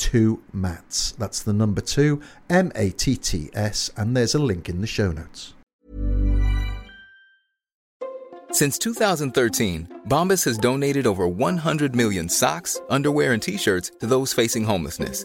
two 0.00 0.42
Matts. 0.52 1.12
That's 1.12 1.42
the 1.42 1.52
number 1.52 1.82
two, 1.82 2.20
M 2.48 2.72
A 2.74 2.90
T 2.90 3.16
T 3.16 3.50
S, 3.52 3.90
and 3.96 4.16
there's 4.16 4.34
a 4.34 4.40
link 4.40 4.68
in 4.68 4.80
the 4.80 4.86
show 4.88 5.12
notes. 5.12 5.54
Since 8.52 8.78
2013, 8.78 10.00
Bombas 10.08 10.44
has 10.44 10.58
donated 10.58 11.06
over 11.06 11.28
100 11.28 11.94
million 11.94 12.28
socks, 12.28 12.80
underwear, 12.90 13.32
and 13.32 13.42
t 13.42 13.56
shirts 13.56 13.92
to 14.00 14.06
those 14.06 14.32
facing 14.32 14.64
homelessness. 14.64 15.24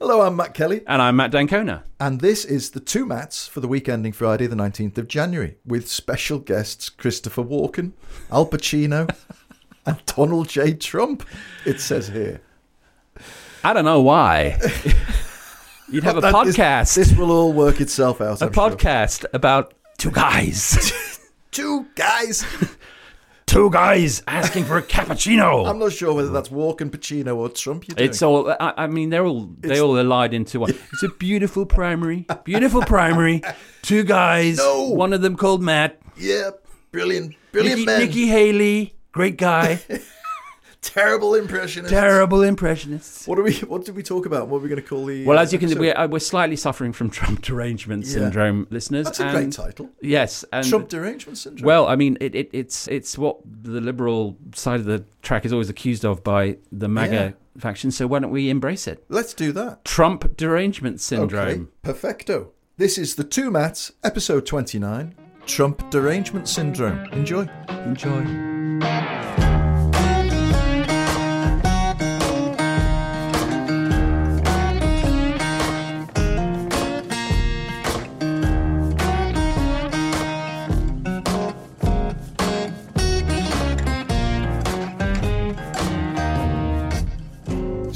Hello, 0.00 0.22
I'm 0.22 0.34
Matt 0.36 0.54
Kelly. 0.54 0.80
And 0.86 1.02
I'm 1.02 1.16
Matt 1.16 1.30
d'Ancona. 1.30 1.84
And 1.98 2.20
this 2.20 2.44
is 2.46 2.70
the 2.70 2.80
two 2.80 3.04
Matts 3.04 3.46
for 3.46 3.60
the 3.60 3.68
week 3.68 3.86
ending 3.88 4.12
Friday, 4.12 4.46
the 4.46 4.56
19th 4.56 4.96
of 4.96 5.08
January, 5.08 5.56
with 5.66 5.88
special 5.88 6.38
guests 6.38 6.88
Christopher 6.88 7.44
Walken, 7.44 7.92
Al 8.32 8.46
Pacino, 8.46 9.14
and 9.86 10.02
Donald 10.06 10.48
J. 10.48 10.72
Trump, 10.72 11.26
it 11.66 11.80
says 11.80 12.08
here. 12.08 12.40
I 13.62 13.74
don't 13.74 13.84
know 13.84 14.00
why. 14.00 14.58
You'd 15.90 16.04
have 16.04 16.16
a 16.16 16.22
That 16.22 16.46
is- 16.46 16.56
podcast. 16.56 16.94
this 16.94 17.12
will 17.14 17.30
all 17.30 17.52
work 17.52 17.80
itself 17.82 18.22
out. 18.22 18.40
a 18.40 18.46
I'm 18.46 18.52
sure. 18.54 18.70
podcast 18.70 19.26
about 19.34 19.74
two 19.98 20.10
guys. 20.10 20.96
Two 21.50 21.84
guys. 21.96 22.44
two 23.50 23.68
guys 23.70 24.22
asking 24.28 24.64
for 24.64 24.78
a 24.78 24.82
cappuccino. 24.82 25.66
I'm 25.68 25.78
not 25.78 25.92
sure 25.92 26.14
whether 26.14 26.30
that's 26.30 26.50
Walken, 26.50 26.90
Pacino, 26.90 27.36
or 27.36 27.48
Trump 27.48 27.88
you're 27.88 27.96
doing. 27.96 28.08
It's 28.08 28.22
all. 28.22 28.50
I, 28.50 28.74
I 28.76 28.86
mean, 28.86 29.10
they're 29.10 29.26
all 29.26 29.50
they 29.58 29.80
all 29.80 29.98
allied 29.98 30.32
into 30.32 30.60
one. 30.60 30.70
It's 30.70 31.02
a 31.02 31.08
beautiful 31.08 31.66
primary, 31.66 32.26
beautiful 32.44 32.82
primary. 32.82 33.42
Two 33.82 34.04
guys. 34.04 34.58
No. 34.58 34.90
One 34.90 35.12
of 35.12 35.20
them 35.22 35.36
called 35.36 35.62
Matt. 35.62 36.00
yeah, 36.16 36.50
brilliant. 36.92 37.34
Brilliant 37.52 37.80
Nikki, 37.80 37.86
men. 37.86 38.00
Nikki 38.00 38.26
Haley, 38.28 38.94
great 39.12 39.36
guy. 39.36 39.80
Terrible 40.82 41.34
impressionists. 41.34 41.92
Terrible 41.92 42.42
impressionists. 42.42 43.26
What 43.28 43.36
do 43.36 43.42
we? 43.42 43.52
What 43.58 43.84
did 43.84 43.94
we 43.94 44.02
talk 44.02 44.24
about? 44.24 44.48
What 44.48 44.58
are 44.58 44.60
we 44.60 44.68
going 44.70 44.80
to 44.80 44.86
call 44.88 45.04
the? 45.04 45.26
Well, 45.26 45.38
uh, 45.38 45.42
as 45.42 45.52
you 45.52 45.58
can, 45.58 45.68
episode? 45.68 45.80
we're, 45.80 45.94
uh, 45.94 46.08
we're 46.08 46.18
slightly 46.20 46.56
suffering 46.56 46.92
from 46.94 47.10
Trump 47.18 47.42
derangement 47.42 48.06
Yeah. 48.06 48.12
syndrome, 48.12 48.66
listeners. 48.70 49.04
That's 49.04 49.20
a 49.20 49.24
and- 49.26 49.36
great 49.36 49.52
title. 49.52 49.90
Yes, 50.00 50.42
and 50.52 50.66
Trump 50.66 50.88
derangement 50.88 51.36
syndrome. 51.36 51.66
Well, 51.66 51.86
I 51.86 51.96
mean, 51.96 52.16
it, 52.20 52.34
it, 52.34 52.48
it's 52.54 52.88
it's 52.88 53.18
what 53.18 53.38
the 53.44 53.80
liberal 53.82 54.38
side 54.54 54.80
of 54.80 54.86
the 54.86 55.04
track 55.20 55.44
is 55.44 55.52
always 55.52 55.68
accused 55.68 56.04
of 56.06 56.24
by 56.24 56.56
the 56.72 56.88
MAGA 56.88 57.12
Yeah. 57.14 57.60
faction. 57.60 57.90
So 57.90 58.06
why 58.06 58.20
don't 58.20 58.30
we 58.30 58.48
embrace 58.48 58.86
it? 58.86 59.04
let's 59.10 59.34
do 59.34 59.52
that. 59.52 59.84
Trump 59.84 60.38
derangement 60.38 61.00
syndrome. 61.02 61.48
Okay, 61.48 61.64
perfecto. 61.82 62.52
This 62.78 62.96
is 62.96 63.16
the 63.16 63.24
two 63.24 63.50
Matts, 63.50 63.92
episode 64.02 64.46
twenty-nine. 64.46 65.14
Trump 65.44 65.90
derangement 65.90 66.48
syndrome. 66.48 67.04
Enjoy. 67.12 67.46
Enjoy. 67.68 69.49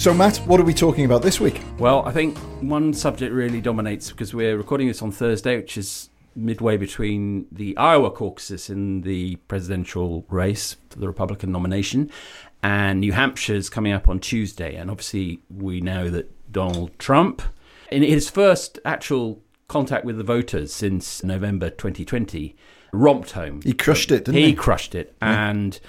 So, 0.05 0.13
Matt, 0.13 0.37
what 0.47 0.61
are 0.61 0.65
we 0.65 0.75
talking 0.75 1.07
about 1.07 1.23
this 1.23 1.41
week? 1.41 1.63
Well, 1.79 2.05
I 2.05 2.13
think 2.13 2.37
one 2.61 2.93
subject 2.93 3.33
really 3.33 3.63
dominates 3.63 4.11
because 4.11 4.35
we're 4.35 4.59
recording 4.59 4.87
this 4.87 5.01
on 5.01 5.11
Thursday, 5.11 5.57
which 5.57 5.79
is 5.79 6.11
midway 6.37 6.77
between 6.77 7.47
the 7.51 7.75
Iowa 7.79 8.11
caucuses 8.11 8.69
in 8.69 9.01
the 9.01 9.37
presidential 9.49 10.27
race 10.29 10.77
for 10.91 10.99
the 10.99 11.07
Republican 11.07 11.53
nomination, 11.53 12.11
and 12.63 13.01
New 13.01 13.15
Hampshire's 13.15 13.71
coming 13.71 13.95
up 13.95 14.07
on 14.07 14.21
Tuesday. 14.21 14.75
And 14.75 14.91
obviously, 14.91 15.41
we 15.49 15.81
know 15.81 16.11
that 16.11 16.53
Donald 16.53 16.99
Trump, 16.99 17.41
in 17.91 18.03
his 18.03 18.29
first 18.29 18.79
actual 18.85 19.43
contact 19.69 20.05
with 20.05 20.19
the 20.19 20.23
voters 20.23 20.71
since 20.71 21.25
November 21.25 21.71
2020, 21.71 22.55
romped 22.93 23.31
home. 23.31 23.63
He 23.63 23.73
crushed 23.73 24.11
it, 24.11 24.27
didn't 24.27 24.35
he 24.35 24.49
he? 24.49 24.55
crushed 24.55 24.95
it. 24.95 25.17
And 25.23 25.81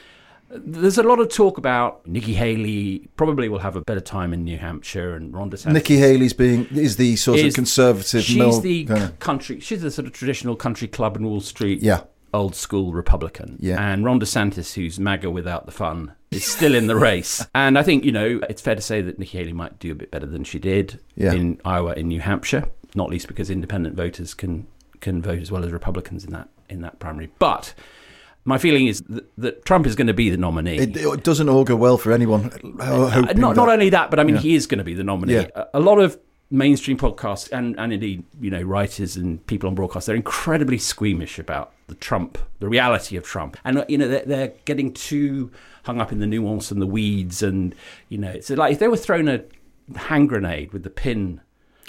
there's 0.50 0.98
a 0.98 1.04
lot 1.04 1.20
of 1.20 1.30
talk 1.30 1.58
about 1.58 2.06
Nikki 2.08 2.34
Haley 2.34 3.08
probably 3.18 3.50
will 3.50 3.60
have 3.60 3.76
a 3.76 3.82
better 3.82 4.00
time 4.02 4.34
in 4.34 4.44
New 4.44 4.58
Hampshire 4.58 5.16
and 5.16 5.34
Ron 5.34 5.50
DeSantis. 5.50 5.74
Nikki 5.74 5.98
Haley's 5.98 6.34
being 6.34 6.66
is 6.68 6.98
the 6.98 7.16
sort 7.16 7.40
of 7.40 7.54
conservative. 7.54 8.24
She's 8.24 8.62
the 8.62 8.86
country. 9.20 9.60
She's 9.60 9.82
the 9.82 9.92
sort 9.92 10.08
of 10.08 10.14
traditional 10.14 10.56
country 10.56 10.88
club 10.88 11.18
in 11.18 11.26
Wall 11.26 11.42
Street. 11.42 11.82
Yeah. 11.82 12.02
Old 12.34 12.56
school 12.56 12.92
Republican. 12.92 13.58
Yeah. 13.62 13.82
And 13.82 14.04
Ron 14.04 14.20
DeSantis, 14.20 14.74
who's 14.74 15.00
MAGA 15.00 15.32
without 15.32 15.66
the 15.66 15.72
fun, 15.72 16.14
is 16.32 16.44
still 16.46 16.76
in 16.76 16.88
the 16.88 16.96
race. 16.96 17.46
And 17.56 17.78
I 17.80 17.84
think, 17.84 18.04
you 18.04 18.12
know, 18.12 18.42
it's 18.50 18.62
fair 18.62 18.76
to 18.76 18.82
say 18.82 19.02
that 19.02 19.18
Nikki 19.18 19.38
Haley 19.38 19.54
might 19.54 19.80
do 19.80 19.92
a 19.94 19.96
bit 19.96 20.12
better 20.12 20.26
than 20.26 20.44
she 20.44 20.60
did 20.60 21.00
Yeah. 21.16 21.32
in 21.32 21.62
Iowa, 21.64 21.94
in 21.94 22.10
New 22.10 22.20
Hampshire, 22.20 22.66
not 22.94 23.10
least 23.10 23.28
because 23.28 23.50
independent 23.50 23.96
voters 23.96 24.34
can 24.34 24.68
can 25.02 25.22
vote 25.22 25.40
as 25.40 25.52
well 25.52 25.64
as 25.64 25.72
Republicans 25.72 26.26
in 26.26 26.32
that 26.32 26.50
in 26.70 26.82
that 26.82 27.00
primary. 27.00 27.30
But 27.40 27.74
my 28.46 28.58
feeling 28.58 28.88
is 28.88 29.02
that, 29.10 29.26
that 29.38 29.66
Trump 29.66 29.86
is 29.88 29.96
going 29.96 30.08
to 30.08 30.14
be 30.14 30.30
the 30.30 30.38
nominee. 30.38 30.78
It, 30.78 30.96
it 30.96 31.24
doesn't 31.24 31.50
augur 31.50 31.76
well 31.76 31.98
for 31.98 32.12
anyone. 32.12 32.52
ho- 32.80 33.08
Uh, 33.08 33.22
not 33.22 33.28
that- 33.28 33.38
not 33.38 33.70
only 33.70 33.90
that, 33.90 34.10
but 34.10 34.20
I 34.20 34.24
mean, 34.24 34.36
Yeah. 34.36 34.42
he 34.42 34.56
is 34.56 34.68
going 34.68 34.78
to 34.80 34.84
be 34.84 34.94
the 34.94 35.04
nominee. 35.04 35.34
Yeah. 35.34 35.48
A, 35.56 35.66
a 35.76 35.80
lot 35.80 36.00
of 36.00 36.18
mainstream 36.52 36.96
podcasts 36.98 37.52
and, 37.52 37.78
and 37.80 37.92
indeed, 37.92 38.24
you 38.40 38.52
know, 38.52 38.62
writers 38.62 39.16
and 39.18 39.46
people 39.48 39.68
on 39.68 39.74
broadcast, 39.76 40.06
they're 40.08 40.16
incredibly 40.16 40.78
squeamish 40.78 41.40
about 41.40 41.72
the 41.88 41.96
Trump, 41.96 42.38
the 42.60 42.70
reality 42.70 43.18
of 43.18 43.24
Trump, 43.24 43.58
and 43.66 43.80
uh, 43.80 43.86
you 43.90 43.98
know, 43.98 44.08
they're, 44.08 44.26
they're 44.26 44.54
getting 44.66 44.94
too 44.94 45.52
hung 45.84 46.00
up 46.02 46.12
in 46.12 46.20
the 46.20 46.26
nuance 46.28 46.72
and 46.72 46.82
the 46.82 46.88
weeds, 46.88 47.42
and 47.44 47.74
you 48.10 48.18
know, 48.18 48.30
it's 48.30 48.50
like 48.52 48.74
if 48.74 48.80
they 48.80 48.88
were 48.88 48.98
thrown 48.98 49.28
a 49.28 49.42
hand 49.96 50.30
grenade 50.30 50.72
with 50.74 50.82
the 50.84 50.90
pin 50.90 51.42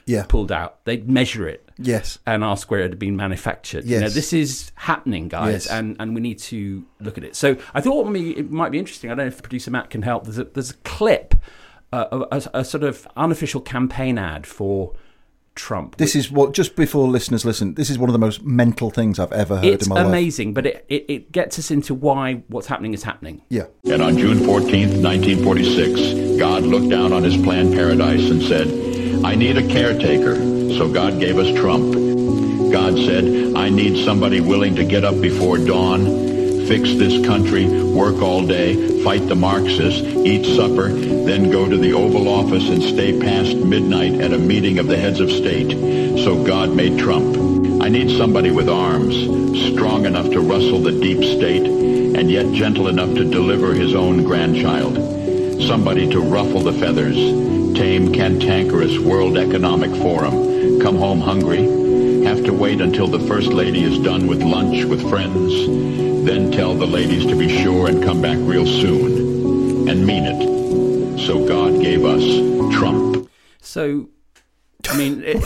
Yeah. 0.06 0.24
pulled 0.28 0.52
out, 0.52 0.84
they'd 0.84 1.08
measure 1.08 1.48
it 1.48 1.68
Yes. 1.78 2.18
and 2.26 2.42
ask 2.44 2.70
where 2.70 2.80
it 2.80 2.90
had 2.90 2.98
been 2.98 3.16
manufactured. 3.16 3.84
You 3.84 3.96
know, 3.96 4.02
Yes. 4.06 4.14
this 4.14 4.32
is 4.32 4.70
happening, 4.76 5.28
guys, 5.28 5.66
Yes. 5.66 5.66
and, 5.66 5.96
and 5.98 6.14
we 6.14 6.20
need 6.20 6.38
to 6.40 6.84
look 7.00 7.18
at 7.18 7.24
it. 7.24 7.34
So 7.36 7.56
I 7.74 7.80
thought 7.80 8.06
maybe 8.08 8.38
it 8.38 8.50
might 8.50 8.70
be 8.70 8.78
interesting. 8.78 9.10
I 9.10 9.14
don't 9.14 9.26
know 9.26 9.28
if 9.28 9.42
producer 9.42 9.70
Matt 9.70 9.90
can 9.90 10.02
help. 10.02 10.24
There's 10.24 10.38
a, 10.38 10.44
there's 10.44 10.70
a 10.70 10.76
clip, 10.84 11.34
uh, 11.92 12.06
of 12.12 12.46
a, 12.54 12.60
a 12.60 12.64
sort 12.64 12.84
of 12.84 13.06
unofficial 13.16 13.60
campaign 13.60 14.16
ad 14.18 14.46
for 14.46 14.94
Trump. 15.54 15.96
This 15.96 16.14
is 16.14 16.30
what 16.30 16.52
just 16.52 16.76
before 16.76 17.08
listeners 17.08 17.44
listen. 17.44 17.74
This 17.74 17.88
is 17.88 17.98
one 17.98 18.08
of 18.10 18.12
the 18.12 18.18
most 18.18 18.42
mental 18.44 18.90
things 18.90 19.18
I've 19.18 19.32
ever 19.32 19.56
heard 19.56 19.64
it's 19.64 19.86
in 19.86 19.90
my 19.94 20.02
life. 20.02 20.06
amazing, 20.08 20.52
but 20.52 20.66
it, 20.66 20.84
it, 20.88 21.04
it 21.08 21.32
gets 21.32 21.58
us 21.58 21.70
into 21.70 21.94
why 21.94 22.42
what's 22.48 22.66
happening 22.66 22.92
is 22.92 23.02
happening. 23.02 23.40
Yeah. 23.48 23.64
And 23.84 24.02
on 24.02 24.18
June 24.18 24.38
14th, 24.38 25.02
1946, 25.02 26.38
God 26.38 26.62
looked 26.64 26.90
down 26.90 27.12
on 27.12 27.22
his 27.22 27.36
planned 27.38 27.72
paradise 27.72 28.28
and 28.30 28.42
said, 28.42 28.68
I 29.24 29.34
need 29.34 29.56
a 29.56 29.66
caretaker. 29.66 30.36
So 30.76 30.88
God 30.92 31.20
gave 31.20 31.38
us 31.38 31.54
Trump. 31.58 31.92
God 32.72 32.94
said, 32.94 33.54
I 33.56 33.68
need 33.70 34.04
somebody 34.04 34.40
willing 34.40 34.76
to 34.76 34.84
get 34.84 35.04
up 35.04 35.20
before 35.20 35.58
dawn, 35.58 36.04
fix 36.66 36.94
this 36.94 37.24
country, 37.24 37.66
work 37.66 38.20
all 38.20 38.46
day, 38.46 39.02
fight 39.02 39.28
the 39.28 39.36
Marxists, 39.36 40.02
eat 40.02 40.44
supper, 40.56 40.88
then 40.88 41.50
go 41.50 41.68
to 41.68 41.76
the 41.76 41.92
Oval 41.92 42.28
Office 42.28 42.68
and 42.68 42.82
stay 42.82 43.18
past 43.18 43.56
midnight 43.56 44.20
at 44.20 44.32
a 44.32 44.38
meeting 44.38 44.78
of 44.78 44.88
the 44.88 44.96
heads 44.96 45.20
of 45.20 45.30
state. 45.30 45.70
So 46.24 46.44
God 46.44 46.74
made 46.74 46.98
Trump. 46.98 47.36
I 47.82 47.88
need 47.88 48.10
somebody 48.18 48.50
with 48.50 48.68
arms, 48.68 49.14
strong 49.72 50.06
enough 50.06 50.30
to 50.30 50.40
rustle 50.40 50.80
the 50.80 50.92
deep 51.00 51.22
state, 51.22 51.66
and 51.66 52.30
yet 52.30 52.52
gentle 52.52 52.88
enough 52.88 53.14
to 53.14 53.24
deliver 53.24 53.72
his 53.72 53.94
own 53.94 54.24
grandchild. 54.24 54.96
Somebody 55.62 56.10
to 56.10 56.20
ruffle 56.20 56.62
the 56.62 56.72
feathers, 56.72 57.16
tame 57.76 58.10
cantankerous 58.10 58.98
World 58.98 59.36
Economic 59.36 59.90
Forum, 59.96 60.80
come 60.80 60.96
home 60.96 61.20
hungry, 61.20 61.62
have 62.24 62.42
to 62.44 62.52
wait 62.52 62.80
until 62.80 63.06
the 63.06 63.20
First 63.20 63.48
Lady 63.48 63.82
is 63.84 63.98
done 63.98 64.26
with 64.26 64.42
lunch 64.42 64.84
with 64.84 65.06
friends, 65.10 65.52
then 66.26 66.50
tell 66.50 66.74
the 66.74 66.86
ladies 66.86 67.26
to 67.26 67.36
be 67.36 67.54
sure 67.62 67.88
and 67.88 68.02
come 68.02 68.22
back 68.22 68.38
real 68.40 68.64
soon, 68.66 69.88
and 69.90 70.06
mean 70.06 70.24
it. 70.24 71.18
So 71.26 71.46
God 71.46 71.82
gave 71.82 72.02
us 72.06 72.22
Trump. 72.74 73.30
So, 73.60 74.08
I 74.88 74.96
mean, 74.96 75.22
it, 75.22 75.44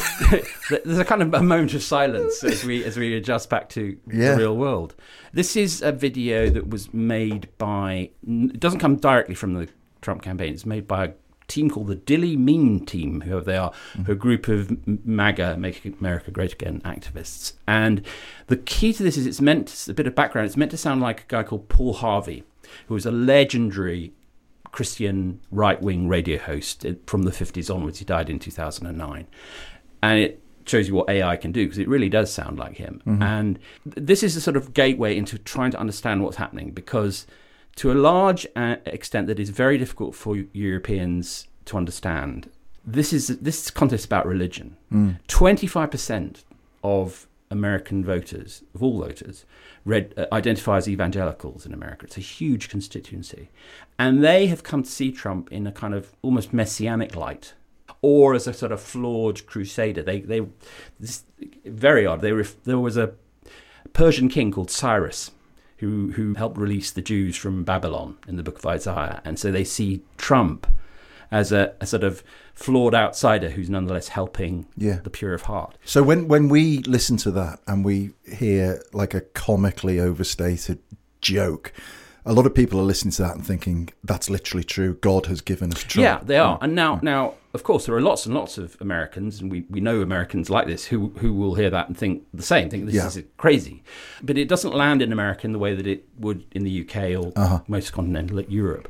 there's 0.85 0.99
a 1.01 1.05
kind 1.05 1.23
of 1.23 1.35
a 1.35 1.43
moment 1.43 1.75
of 1.75 1.83
silence 1.83 2.45
as 2.45 2.65
we 2.65 2.85
as 2.85 2.97
we 2.97 3.15
adjust 3.17 3.51
back 3.51 3.69
to 3.71 3.99
Yeah. 4.07 4.33
the 4.33 4.39
real 4.39 4.57
world. 4.57 4.95
This 5.33 5.57
is 5.57 5.83
a 5.83 5.91
video 5.91 6.49
that 6.51 6.69
was 6.69 6.95
made 6.95 7.49
by. 7.59 8.11
It 8.25 8.61
doesn't 8.61 8.79
come 8.79 8.97
directly 8.97 9.35
from 9.35 9.55
the 9.55 9.69
Trump 10.01 10.23
campaign. 10.23 10.55
It's 10.55 10.65
made 10.67 10.87
by 10.87 11.07
a 11.07 11.13
team 11.51 11.69
called 11.71 11.89
the 11.89 11.97
Dilley 11.97 12.37
Meme 12.37 12.87
Team, 12.87 13.23
whoever 13.23 13.45
they 13.45 13.55
mm. 13.55 13.63
are, 13.63 14.11
a 14.11 14.15
group 14.15 14.49
of 14.49 14.87
MAGA, 14.87 15.57
Make 15.57 15.85
America 15.85 16.31
Great 16.31 16.55
Again 16.55 16.81
activists. 16.85 17.55
And 17.67 18.07
the 18.47 18.57
key 18.57 18.93
to 18.93 19.03
this 19.03 19.17
is 19.17 19.27
it's 19.27 19.41
meant 19.41 19.87
a 19.89 19.95
bit 19.95 20.07
of 20.07 20.15
background. 20.15 20.47
It's 20.47 20.57
meant 20.57 20.71
to 20.71 20.77
sound 20.77 21.01
like 21.01 21.23
a 21.23 21.27
guy 21.29 21.43
called 21.43 21.69
Paul 21.69 21.95
Harvey, 21.95 22.45
who 22.87 22.95
was 22.95 23.05
a 23.05 23.11
legendary 23.11 24.13
Christian 24.73 25.41
right 25.51 25.81
wing 25.81 26.09
radio 26.09 26.39
host 26.39 26.87
uh, 26.87 26.93
from 27.07 27.23
the 27.23 27.31
50s 27.31 27.75
onwards. 27.75 27.99
He 27.99 28.05
died 28.05 28.31
in 28.31 28.39
2009. 28.39 29.27
And 30.03 30.19
it 30.19 30.41
shows 30.65 30.89
you 30.89 30.95
what 30.95 31.11
AI 31.11 31.37
can 31.37 31.53
do 31.53 31.65
because 31.65 31.79
it 31.79 31.89
really 31.89 32.09
does 32.09 32.33
sound 32.33 32.59
like 32.59 32.77
him. 32.77 33.03
Mm-hmm. 33.07 33.23
And 33.23 33.59
th- 33.85 34.07
this 34.07 34.23
is 34.23 34.37
a 34.37 34.41
sort 34.41 34.57
of 34.57 34.73
gateway 34.73 35.17
into 35.17 35.39
trying 35.39 35.71
to 35.73 35.81
understand 35.81 36.23
what's 36.23 36.37
happening 36.37 36.71
because, 36.71 37.27
to 37.77 37.93
a 37.93 37.95
large 37.95 38.47
uh, 38.57 38.77
extent, 38.87 39.27
that 39.27 39.39
is 39.39 39.51
very 39.51 39.79
difficult 39.79 40.15
for 40.15 40.37
Europeans 40.53 41.49
to 41.67 41.77
understand. 41.77 42.51
This 42.85 43.13
is 43.13 43.29
this 43.39 43.71
contest 43.71 44.05
about 44.07 44.27
religion. 44.27 44.77
Twenty 45.29 45.67
five 45.67 45.91
percent 45.91 46.45
of 46.83 47.27
American 47.51 48.05
voters, 48.05 48.63
of 48.75 48.83
all 48.83 48.99
voters, 49.01 49.45
read, 49.85 50.15
uh, 50.17 50.27
identify 50.33 50.77
as 50.77 50.89
evangelicals 50.89 51.67
in 51.67 51.75
America. 51.75 52.07
It's 52.07 52.17
a 52.17 52.21
huge 52.21 52.69
constituency. 52.69 53.51
And 53.99 54.23
they 54.23 54.47
have 54.47 54.63
come 54.63 54.83
to 54.85 54.91
see 54.91 55.11
Trump 55.11 55.51
in 55.51 55.67
a 55.67 55.73
kind 55.73 55.93
of 55.93 56.13
almost 56.23 56.53
messianic 56.53 57.17
light 57.17 57.55
or 58.03 58.35
as 58.35 58.47
a 58.47 58.53
sort 58.53 58.73
of 58.73 58.81
flawed 58.81 59.45
crusader. 59.47 60.03
They, 60.03 60.21
they, 60.21 60.47
this, 61.01 61.25
very 61.65 62.07
odd. 62.07 62.21
They 62.21 62.33
ref, 62.33 62.55
there 62.63 62.79
was 62.79 62.97
a 62.97 63.15
Persian 63.93 64.29
king 64.29 64.53
called 64.53 64.71
Cyrus 64.71 65.33
who, 65.81 66.13
who 66.13 66.35
helped 66.35 66.57
release 66.57 66.91
the 66.91 67.03
Jews 67.03 67.37
from 67.37 67.65
Babylon 67.65 68.17
in 68.29 68.37
the 68.37 68.43
book 68.43 68.59
of 68.59 68.67
Isaiah. 68.67 69.21
And 69.25 69.39
so 69.39 69.51
they 69.51 69.65
see 69.65 70.03
Trump 70.17 70.67
as 71.31 71.53
a, 71.53 71.75
a 71.81 71.87
sort 71.87 72.03
of 72.05 72.23
flawed 72.55 72.95
outsider 72.95 73.51
who's 73.51 73.71
nonetheless 73.71 74.09
helping 74.09 74.67
Yeah. 74.77 75.01
the 75.03 75.11
pure 75.11 75.33
of 75.35 75.43
heart. 75.43 75.77
So 75.85 76.03
when 76.03 76.29
when 76.29 76.49
we 76.49 76.79
listen 76.79 77.17
to 77.19 77.31
that 77.33 77.61
and 77.67 77.85
we 77.85 78.11
hear 78.31 78.83
like 78.93 79.15
a 79.15 79.21
comically 79.21 79.99
overstated 80.01 80.79
joke, 81.21 81.73
a 82.27 82.33
lot 82.33 82.47
of 82.47 82.55
people 82.55 82.79
are 82.81 82.85
listening 82.85 83.13
to 83.13 83.23
that 83.23 83.35
and 83.37 83.47
thinking 83.47 83.91
that's 84.05 84.29
literally 84.29 84.65
true. 84.65 84.95
God 85.01 85.27
has 85.27 85.41
given 85.41 85.73
us 85.73 85.83
Trump. 85.85 86.03
Yeah, 86.05 86.21
they 86.23 86.37
are. 86.39 86.59
Mm. 86.59 86.63
And 86.65 86.75
now, 86.75 87.01
now, 87.03 87.35
of 87.53 87.63
course, 87.65 87.87
there 87.87 87.95
are 87.97 88.01
lots 88.01 88.27
and 88.27 88.35
lots 88.35 88.59
of 88.59 88.77
Americans, 88.81 89.41
and 89.41 89.51
we, 89.51 89.65
we 89.69 89.81
know 89.81 90.01
Americans 90.03 90.49
like 90.51 90.67
this 90.67 90.87
who 90.87 91.09
who 91.19 91.33
will 91.35 91.55
hear 91.55 91.71
that 91.71 91.89
and 91.89 91.97
think 91.97 92.25
the 92.33 92.43
same, 92.43 92.71
think 92.71 92.87
this 92.87 92.95
Yeah. 92.95 93.07
is 93.09 93.23
crazy. 93.39 93.83
But 94.23 94.39
it 94.39 94.49
doesn't 94.49 94.75
land 94.75 95.03
in 95.03 95.13
America 95.13 95.47
in 95.47 95.53
the 95.53 95.59
way 95.59 95.75
that 95.75 95.87
it 95.87 96.05
would 96.19 96.45
in 96.53 96.63
the 96.65 96.71
UK 96.83 97.15
or 97.17 97.33
Uh-huh. 97.37 97.61
most 97.67 97.93
continental 97.93 98.41
Europe. 98.43 98.89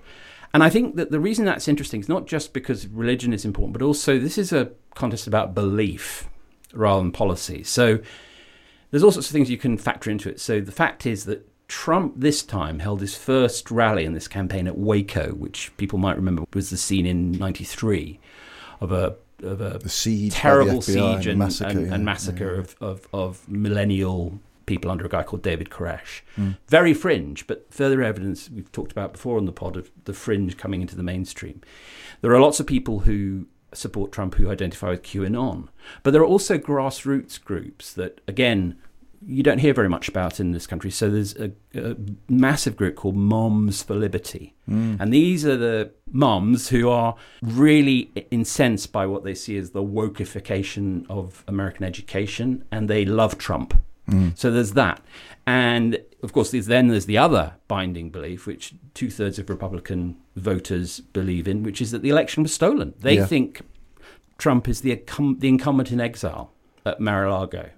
And 0.52 0.62
I 0.62 0.68
think 0.70 0.96
that 0.96 1.10
the 1.10 1.20
reason 1.20 1.44
that's 1.44 1.68
interesting 1.68 2.00
is 2.00 2.08
not 2.08 2.26
just 2.26 2.52
because 2.52 2.86
religion 2.88 3.32
is 3.32 3.44
important, 3.44 3.72
but 3.72 3.82
also 3.82 4.18
this 4.18 4.36
is 4.36 4.52
a 4.52 4.70
contest 4.94 5.26
about 5.26 5.54
belief 5.54 6.28
rather 6.74 7.00
than 7.02 7.12
policy. 7.12 7.62
So 7.62 8.00
there's 8.90 9.04
all 9.04 9.12
sorts 9.12 9.28
of 9.28 9.32
things 9.32 9.48
you 9.48 9.56
can 9.58 9.78
factor 9.78 10.10
into 10.10 10.28
it. 10.28 10.40
So 10.40 10.60
the 10.60 10.72
fact 10.72 11.06
is 11.06 11.24
that 11.26 11.46
Trump 11.68 12.14
this 12.16 12.42
time 12.42 12.80
held 12.80 13.00
his 13.00 13.14
first 13.14 13.70
rally 13.70 14.04
in 14.04 14.12
this 14.12 14.26
campaign 14.26 14.66
at 14.66 14.76
Waco, 14.76 15.28
which 15.34 15.70
people 15.76 16.00
might 16.00 16.16
remember 16.16 16.42
was 16.52 16.70
the 16.70 16.76
scene 16.76 17.06
in 17.06 17.30
'93 17.30 18.18
of 18.80 18.92
a 18.92 19.16
of 19.42 19.60
a 19.60 19.88
siege 19.88 20.34
terrible 20.34 20.82
siege 20.82 21.26
and 21.26 21.28
and, 21.28 21.38
massacre, 21.38 21.70
and, 21.70 21.86
yeah, 21.86 21.94
and 21.94 22.04
massacre 22.04 22.54
Of, 22.54 22.76
of, 22.80 23.08
of 23.12 23.48
millennial 23.48 24.38
people 24.66 24.90
under 24.90 25.04
a 25.04 25.08
guy 25.08 25.22
called 25.22 25.42
David 25.42 25.70
Koresh. 25.70 26.20
Hmm. 26.36 26.50
Very 26.68 26.94
fringe, 26.94 27.46
but 27.46 27.66
further 27.72 28.02
evidence 28.02 28.50
we've 28.50 28.70
talked 28.70 28.92
about 28.92 29.12
before 29.12 29.36
on 29.36 29.46
the 29.46 29.52
pod 29.52 29.76
of 29.76 29.90
the 30.04 30.12
fringe 30.12 30.56
coming 30.56 30.80
into 30.80 30.94
the 30.94 31.02
mainstream. 31.02 31.60
There 32.20 32.32
are 32.32 32.40
lots 32.40 32.60
of 32.60 32.66
people 32.66 33.00
who 33.00 33.46
support 33.72 34.12
Trump 34.12 34.34
who 34.34 34.50
identify 34.50 34.90
with 34.90 35.02
QAnon, 35.02 35.68
but 36.02 36.12
there 36.12 36.22
are 36.22 36.26
also 36.26 36.58
grassroots 36.58 37.42
groups 37.42 37.92
that, 37.94 38.20
again, 38.28 38.76
you 39.26 39.42
don't 39.42 39.58
hear 39.58 39.74
very 39.74 39.88
much 39.88 40.08
about 40.08 40.40
in 40.40 40.52
this 40.52 40.66
country. 40.66 40.90
So 40.90 41.10
there's 41.10 41.36
a, 41.36 41.52
a 41.74 41.94
massive 42.28 42.74
group 42.74 42.96
called 42.96 43.16
Moms 43.16 43.82
for 43.82 43.94
Liberty. 43.94 44.54
Mm. 44.68 44.98
And 44.98 45.12
these 45.12 45.44
are 45.44 45.56
the 45.58 45.90
moms 46.10 46.68
who 46.70 46.88
are 46.88 47.16
really 47.42 48.10
incensed 48.30 48.92
by 48.92 49.04
what 49.06 49.24
they 49.24 49.34
see 49.34 49.58
as 49.58 49.70
the 49.70 49.82
wokeification 49.82 51.04
of 51.10 51.44
American 51.46 51.84
education, 51.84 52.64
and 52.72 52.88
they 52.88 53.04
love 53.04 53.36
Trump. 53.36 53.74
Mm. 54.08 54.36
So 54.38 54.50
there's 54.50 54.72
that. 54.72 55.02
And 55.46 55.98
of 56.22 56.32
course, 56.32 56.50
there's, 56.50 56.66
then 56.66 56.88
there's 56.88 57.06
the 57.06 57.18
other 57.18 57.54
binding 57.68 58.10
belief, 58.10 58.46
which 58.46 58.74
two 58.94 59.10
thirds 59.10 59.38
of 59.38 59.50
Republican 59.50 60.16
voters 60.36 61.00
believe 61.00 61.46
in, 61.46 61.62
which 61.62 61.80
is 61.82 61.90
that 61.90 62.02
the 62.02 62.08
election 62.10 62.42
was 62.42 62.54
stolen. 62.54 62.94
They 63.00 63.16
Yeah. 63.16 63.26
think 63.26 63.60
Trump 64.38 64.68
is 64.68 64.80
the, 64.80 65.02
the 65.38 65.48
incumbent 65.48 65.92
in 65.92 66.00
exile 66.00 66.52
at 66.86 67.00
Mar-a-Lago. 67.00 67.70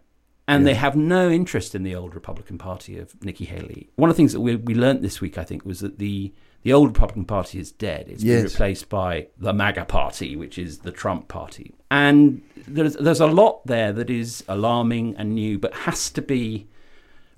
And 0.57 0.67
they 0.67 0.75
have 0.75 0.97
no 0.97 1.31
interest 1.31 1.75
in 1.75 1.83
the 1.83 1.95
old 1.95 2.15
Republican 2.15 2.59
Party 2.59 2.99
of 2.99 3.23
Nikki 3.25 3.45
Haley. 3.45 3.91
One 3.97 4.11
of 4.11 4.17
the 4.17 4.19
things 4.19 4.33
that 4.33 4.41
we, 4.41 4.57
we 4.57 4.75
learned 4.75 5.03
this 5.03 5.21
week, 5.21 5.39
I 5.39 5.45
think, 5.45 5.65
was 5.65 5.81
that 5.81 5.99
the, 5.99 6.33
the 6.63 6.73
old 6.73 6.89
Republican 6.89 7.25
Party 7.25 7.59
is 7.59 7.73
dead. 7.73 8.07
It's 8.09 8.23
been 8.23 8.45
replaced 8.45 8.89
by 8.89 9.29
the 9.39 9.53
MAGA 9.53 9.87
Party, 9.87 10.37
which 10.37 10.59
is 10.59 10.79
the 10.79 10.93
Trump 10.93 11.29
Party. 11.29 11.75
And 11.91 12.43
there's, 12.67 12.95
there's 12.95 13.21
a 13.21 13.27
lot 13.27 13.67
there 13.67 13.93
that 13.93 14.11
is 14.11 14.45
alarming 14.49 15.17
and 15.17 15.35
new, 15.35 15.59
but 15.59 15.75
has 15.75 16.11
to 16.11 16.23
be 16.23 16.69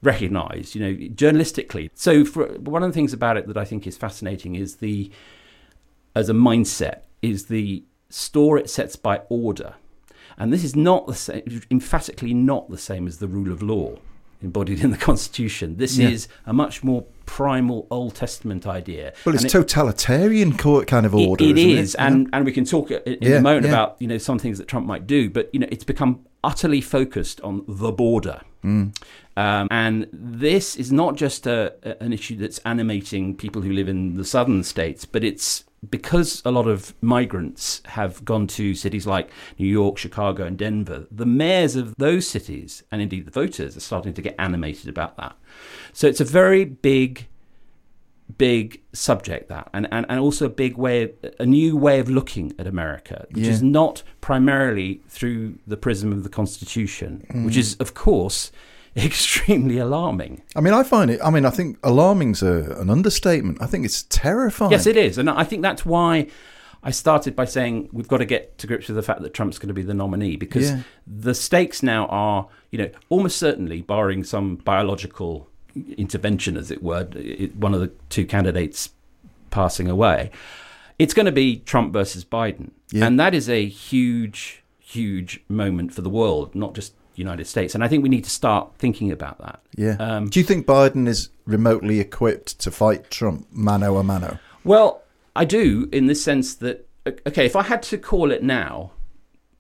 recognized, 0.03 0.75
you 0.75 0.81
know, 0.81 0.95
journalistically. 1.15 1.91
So, 1.95 2.25
for, 2.25 2.47
one 2.59 2.83
of 2.83 2.91
the 2.91 2.95
things 2.95 3.13
about 3.13 3.37
it 3.37 3.47
that 3.49 3.57
I 3.57 3.65
think 3.65 3.87
is 3.87 3.97
fascinating 3.97 4.55
is 4.55 4.77
the, 4.77 5.11
as 6.15 6.29
a 6.29 6.35
mindset, 6.35 7.03
is 7.23 7.47
the 7.47 7.85
store 8.11 8.59
it 8.59 8.71
sets 8.71 8.97
by 8.97 9.23
order. 9.29 9.75
And 10.39 10.53
this 10.53 10.65
is 10.65 10.75
not 10.77 11.07
the 11.07 11.15
same, 11.15 11.63
emphatically 11.71 12.35
not 12.35 12.71
the 12.71 12.79
same 12.79 13.07
as 13.07 13.19
the 13.19 13.29
rule 13.29 13.53
of 13.53 13.63
law 13.63 13.97
embodied 14.43 14.85
in 14.85 14.91
the 14.91 14.97
Constitution. 14.99 15.77
This 15.79 15.97
Yeah. 15.97 16.09
is 16.11 16.29
a 16.45 16.53
much 16.53 16.85
more 16.85 17.05
primal 17.25 17.87
Old 17.91 18.15
Testament 18.15 18.67
idea. 18.67 19.15
Well, 19.25 19.35
it's 19.35 19.45
it- 19.45 19.49
totalitarian 19.51 20.53
kind 20.55 21.07
of 21.07 21.15
it- 21.15 21.29
order. 21.29 21.45
it 21.45 21.57
isn't 21.57 21.71
is, 21.71 21.95
it? 21.95 22.01
and 22.01 22.29
and 22.33 22.45
we 22.45 22.53
can 22.53 22.65
talk 22.67 22.91
in 22.91 23.01
in 23.05 23.19
Yeah, 23.23 23.39
a 23.39 23.41
moment 23.41 23.65
yeah. 23.67 23.73
about 23.73 23.97
you 24.01 24.07
know 24.07 24.19
some 24.19 24.39
things 24.39 24.59
that 24.59 24.69
Trump 24.69 24.87
might 24.87 25.07
do, 25.07 25.31
but 25.31 25.49
you 25.55 25.61
know 25.61 25.69
it's 25.71 25.85
become 25.85 26.21
utterly 26.43 26.83
focused 26.83 27.41
on 27.41 27.65
the 27.67 27.91
border, 27.91 28.43
Mm. 28.63 28.95
um, 29.37 29.69
and 29.71 30.07
this 30.13 30.77
is 30.77 30.93
not 30.93 31.17
just 31.17 31.47
a- 31.47 31.73
an 32.03 32.13
issue 32.13 32.37
that's 32.37 32.59
animating 32.67 33.35
people 33.37 33.63
who 33.63 33.73
live 33.73 33.89
in 33.89 34.17
the 34.17 34.25
southern 34.25 34.63
states, 34.63 35.07
but 35.07 35.25
it's 35.25 35.65
because 35.91 36.43
a 36.45 36.51
lot 36.51 36.67
of 36.67 36.95
migrants 37.01 37.83
have 37.87 38.25
gone 38.25 38.47
to 38.49 38.75
cities 38.75 39.07
like 39.07 39.31
New 39.59 39.67
York, 39.67 39.99
Chicago, 39.99 40.45
and 40.45 40.57
Denver. 40.59 41.07
The 41.11 41.27
mayors 41.27 41.77
of 41.77 41.95
those 41.97 42.27
cities, 42.29 42.83
and 42.91 43.01
indeed 43.03 43.27
the 43.27 43.31
voters, 43.31 43.77
are 43.77 43.81
starting 43.81 44.15
to 44.15 44.23
get 44.23 44.35
animated 44.39 44.89
about 44.89 45.17
that. 45.17 45.37
So 45.93 46.07
it's 46.07 46.21
a 46.21 46.25
very 46.25 46.65
big 46.65 47.29
big 48.39 48.81
subject 48.95 49.51
that 49.51 49.69
and, 49.75 49.87
and, 49.93 50.07
and 50.09 50.19
also 50.19 50.47
a 50.47 50.49
big 50.49 50.79
way 50.79 51.13
a 51.39 51.45
new 51.45 51.77
way 51.77 52.01
of 52.01 52.09
looking 52.09 52.55
at 52.59 52.67
america 52.67 53.27
which 53.33 53.45
Yeah. 53.45 53.51
is 53.51 53.63
not 53.63 54.03
primarily 54.23 55.03
through 55.11 55.59
the 55.67 55.77
prism 55.77 56.11
of 56.11 56.23
the 56.23 56.31
constitution 56.31 57.27
Mm. 57.31 57.45
which 57.45 57.59
is 57.59 57.77
of 57.77 57.93
course 57.93 58.51
extremely 59.05 59.79
alarming 59.79 60.43
I 60.57 60.61
mean, 60.61 60.73
I 60.75 60.83
find 60.83 61.11
it. 61.11 61.21
I 61.25 61.31
mean, 61.31 61.45
I 61.45 61.51
think 61.51 61.79
alarming's 61.83 62.43
a, 62.43 62.77
an 62.81 62.91
understatement. 62.91 63.61
I 63.61 63.67
think 63.67 63.85
it's 63.85 64.05
terrifying. 64.05 64.71
yes 64.73 64.87
it 64.87 64.97
is 64.97 65.19
and 65.19 65.29
i 65.29 65.43
think 65.45 65.63
that's 65.63 65.85
why 65.85 66.29
i 66.83 66.91
started 66.91 67.35
by 67.35 67.45
saying 67.45 67.89
we've 67.93 68.09
got 68.09 68.19
to 68.19 68.25
get 68.25 68.57
to 68.59 68.67
grips 68.67 68.87
with 68.89 68.97
the 68.97 69.03
fact 69.03 69.21
that 69.23 69.35
trump's 69.35 69.59
going 69.59 69.69
to 69.69 69.75
be 69.75 69.83
the 69.83 69.95
nominee 69.95 70.37
because 70.37 70.71
Yeah. 70.71 70.81
the 71.07 71.35
stakes 71.35 71.83
now 71.83 72.07
are 72.07 72.49
you 72.71 72.79
know 72.79 72.91
almost 73.09 73.37
certainly 73.39 73.81
barring 73.83 74.23
some 74.25 74.57
biological 74.57 75.49
intervention 75.97 76.57
as 76.57 76.71
it 76.71 76.83
were 76.83 77.05
one 77.57 77.75
of 77.75 77.81
the 77.81 77.91
two 78.09 78.25
candidates 78.27 78.91
passing 79.51 79.89
away 79.89 80.31
it's 80.99 81.13
going 81.15 81.27
to 81.27 81.33
be 81.33 81.57
Trump 81.57 81.93
versus 81.93 82.25
Biden. 82.25 82.71
Yeah. 82.93 83.07
And 83.07 83.19
that 83.19 83.35
is 83.35 83.49
a 83.49 83.67
huge, 83.67 84.63
huge 84.79 85.43
moment 85.49 85.93
for 85.93 86.03
the 86.03 86.09
world, 86.09 86.55
not 86.55 86.73
just 86.73 86.95
United 87.23 87.47
States. 87.47 87.75
And 87.75 87.83
I 87.85 87.89
think 87.89 88.03
we 88.03 88.09
need 88.09 88.25
to 88.25 88.31
start 88.31 88.73
thinking 88.77 89.11
about 89.13 89.39
that. 89.39 89.61
Yeah. 89.77 89.97
Um, 89.99 90.29
Do 90.29 90.41
you 90.41 90.45
think 90.45 90.67
Biden 90.67 91.07
is 91.09 91.31
remotely 91.47 92.01
equipped 92.01 92.59
to 92.61 92.71
fight 92.71 93.11
Trump 93.11 93.47
mano 93.53 93.97
a 93.97 94.03
mano? 94.03 94.39
Well, 94.65 95.03
I 95.37 95.45
do 95.45 95.89
in 95.93 96.07
the 96.07 96.15
sense 96.15 96.55
that, 96.57 96.87
okay, 97.27 97.47
if 97.47 97.57
I 97.57 97.63
had 97.63 97.83
to 97.85 97.99
call 97.99 98.31
it 98.31 98.43
now, 98.43 98.93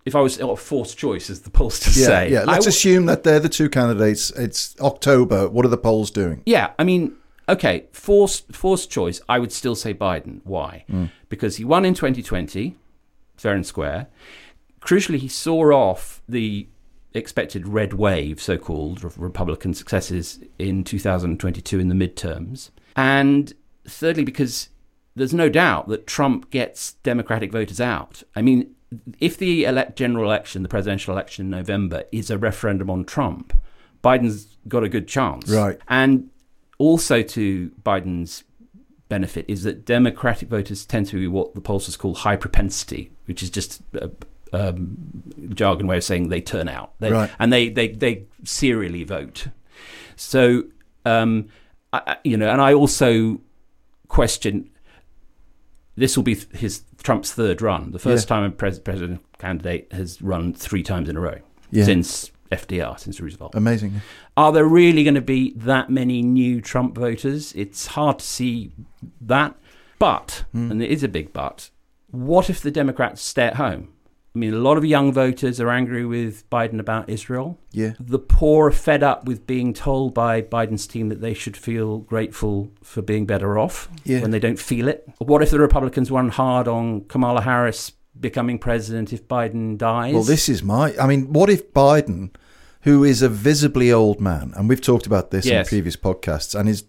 if 0.05 0.15
I 0.15 0.21
was 0.21 0.39
a 0.39 0.55
forced 0.57 0.99
choice, 0.99 1.31
as 1.31 1.41
the 1.43 1.51
pollsters 1.51 1.97
Yeah. 1.99 2.07
say, 2.07 2.31
yeah. 2.33 2.39
Let's 2.41 2.67
w- 2.67 2.69
assume 2.69 3.07
that 3.07 3.23
they're 3.25 3.41
the 3.41 3.49
two 3.49 3.69
candidates. 3.71 4.31
It's 4.33 4.75
October. 4.81 5.49
What 5.49 5.65
are 5.65 5.69
the 5.71 5.79
polls 5.79 6.11
doing? 6.11 6.43
Yeah, 6.45 6.73
I 6.79 6.85
mean, 6.85 7.15
okay, 7.49 7.87
forced 7.93 8.55
forced 8.55 8.91
choice. 8.91 9.21
I 9.29 9.39
would 9.39 9.51
still 9.53 9.75
say 9.75 9.95
Biden. 9.95 10.41
Why? 10.45 10.85
Because 11.31 11.57
he 11.57 11.65
won 11.65 11.85
in 11.87 11.95
2020, 11.95 12.77
fair 13.37 13.55
and 13.55 13.67
square. 13.67 14.09
Crucially, 14.83 15.17
he 15.19 15.29
saw 15.29 15.73
off 15.73 16.21
the 16.29 16.67
expected 17.15 17.69
red 17.69 17.95
wave, 17.95 18.43
so-called 18.43 19.05
of 19.05 19.19
Republican 19.19 19.73
successes 19.73 20.41
in 20.59 20.85
2022 20.85 21.79
in 21.79 21.89
the 21.89 21.95
midterms, 21.95 22.71
and 22.97 23.53
thirdly, 23.87 24.25
because 24.25 24.69
there's 25.15 25.35
no 25.35 25.49
doubt 25.49 25.89
that 25.89 26.07
Trump 26.07 26.51
gets 26.51 26.95
Democratic 27.05 27.53
voters 27.53 27.81
out. 27.81 28.23
I 28.35 28.43
mean, 28.43 28.75
if 29.21 29.37
the 29.37 29.65
elect 29.65 29.97
general 29.97 30.25
election, 30.25 30.63
the 30.63 30.69
presidential 30.69 31.15
election 31.15 31.47
in 31.47 31.51
November, 31.51 32.05
is 32.13 32.31
a 32.31 32.39
referendum 32.39 32.91
on 32.91 33.05
Trump, 33.05 33.53
Biden's 34.03 34.57
got 34.69 34.85
a 34.85 34.89
good 34.89 35.09
chance. 35.09 35.49
Right. 35.49 35.79
And 35.89 36.31
also 36.79 37.23
to 37.23 37.71
Biden's 37.83 38.45
benefit 39.09 39.45
is 39.49 39.63
that 39.63 39.85
Democratic 39.85 40.49
voters 40.49 40.85
tend 40.85 41.07
to 41.07 41.17
be 41.17 41.29
what 41.29 41.55
the 41.55 41.61
pollsters 41.61 41.99
call 41.99 42.15
high 42.15 42.37
propensity, 42.37 43.11
which 43.27 43.43
is 43.43 43.51
just 43.51 43.83
a 43.95 44.11
um, 44.55 44.97
jargon 45.55 45.87
way 45.87 45.97
of 45.99 46.05
saying 46.05 46.29
they 46.29 46.41
turn 46.41 46.69
out. 46.69 46.93
They, 47.01 47.11
Right. 47.11 47.31
And 47.39 47.53
they, 47.53 47.69
they, 47.69 47.89
they 47.89 48.25
serially 48.45 49.05
vote. 49.05 49.49
So, 50.17 50.65
um, 51.05 51.49
I, 51.93 52.17
you 52.25 52.37
know, 52.37 52.49
and 52.49 52.61
I 52.61 52.73
also 52.75 53.41
question 54.09 54.71
this 55.97 56.17
will 56.17 56.25
be 56.25 56.37
his 56.53 56.83
Trump's 57.03 57.33
third 57.33 57.63
run. 57.63 57.93
The 57.93 57.99
first 58.01 58.27
Yeah. 58.29 58.37
time 58.37 58.45
a 58.45 58.51
pres- 58.51 58.81
president 58.81 59.21
candidate 59.39 59.93
has 59.93 60.21
run 60.21 60.53
three 60.53 60.83
times 60.83 61.09
in 61.09 61.17
a 61.17 61.21
row 61.21 61.39
Yeah. 61.71 61.85
since 61.85 62.33
FDR, 62.51 62.99
since 62.99 63.21
Roosevelt. 63.21 63.55
Amazing. 63.55 64.01
Are 64.37 64.51
there 64.53 64.65
really 64.67 65.05
going 65.05 65.15
to 65.15 65.21
be 65.21 65.53
that 65.57 65.91
many 65.91 66.21
new 66.23 66.61
Trump 66.61 66.97
voters? 66.97 67.53
It's 67.55 67.87
hard 67.89 68.19
to 68.21 68.25
see 68.25 68.73
that. 69.21 69.57
But, 70.01 70.45
and 70.53 70.83
it 70.83 70.91
is 70.91 71.03
a 71.05 71.09
big 71.09 71.33
but, 71.33 71.71
what 72.11 72.51
if 72.51 72.61
the 72.61 72.71
Democrats 72.73 73.23
stay 73.23 73.47
at 73.47 73.55
home? 73.55 73.89
I 74.35 74.39
mean, 74.41 74.53
a 74.53 74.59
lot 74.59 74.77
of 74.77 74.85
young 74.85 75.13
voters 75.13 75.61
are 75.61 75.71
angry 75.71 76.05
with 76.05 76.49
Biden 76.51 76.81
about 76.81 77.09
Israel. 77.09 77.57
Yeah. 77.71 77.93
The 78.01 78.19
poor 78.19 78.67
are 78.69 78.73
fed 78.73 79.05
up 79.05 79.27
with 79.27 79.47
being 79.47 79.73
told 79.73 80.13
by 80.13 80.43
Biden's 80.43 80.89
team 80.89 81.09
that 81.11 81.21
they 81.21 81.35
should 81.35 81.57
feel 81.57 81.99
grateful 81.99 82.73
for 82.83 83.01
being 83.01 83.27
better 83.27 83.57
off 83.57 83.89
Yeah. 84.05 84.23
when 84.23 84.33
they 84.33 84.41
don't 84.41 84.59
feel 84.59 84.89
it. 84.89 85.09
What 85.19 85.41
if 85.43 85.51
the 85.51 85.61
Republicans 85.61 86.11
run 86.11 86.31
hard 86.31 86.67
on 86.67 87.03
Kamala 87.03 87.43
Harris 87.43 87.93
becoming 88.19 88.59
president 88.59 89.13
if 89.13 89.29
Biden 89.29 89.79
dies? 89.79 90.15
Well, 90.15 90.25
this 90.25 90.49
is 90.49 90.65
my. 90.65 90.95
I 91.01 91.07
mean, 91.07 91.33
what 91.33 91.49
if 91.49 91.73
Biden, 91.73 92.31
who 92.83 93.05
is 93.05 93.23
a 93.23 93.29
visibly 93.29 93.93
old 93.93 94.21
man, 94.21 94.53
and 94.57 94.69
we've 94.69 94.81
talked 94.81 95.07
about 95.07 95.31
this 95.31 95.47
in 95.47 95.65
previous 95.65 95.97
podcasts, 95.97 96.59
and 96.59 96.69
is 96.69 96.83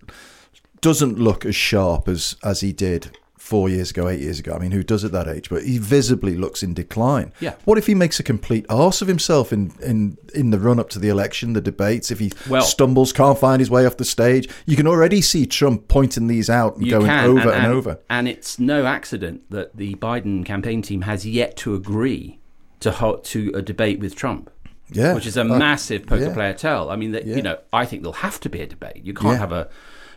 doesn't 0.82 1.20
look 1.20 1.46
as 1.46 1.56
sharp 1.56 2.08
as 2.08 2.38
as 2.44 2.62
he 2.62 2.72
did 2.72 3.18
four 3.46 3.70
years 3.70 3.92
ago, 3.92 4.10
eight 4.10 4.20
years 4.20 4.40
ago. 4.40 4.56
I 4.56 4.60
mean, 4.60 4.72
who 4.72 4.82
does 4.84 5.04
at 5.06 5.12
that 5.12 5.28
age? 5.28 5.50
But 5.50 5.64
he 5.66 5.78
visibly 5.78 6.36
looks 6.36 6.64
in 6.64 6.74
decline. 6.74 7.32
Yeah. 7.40 7.54
What 7.64 7.78
if 7.78 7.86
he 7.86 7.94
makes 7.94 8.20
a 8.20 8.24
complete 8.24 8.66
arse 8.70 9.04
of 9.04 9.08
himself 9.08 9.54
in 9.54 9.72
in 9.84 10.18
in 10.34 10.50
the 10.50 10.60
run 10.60 10.80
up 10.80 10.90
to 10.92 11.00
the 11.00 11.10
election, 11.10 11.54
the 11.54 11.62
debates? 11.62 12.10
If 12.10 12.18
he 12.20 12.32
Well- 12.50 12.64
stumbles, 12.64 13.14
can't 13.14 13.38
find 13.38 13.60
his 13.60 13.70
way 13.70 13.86
off 13.86 13.98
the 13.98 14.06
stage, 14.06 14.50
you 14.66 14.76
can 14.76 14.88
already 14.88 15.22
see 15.22 15.46
Trump 15.46 15.88
pointing 15.88 16.26
these 16.28 16.50
out 16.50 16.78
and 16.78 16.90
going 16.90 17.06
can, 17.06 17.26
over 17.30 17.52
and, 17.52 17.68
over. 17.68 18.00
And 18.10 18.28
it's 18.28 18.58
no 18.58 18.86
accident 18.88 19.42
that 19.52 19.78
the 19.78 19.94
Biden 19.96 20.44
campaign 20.44 20.82
team 20.82 21.02
has 21.04 21.24
yet 21.26 21.56
to 21.58 21.76
agree 21.76 22.40
to 22.80 23.20
to 23.24 23.52
a 23.54 23.62
debate 23.62 24.00
with 24.00 24.16
Trump. 24.16 24.50
Yeah, 24.92 25.14
which 25.14 25.26
is 25.28 25.38
a 25.38 25.42
Uh, 25.42 25.58
massive 25.58 26.06
poker 26.08 26.26
yeah. 26.26 26.34
player 26.34 26.54
tell. 26.54 26.90
I 26.90 26.96
mean, 26.96 27.12
that, 27.12 27.26
Yeah. 27.26 27.36
you 27.38 27.42
know, 27.44 27.58
I 27.74 27.86
think 27.86 28.02
there'll 28.02 28.14
have 28.30 28.40
to 28.42 28.50
be 28.50 28.62
a 28.62 28.68
debate. 28.68 29.02
You 29.04 29.14
can't 29.14 29.34
Yeah. 29.34 29.40
have 29.40 29.52
a 29.52 29.68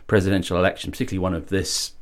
presidential 0.07 0.57
election, 0.57 0.91
particularly 0.91 1.19
one 1.19 1.33
of 1.35 1.47
this, 1.49 1.93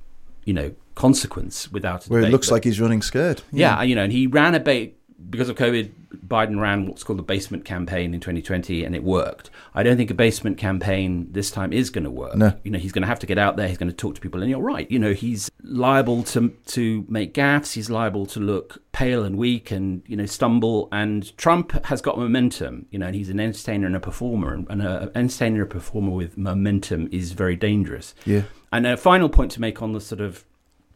you 0.48 0.54
know, 0.54 0.72
consequence 0.96 1.72
without 1.72 2.08
a 2.08 2.10
Where 2.10 2.22
it 2.22 2.32
looks 2.32 2.48
But- 2.50 2.56
like 2.56 2.64
he's 2.64 2.82
running 2.82 3.02
scared. 3.04 3.42
yeah, 3.52 3.84
you 3.84 3.94
know, 3.96 4.04
and 4.04 4.12
he 4.12 4.26
ran 4.28 4.56
a 4.56 4.60
bait 4.60 4.98
because 5.30 5.50
of 5.50 5.56
COVID. 5.58 5.92
Biden 6.26 6.60
ran 6.60 6.86
what's 6.88 7.04
called 7.04 7.20
the 7.20 7.24
basement 7.24 7.66
campaign 7.66 8.14
in 8.14 8.20
2020, 8.22 8.84
and 8.86 8.96
it 8.96 9.04
worked. 9.04 9.50
I 9.76 9.84
don't 9.84 9.98
think 9.98 10.10
a 10.10 10.14
basement 10.14 10.58
campaign 10.58 11.28
this 11.32 11.52
time 11.52 11.72
is 11.74 11.90
going 11.90 12.06
to 12.06 12.12
work. 12.12 12.36
No. 12.36 12.54
You 12.64 12.72
know, 12.72 12.80
he's 12.80 12.92
going 12.94 13.02
to 13.02 13.08
have 13.08 13.20
to 13.20 13.26
get 13.28 13.38
out 13.38 13.58
there. 13.58 13.68
He's 13.68 13.78
going 13.78 13.90
to 13.90 13.96
talk 13.96 14.16
to 14.16 14.22
people, 14.22 14.42
and 14.42 14.50
you're 14.50 14.60
right. 14.62 14.90
You 14.90 15.00
know, 15.00 15.14
he's 15.14 15.50
liable 15.64 16.24
to 16.24 16.50
to 16.68 17.06
make 17.10 17.34
gaffes. 17.34 17.74
He's 17.74 17.90
liable 17.90 18.26
to 18.28 18.40
look 18.40 18.82
pale 18.94 19.24
and 19.24 19.38
weak, 19.38 19.70
and 19.72 20.02
you 20.08 20.16
know, 20.16 20.26
stumble. 20.26 20.88
And 20.92 21.36
Trump 21.38 21.86
has 21.86 22.02
got 22.02 22.18
momentum. 22.18 22.86
You 22.90 23.00
know, 23.00 23.08
and 23.08 23.16
he's 23.16 23.30
an 23.30 23.40
entertainer 23.40 23.86
and 23.88 23.96
a 23.96 24.00
performer, 24.00 24.54
and, 24.54 24.66
and 24.70 24.82
a, 24.82 25.04
an 25.04 25.12
entertainer 25.16 25.62
and 25.64 25.72
a 25.72 25.74
performer 25.76 26.12
with 26.12 26.38
momentum 26.38 27.10
is 27.12 27.34
very 27.34 27.56
dangerous. 27.58 28.16
Yeah. 28.26 28.44
And 28.72 28.86
a 28.86 28.98
final 28.98 29.30
point 29.30 29.52
to 29.52 29.62
make 29.62 29.82
on 29.82 29.94
the 29.94 30.02
sort 30.02 30.22
of 30.22 30.46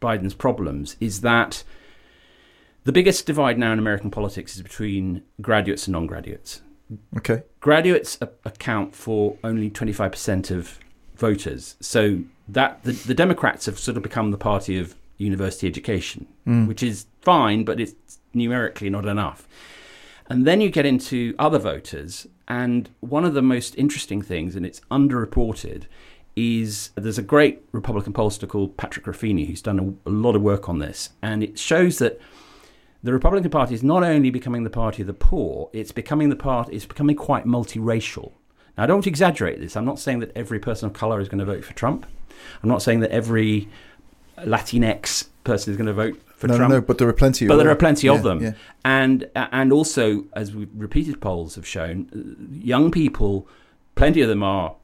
Biden's 0.00 0.34
problems 0.34 0.96
is 1.00 1.20
that 1.22 1.64
the 2.84 2.92
biggest 2.92 3.26
divide 3.26 3.58
now 3.58 3.72
in 3.72 3.78
American 3.78 4.10
politics 4.10 4.56
is 4.56 4.62
between 4.62 5.22
graduates 5.40 5.86
and 5.86 5.92
non 5.92 6.06
graduates. 6.06 6.60
Okay. 7.16 7.42
Graduates 7.60 8.18
a- 8.20 8.28
account 8.44 8.94
for 8.94 9.38
only 9.44 9.70
25% 9.70 10.50
of 10.50 10.78
voters. 11.16 11.76
So 11.80 12.22
that 12.48 12.82
the, 12.82 12.92
the 12.92 13.14
Democrats 13.14 13.66
have 13.66 13.78
sort 13.78 13.96
of 13.96 14.02
become 14.02 14.30
the 14.30 14.38
party 14.38 14.78
of 14.78 14.94
university 15.16 15.66
education, 15.66 16.26
mm. 16.46 16.66
which 16.66 16.82
is 16.82 17.06
fine, 17.20 17.64
but 17.64 17.80
it's 17.80 18.18
numerically 18.34 18.90
not 18.90 19.06
enough. 19.06 19.46
And 20.28 20.46
then 20.46 20.60
you 20.60 20.70
get 20.70 20.86
into 20.86 21.34
other 21.38 21.58
voters, 21.58 22.26
and 22.48 22.88
one 23.00 23.24
of 23.24 23.34
the 23.34 23.42
most 23.42 23.76
interesting 23.76 24.22
things, 24.22 24.56
and 24.56 24.64
it's 24.64 24.80
underreported, 24.90 25.84
is 26.36 26.90
there's 26.94 27.18
a 27.18 27.22
great 27.22 27.62
Republican 27.72 28.12
pollster 28.12 28.48
called 28.48 28.76
Patrick 28.76 29.04
Ruffini 29.06 29.46
who's 29.46 29.60
done 29.62 29.98
a, 30.06 30.08
a 30.08 30.12
lot 30.12 30.34
of 30.36 30.42
work 30.42 30.68
on 30.68 30.78
this, 30.78 31.10
and 31.22 31.42
it 31.42 31.58
shows 31.58 31.98
that 31.98 32.20
the 33.02 33.12
Republican 33.12 33.50
Party 33.50 33.74
is 33.74 33.82
not 33.82 34.02
only 34.04 34.30
becoming 34.30 34.62
the 34.64 34.70
party 34.70 35.02
of 35.02 35.06
the 35.08 35.12
poor, 35.14 35.68
it's 35.72 35.92
becoming 35.92 36.28
the 36.28 36.36
part. 36.36 36.68
It's 36.72 36.86
becoming 36.86 37.16
quite 37.16 37.44
multiracial. 37.46 38.32
Now, 38.78 38.84
I 38.84 38.86
don't 38.86 38.96
want 38.96 39.04
to 39.04 39.10
exaggerate 39.10 39.60
this. 39.60 39.76
I'm 39.76 39.84
not 39.84 39.98
saying 39.98 40.20
that 40.20 40.30
every 40.36 40.58
person 40.60 40.86
of 40.86 40.92
color 40.92 41.20
is 41.20 41.28
going 41.28 41.40
to 41.40 41.44
vote 41.44 41.64
for 41.64 41.74
Trump. 41.74 42.06
I'm 42.62 42.68
not 42.68 42.80
saying 42.80 43.00
that 43.00 43.10
every 43.10 43.68
Latinx 44.38 45.28
person 45.44 45.72
is 45.72 45.76
going 45.76 45.88
to 45.88 45.92
vote 45.92 46.20
for 46.36 46.46
no, 46.48 46.56
Trump. 46.56 46.70
no, 46.70 46.76
no, 46.76 46.80
but 46.80 46.98
there 46.98 47.08
are 47.08 47.12
plenty. 47.12 47.46
But 47.46 47.54
of 47.54 47.58
there 47.58 47.66
them. 47.66 47.72
are 47.76 47.78
plenty 47.78 48.06
Yeah, 48.06 48.14
of 48.14 48.22
them, 48.22 48.40
Yeah. 48.42 48.52
and 48.84 49.28
and 49.34 49.72
also 49.72 50.24
as 50.34 50.54
repeated 50.54 51.20
polls 51.20 51.54
have 51.56 51.66
shown, 51.66 52.48
young 52.62 52.90
people, 52.90 53.46
plenty 53.94 54.22
of 54.22 54.28
them 54.28 54.42
are 54.42 54.74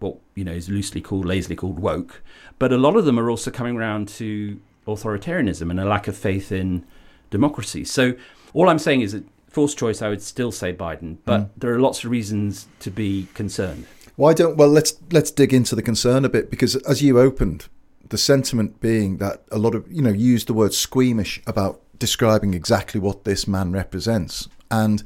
what 0.00 0.16
you 0.34 0.44
know 0.44 0.52
is 0.52 0.68
loosely 0.68 1.00
called, 1.00 1.24
lazily 1.24 1.56
called 1.56 1.78
woke, 1.78 2.22
but 2.58 2.72
a 2.72 2.76
lot 2.78 2.96
of 2.96 3.04
them 3.04 3.18
are 3.18 3.30
also 3.30 3.50
coming 3.50 3.76
around 3.76 4.08
to 4.08 4.60
authoritarianism 4.86 5.70
and 5.70 5.78
a 5.78 5.84
lack 5.84 6.08
of 6.08 6.16
faith 6.16 6.50
in 6.50 6.84
democracy. 7.30 7.84
So 7.84 8.14
all 8.52 8.68
I'm 8.68 8.78
saying 8.78 9.02
is 9.02 9.12
that 9.12 9.24
forced 9.48 9.78
choice, 9.78 10.02
I 10.02 10.08
would 10.08 10.22
still 10.22 10.52
say 10.52 10.72
Biden, 10.72 11.18
but 11.24 11.40
Mm. 11.40 11.48
there 11.58 11.74
are 11.74 11.80
lots 11.80 12.04
of 12.04 12.10
reasons 12.10 12.66
to 12.80 12.90
be 12.90 13.28
concerned. 13.34 13.84
Why 14.16 14.34
don't 14.34 14.56
well 14.56 14.68
let's 14.68 14.94
let's 15.12 15.30
dig 15.30 15.54
into 15.54 15.74
the 15.74 15.82
concern 15.82 16.24
a 16.24 16.28
bit 16.28 16.50
because 16.50 16.76
as 16.76 17.02
you 17.02 17.18
opened, 17.18 17.66
the 18.08 18.18
sentiment 18.18 18.80
being 18.80 19.18
that 19.18 19.42
a 19.50 19.58
lot 19.58 19.74
of 19.74 19.90
you 19.90 20.02
know 20.02 20.10
used 20.10 20.46
the 20.46 20.54
word 20.54 20.74
squeamish 20.74 21.40
about 21.46 21.80
describing 21.98 22.54
exactly 22.54 23.00
what 23.00 23.24
this 23.24 23.46
man 23.46 23.72
represents, 23.72 24.48
and 24.70 25.02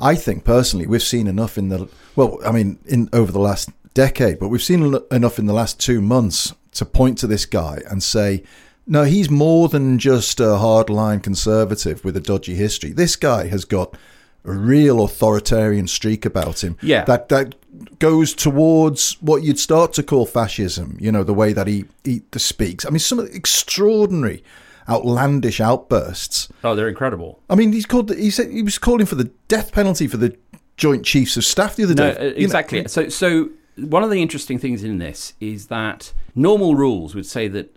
I 0.00 0.14
think 0.14 0.44
personally 0.44 0.86
we've 0.86 1.02
seen 1.02 1.26
enough 1.26 1.58
in 1.58 1.68
the 1.68 1.88
well, 2.16 2.38
I 2.44 2.52
mean, 2.52 2.78
in 2.86 3.08
over 3.12 3.32
the 3.32 3.40
last 3.40 3.70
decade, 3.98 4.38
but 4.38 4.48
we've 4.48 4.62
seen 4.62 4.82
en- 4.94 5.02
enough 5.10 5.38
in 5.38 5.46
the 5.46 5.52
last 5.52 5.80
two 5.80 6.00
months 6.00 6.54
to 6.72 6.84
point 6.84 7.18
to 7.18 7.26
this 7.26 7.46
guy 7.46 7.80
and 7.90 8.00
say, 8.02 8.42
no, 8.86 9.02
he's 9.04 9.28
more 9.28 9.68
than 9.68 9.98
just 9.98 10.40
a 10.40 10.44
hardline 10.66 11.20
conservative 11.22 12.04
with 12.04 12.16
a 12.16 12.20
dodgy 12.20 12.54
history. 12.54 12.92
This 12.92 13.16
guy 13.16 13.48
has 13.48 13.64
got 13.64 13.96
a 14.44 14.52
real 14.52 15.02
authoritarian 15.04 15.86
streak 15.88 16.24
about 16.24 16.62
him. 16.64 16.76
Yeah. 16.80 17.04
That 17.04 17.28
that 17.28 17.54
goes 17.98 18.34
towards 18.34 19.20
what 19.20 19.42
you'd 19.42 19.58
start 19.58 19.92
to 19.94 20.02
call 20.02 20.24
fascism, 20.26 20.96
you 21.00 21.10
know, 21.12 21.24
the 21.24 21.34
way 21.34 21.52
that 21.52 21.66
he, 21.66 21.84
he 22.04 22.22
speaks. 22.36 22.86
I 22.86 22.90
mean, 22.90 22.98
some 23.00 23.20
extraordinary, 23.20 24.42
outlandish 24.88 25.60
outbursts. 25.60 26.48
Oh, 26.64 26.74
they're 26.74 26.88
incredible. 26.88 27.40
I 27.50 27.54
mean, 27.56 27.72
he's 27.72 27.86
called. 27.86 28.14
He 28.14 28.30
said 28.30 28.50
he 28.50 28.62
was 28.62 28.78
calling 28.78 29.06
for 29.06 29.16
the 29.16 29.30
death 29.48 29.72
penalty 29.72 30.06
for 30.06 30.16
the 30.18 30.36
Joint 30.76 31.04
Chiefs 31.04 31.36
of 31.36 31.44
Staff 31.44 31.76
the 31.76 31.84
other 31.84 31.94
No, 31.94 32.12
day. 32.12 32.18
uh, 32.18 32.22
You 32.24 32.30
know, 32.30 32.36
exactly. 32.44 32.88
so, 32.88 33.08
so 33.08 33.50
one 33.78 34.02
of 34.02 34.10
the 34.10 34.20
interesting 34.22 34.58
things 34.58 34.82
in 34.84 34.98
this 34.98 35.34
is 35.40 35.66
that 35.66 36.12
normal 36.34 36.74
rules 36.74 37.14
would 37.14 37.26
say 37.26 37.48
that 37.48 37.74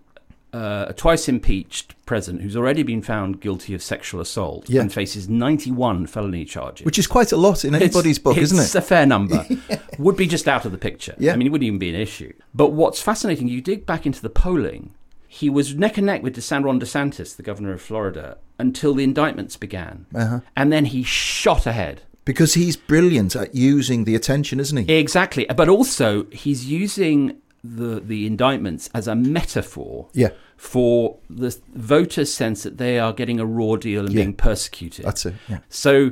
uh, 0.54 0.88
a 0.90 0.94
twice 0.94 1.30
impeached 1.30 1.96
president 2.06 2.44
who's 2.44 2.58
already 2.58 2.84
been 2.84 3.02
found 3.02 3.40
guilty 3.40 3.74
of 3.74 3.82
sexual 3.82 4.20
assault 4.20 4.70
Yeah. 4.70 4.82
and 4.82 4.92
faces 4.92 5.30
91 5.30 6.08
felony 6.08 6.44
charges. 6.44 6.86
which 6.86 7.00
is 7.00 7.08
quite 7.08 7.32
a 7.32 7.38
lot 7.38 7.64
in 7.64 7.74
It's- 7.74 7.90
anybody's 7.90 8.20
book, 8.20 8.38
isn't 8.38 8.58
it? 8.58 8.64
It's 8.64 8.76
a 8.76 8.82
fair 8.82 9.06
number. 9.06 9.46
Would 9.98 10.18
be 10.18 10.28
just 10.28 10.50
out 10.50 10.66
of 10.66 10.74
the 10.74 10.78
picture. 10.78 11.16
Yeah. 11.18 11.32
I 11.32 11.36
mean, 11.38 11.48
it 11.48 11.52
wouldn't 11.52 11.68
even 11.68 11.80
be 11.80 11.88
an 11.90 11.96
issue. 11.96 12.34
But 12.54 12.74
what's 12.74 13.02
fascinating, 13.02 13.48
you 13.48 13.62
dig 13.62 13.86
back 13.86 14.06
into 14.06 14.22
the 14.22 14.30
polling, 14.30 14.94
he 15.26 15.50
was 15.50 15.74
neck 15.76 15.96
and 15.98 16.08
neck 16.08 16.22
with 16.22 16.36
DeSan 16.36 16.64
DeSantis, 16.82 17.38
the 17.38 17.44
governor 17.44 17.72
of 17.72 17.82
Florida, 17.82 18.38
until 18.60 18.94
the 18.94 19.06
indictments 19.06 19.56
began. 19.56 20.06
Uh-huh. 20.14 20.42
And 20.58 20.74
then 20.74 20.84
he 20.84 21.04
shot 21.04 21.66
ahead. 21.66 22.02
Because 22.32 22.54
he's 22.54 22.76
brilliant 22.78 23.36
at 23.36 23.54
using 23.56 24.06
the 24.06 24.16
attention, 24.16 24.60
isn't 24.60 24.78
he? 24.88 24.94
Exactly. 24.94 25.46
But 25.56 25.68
also, 25.70 26.26
he's 26.32 26.66
using 26.66 27.38
the, 27.64 28.00
the 28.00 28.26
indictments 28.26 28.90
as 28.94 29.08
a 29.08 29.16
metaphor 29.16 30.08
Yeah. 30.14 30.30
for 30.58 31.18
the 31.30 31.56
voters' 31.76 32.34
sense 32.34 32.64
that 32.64 32.78
they 32.78 32.98
are 33.00 33.14
getting 33.14 33.40
a 33.40 33.46
raw 33.46 33.76
deal 33.76 34.06
and 34.06 34.14
Yeah. 34.14 34.22
being 34.24 34.34
persecuted. 34.34 35.06
That's 35.06 35.26
it. 35.26 35.34
Yeah. 35.50 35.60
So 35.70 36.12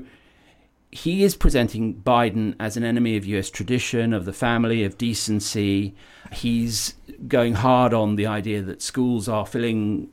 he 0.91 1.24
is 1.24 1.36
presenting 1.36 1.93
Biden 1.96 2.55
as 2.60 2.75
an 2.77 2.84
enemy 2.84 3.15
of 3.15 3.25
US 3.25 3.50
tradition, 3.50 4.12
of 4.13 4.25
the 4.25 4.34
family, 4.34 4.84
of 4.84 4.98
decency. 4.98 5.93
He's 6.31 6.96
going 7.27 7.53
hard 7.55 7.93
on 7.93 8.15
the 8.15 8.25
idea 8.25 8.62
that 8.62 8.81
schools 8.81 9.27
are 9.27 9.46
filling 9.46 10.10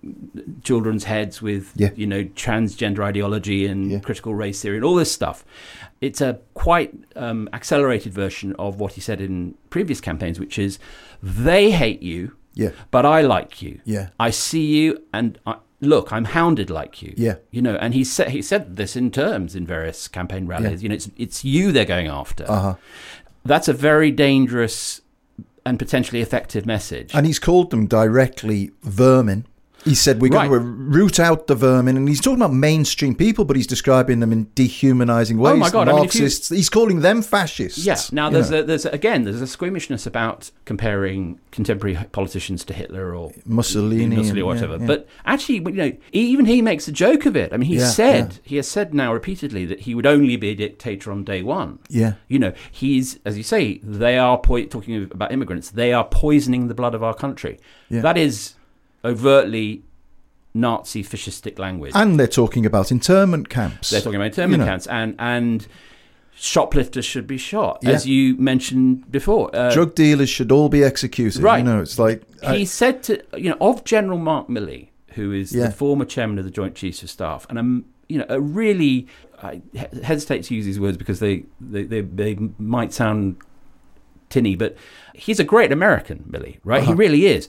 children's 0.64 1.04
heads 1.04 1.40
with, 1.40 1.72
Yeah. 1.76 1.90
you 1.94 2.06
know, 2.06 2.24
transgender 2.24 3.00
ideology 3.04 3.64
and 3.66 3.90
Yeah. 3.90 4.00
critical 4.00 4.34
race 4.34 4.60
theory 4.60 4.76
and 4.76 4.84
all 4.84 4.96
this 4.96 5.12
stuff. 5.12 5.44
It's 6.00 6.20
a 6.20 6.40
quite 6.54 6.92
um, 7.14 7.48
accelerated 7.52 8.12
version 8.12 8.54
of 8.58 8.78
what 8.80 8.94
he 8.94 9.00
said 9.00 9.20
in 9.20 9.54
previous 9.70 10.00
campaigns, 10.00 10.38
which 10.40 10.58
is 10.58 10.78
they 11.22 11.70
hate 11.70 12.02
you, 12.02 12.32
Yeah. 12.54 12.70
but 12.90 13.06
I 13.06 13.20
like 13.22 13.62
you. 13.62 13.80
Yeah. 13.84 14.08
I 14.20 14.30
see 14.30 14.66
you 14.66 15.02
and 15.14 15.38
I, 15.46 15.56
look, 15.80 16.12
I'm 16.12 16.26
hounded 16.26 16.70
like 16.70 17.02
you. 17.02 17.14
Yeah. 17.16 17.36
You 17.50 17.62
know, 17.62 17.76
and 17.76 17.94
he 17.94 18.04
said 18.04 18.30
he 18.30 18.42
said 18.42 18.76
this 18.76 18.96
in 18.96 19.10
terms 19.10 19.54
in 19.54 19.66
various 19.66 20.08
campaign 20.08 20.46
rallies. 20.46 20.82
You 20.82 20.88
know, 20.88 20.94
it's 20.94 21.10
it's 21.16 21.44
you 21.44 21.72
they're 21.72 21.84
going 21.84 22.08
after. 22.08 22.50
Uh-huh. 22.50 22.74
That's 23.44 23.68
a 23.68 23.72
very 23.72 24.10
dangerous 24.10 25.00
and 25.64 25.78
potentially 25.78 26.20
effective 26.20 26.64
message. 26.64 27.14
And 27.14 27.26
he's 27.26 27.38
called 27.38 27.70
them 27.70 27.86
directly 27.86 28.70
vermin. 28.82 29.46
He 29.86 29.94
said 29.94 30.20
we're 30.20 30.28
going 30.30 30.50
to 30.50 30.58
root 30.58 31.18
out 31.18 31.46
the 31.46 31.54
vermin, 31.54 31.96
and 31.96 32.06
he's 32.08 32.20
talking 32.20 32.42
about 32.42 32.52
mainstream 32.52 33.14
people, 33.14 33.44
but 33.46 33.56
he's 33.56 33.66
describing 33.66 34.20
them 34.20 34.32
in 34.32 34.50
dehumanizing 34.54 35.38
ways. 35.38 35.54
Oh 35.54 35.56
my 35.56 35.70
God, 35.70 35.88
I 35.88 35.92
mean, 35.94 36.10
you- 36.12 36.20
he's 36.56 36.68
calling 36.68 37.00
them 37.00 37.22
fascists. 37.22 37.78
yeah. 37.86 37.96
Now 38.12 38.28
there's 38.28 38.50
a, 38.50 38.62
there's 38.62 38.84
a, 38.84 38.90
again 38.90 39.22
there's 39.22 39.40
a 39.40 39.46
squeamishness 39.46 40.06
about 40.06 40.50
comparing 40.64 41.40
contemporary 41.52 41.96
politicians 42.12 42.64
to 42.66 42.74
Hitler 42.74 43.14
or 43.14 43.32
Mussolini 43.46 44.06
Mussolini 44.06 44.16
or 44.16 44.18
and- 44.28 44.36
yeah, 44.38 44.42
whatever. 44.66 44.76
yeah. 44.78 44.86
But 44.86 45.08
actually, 45.24 45.56
you 45.56 45.70
know, 45.70 45.92
even 46.12 46.44
he 46.46 46.60
makes 46.62 46.88
a 46.88 46.92
joke 46.92 47.24
of 47.24 47.36
it. 47.36 47.52
I 47.52 47.56
mean, 47.56 47.68
he 47.68 47.76
Yeah, 47.78 47.86
said 47.86 48.40
he 48.42 48.56
has 48.56 48.68
said 48.68 48.92
now 48.92 49.12
repeatedly 49.14 49.64
that 49.66 49.80
he 49.80 49.94
would 49.94 50.06
only 50.06 50.36
be 50.36 50.48
a 50.50 50.54
dictator 50.56 51.12
on 51.12 51.24
day 51.24 51.42
one. 51.42 51.78
Yeah. 51.88 52.14
You 52.28 52.38
know, 52.40 52.52
he's 52.72 53.18
as 53.24 53.36
you 53.38 53.44
say, 53.44 53.78
they 53.84 54.18
are 54.18 54.36
po- 54.38 54.64
talking 54.64 55.04
about 55.12 55.30
immigrants. 55.32 55.70
They 55.70 55.92
are 55.92 56.04
poisoning 56.04 56.66
the 56.68 56.74
blood 56.74 56.94
of 56.94 57.02
our 57.04 57.14
country. 57.14 57.58
Yeah. 57.88 58.00
That 58.00 58.18
is 58.18 58.54
overtly 59.06 59.82
Nazi 60.54 61.02
fascistic 61.04 61.58
language. 61.58 61.92
and 61.94 62.18
they're 62.18 62.26
talking 62.26 62.64
about 62.66 62.90
internment 62.90 63.48
camps. 63.48 63.90
They're 63.90 64.00
talking 64.00 64.16
about 64.16 64.26
internment 64.26 64.60
You 64.60 64.64
know. 64.66 64.70
camps 64.72 64.86
and 64.86 65.14
and 65.18 65.66
shoplifters 66.38 67.04
should 67.04 67.26
be 67.26 67.38
shot, 67.38 67.78
Yeah. 67.82 67.90
as 67.92 68.06
you 68.06 68.36
mentioned 68.36 69.10
before. 69.10 69.50
Uh, 69.54 69.72
Drug 69.72 69.94
dealers 69.94 70.28
should 70.28 70.52
all 70.52 70.68
be 70.68 70.82
executed. 70.84 71.42
Right. 71.42 71.58
You 71.58 71.64
know, 71.64 71.80
it's 71.80 71.98
like 71.98 72.22
I- 72.42 72.56
he 72.58 72.64
said 72.64 73.02
to 73.04 73.22
you 73.36 73.50
know 73.50 73.56
of 73.60 73.84
General 73.84 74.18
Mark 74.18 74.48
Milley, 74.48 74.88
who 75.14 75.32
is 75.32 75.52
Yeah. 75.54 75.66
the 75.66 75.72
former 75.72 76.04
chairman 76.04 76.38
of 76.38 76.44
the 76.44 76.50
Joint 76.50 76.74
Chiefs 76.74 77.02
of 77.02 77.10
Staff, 77.10 77.46
and 77.48 77.58
I'm 77.58 77.84
you 78.08 78.18
know 78.18 78.26
a 78.28 78.40
really 78.40 79.06
I 79.42 79.60
hesitate 80.02 80.44
to 80.44 80.54
use 80.54 80.64
these 80.64 80.80
words 80.80 80.96
because 80.96 81.20
they 81.20 81.44
they, 81.60 81.82
they, 81.84 82.00
they 82.00 82.38
might 82.58 82.92
sound 82.92 83.36
tinny, 84.30 84.56
but 84.56 84.76
he's 85.14 85.38
a 85.38 85.44
great 85.44 85.70
American, 85.72 86.24
Milley, 86.30 86.58
right? 86.64 86.82
Uh-huh. 86.82 86.92
He 86.92 86.96
really 86.96 87.26
is. 87.26 87.48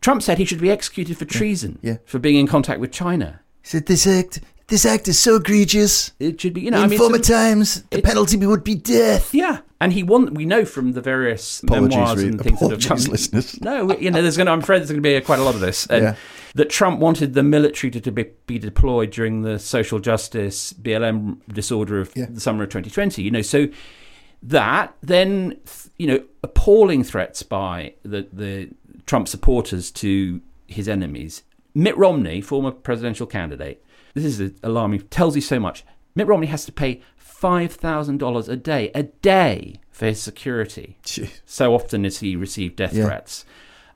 Trump 0.00 0.22
said 0.22 0.38
he 0.38 0.44
should 0.44 0.60
be 0.60 0.70
executed 0.70 1.16
for 1.18 1.24
treason 1.24 1.78
Yeah. 1.82 1.96
for 2.06 2.18
being 2.18 2.36
in 2.36 2.46
contact 2.46 2.80
with 2.80 2.92
China. 2.92 3.40
he 3.62 3.68
said 3.68 3.86
this 3.86 4.06
act, 4.06 4.40
this 4.68 4.84
act 4.86 5.08
is 5.08 5.18
so 5.18 5.36
egregious. 5.36 6.12
It 6.20 6.40
should 6.40 6.54
be, 6.54 6.60
you 6.62 6.70
know, 6.70 6.80
I 6.80 6.84
in 6.84 6.90
mean, 6.90 6.98
former 6.98 7.18
times, 7.18 7.82
the 7.90 8.02
penalty 8.02 8.36
would 8.36 8.62
be 8.64 8.74
death. 8.74 9.32
Yeah, 9.34 9.60
and 9.80 9.92
he 9.92 10.02
won. 10.02 10.34
We 10.34 10.44
know 10.44 10.64
from 10.64 10.92
the 10.92 11.00
various 11.00 11.62
Apologies, 11.62 11.96
memoirs 11.96 12.22
and 12.22 12.40
things 12.40 12.60
that 12.60 12.70
have 12.70 12.80
come. 12.86 12.98
listeners. 13.10 13.60
No, 13.62 13.96
you 13.98 14.10
know, 14.10 14.20
there's 14.22 14.36
going. 14.36 14.46
to 14.46 14.52
I'm 14.52 14.60
afraid 14.60 14.78
there's 14.80 14.90
going 14.90 15.02
to 15.02 15.08
be 15.08 15.14
a, 15.14 15.20
quite 15.22 15.38
a 15.38 15.42
lot 15.42 15.54
of 15.54 15.60
this. 15.60 15.86
And 15.86 16.02
Yeah. 16.04 16.14
That 16.54 16.70
Trump 16.70 16.98
wanted 16.98 17.34
the 17.34 17.42
military 17.42 17.90
to, 17.90 18.00
to 18.00 18.10
be, 18.10 18.24
be 18.46 18.58
deployed 18.58 19.10
during 19.10 19.42
the 19.42 19.58
social 19.58 19.98
justice 20.00 20.72
BLM 20.72 21.38
disorder 21.52 22.00
of 22.00 22.10
Yeah. 22.16 22.26
the 22.30 22.40
summer 22.40 22.64
of 22.64 22.70
2020. 22.70 23.22
You 23.22 23.30
know, 23.30 23.42
so 23.42 23.68
that 24.42 24.94
then 25.02 25.56
you 25.98 26.06
know 26.06 26.22
appalling 26.42 27.02
threats 27.04 27.42
by 27.42 27.94
the 28.04 28.26
the 28.32 28.68
Trump 29.08 29.26
supporters 29.26 29.90
to 29.90 30.40
his 30.68 30.88
enemies. 30.88 31.42
Mitt 31.74 31.96
Romney, 31.96 32.40
former 32.40 32.70
presidential 32.70 33.26
candidate, 33.26 33.84
this 34.14 34.24
is 34.38 34.52
alarming. 34.62 35.00
Tells 35.08 35.34
you 35.34 35.40
so 35.42 35.58
much. 35.58 35.84
Mitt 36.14 36.26
Romney 36.26 36.46
has 36.48 36.64
to 36.66 36.72
pay 36.72 37.00
five 37.16 37.72
thousand 37.72 38.18
dollars 38.18 38.48
a 38.48 38.56
day, 38.56 38.90
a 38.94 39.04
day 39.04 39.76
for 39.90 40.06
his 40.06 40.20
security. 40.20 40.98
Gee. 41.04 41.30
So 41.46 41.74
often 41.74 42.04
as 42.04 42.18
he 42.18 42.36
received 42.36 42.76
death 42.76 42.92
Yeah. 42.94 43.06
threats. 43.06 43.44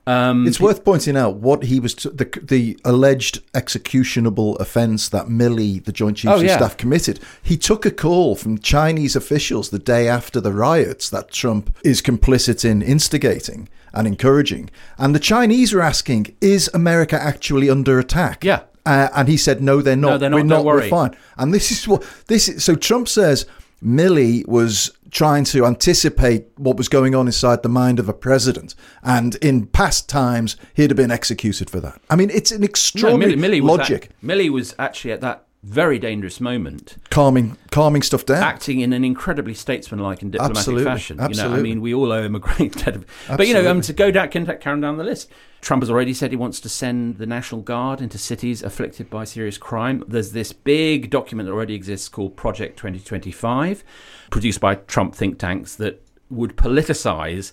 Um, 0.05 0.45
It's 0.47 0.59
worth 0.59 0.83
pointing 0.83 1.15
out 1.15 1.37
what 1.37 1.63
he 1.63 1.79
was 1.79 1.93
t- 1.95 2.09
the 2.13 2.27
the 2.43 2.77
alleged 2.83 3.39
executionable 3.53 4.57
offence 4.57 5.07
that 5.09 5.27
Milley, 5.27 5.83
the 5.83 5.91
Joint 5.93 6.17
Chiefs 6.17 6.33
Oh, 6.33 6.43
of. 6.43 6.49
Staff, 6.51 6.77
committed. 6.77 7.19
He 7.41 7.55
took 7.57 7.85
a 7.85 7.91
call 7.91 8.35
from 8.35 8.57
Chinese 8.57 9.15
officials 9.15 9.69
the 9.69 9.79
day 9.79 10.07
after 10.09 10.41
the 10.41 10.51
riots 10.51 11.09
that 11.09 11.31
Trump 11.31 11.73
is 11.83 12.01
complicit 12.01 12.65
in 12.65 12.81
instigating 12.81 13.69
and 13.93 14.07
encouraging, 14.07 14.69
and 14.97 15.13
the 15.15 15.19
Chinese 15.19 15.73
were 15.73 15.81
asking, 15.81 16.35
"Is 16.41 16.69
America 16.73 17.21
actually 17.21 17.69
under 17.69 17.97
attack?" 17.99 18.43
Yeah. 18.43 18.61
Uh, 18.85 19.07
and 19.15 19.29
he 19.29 19.37
said, 19.37 19.61
"No, 19.61 19.81
they're 19.81 19.95
not. 19.95 20.19
they're 20.19 20.29
not. 20.29 20.35
We're 20.37 20.43
not. 20.43 20.65
We're 20.65 20.89
fine." 20.89 21.15
And 21.37 21.53
this 21.53 21.71
is 21.71 21.87
what 21.87 22.03
this 22.27 22.49
is. 22.49 22.63
So 22.63 22.75
Trump 22.75 23.07
says 23.07 23.45
Milley 23.85 24.45
was 24.47 24.91
trying 25.13 25.43
to 25.45 25.65
anticipate 25.65 26.47
what 26.57 26.75
was 26.75 26.89
going 26.89 27.13
on 27.13 27.27
inside 27.27 27.63
the 27.63 27.69
mind 27.69 27.99
of 27.99 28.09
a 28.09 28.13
president, 28.13 28.75
and 29.03 29.35
in 29.35 29.67
past 29.67 30.09
times 30.09 30.57
he'd 30.73 30.89
have 30.89 30.97
been 30.97 31.11
executed 31.11 31.69
for 31.69 31.79
that. 31.79 32.01
I 32.09 32.15
mean, 32.15 32.29
it's 32.31 32.51
an 32.51 32.61
no, 32.61 32.65
extraordinary 32.65 33.35
Milley, 33.35 33.59
Milley 33.59 33.61
was 33.61 33.69
logic, 33.77 34.05
At, 34.05 34.27
Milley 34.27 34.49
was 34.49 34.75
actually 34.77 35.11
at 35.11 35.21
that 35.21 35.45
very 35.63 35.97
dangerous 35.97 36.41
moment 36.41 36.97
calming, 37.09 37.57
calming 37.71 38.01
stuff 38.01 38.25
down. 38.25 38.43
acting 38.43 38.81
in 38.81 38.91
an 38.91 39.05
incredibly 39.05 39.53
statesmanlike 39.53 40.21
and 40.21 40.33
diplomatic 40.33 40.57
Absolutely, 40.57 40.83
fashion. 40.83 41.19
You 41.29 41.35
know, 41.35 41.53
I 41.53 41.61
mean, 41.61 41.79
we 41.79 41.93
all 41.93 42.11
owe 42.11 42.21
him 42.21 42.35
a 42.35 42.39
great 42.39 42.75
debt 42.75 42.95
of. 42.95 43.05
But 43.37 43.47
you 43.47 43.53
know, 43.53 43.69
um, 43.69 43.81
to 43.81 43.93
go 43.93 44.11
down, 44.11 44.29
can 44.29 44.45
carry 44.45 44.81
down 44.81 44.97
the 44.97 45.03
list. 45.03 45.31
Trump 45.61 45.81
has 45.81 45.89
already 45.89 46.13
said 46.13 46.31
he 46.31 46.37
wants 46.37 46.59
to 46.59 46.69
send 46.69 47.17
the 47.17 47.25
National 47.25 47.61
Guard 47.61 48.01
into 48.01 48.17
cities 48.17 48.61
afflicted 48.61 49.09
by 49.09 49.23
serious 49.23 49.57
crime. 49.57 50.03
There's 50.05 50.33
this 50.33 50.51
big 50.51 51.09
document 51.09 51.47
that 51.47 51.53
already 51.53 51.75
exists 51.75 52.09
called 52.09 52.35
Project 52.35 52.75
2025, 52.75 53.85
produced 54.33 54.59
by 54.59 54.73
Trump 54.93 55.13
think 55.15 55.37
tanks 55.37 55.75
that 55.75 56.01
would 56.29 56.55
politicize 56.57 57.51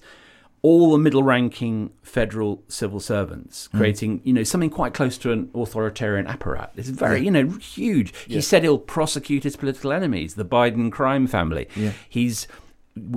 all 0.62 0.93
the 0.93 0.99
middle-ranking 0.99 1.90
federal 2.03 2.62
civil 2.69 3.01
servants, 3.01 3.69
Mm. 3.73 3.79
creating 3.79 4.21
you 4.25 4.33
know 4.33 4.43
something 4.43 4.71
quite 4.71 4.93
close 4.95 5.16
to 5.19 5.33
an 5.33 5.51
authoritarian 5.55 6.27
apparat. 6.27 6.71
It's 6.77 6.88
very 6.88 7.21
you 7.27 7.31
know 7.31 7.47
huge. 7.77 8.09
He 8.27 8.40
said 8.40 8.62
he'll 8.62 8.79
prosecute 8.97 9.43
his 9.45 9.57
political 9.57 9.93
enemies, 9.93 10.35
the 10.35 10.45
Biden 10.45 10.90
crime 10.90 11.27
family. 11.27 11.66
Yeah. 11.77 11.93
He's 12.09 12.49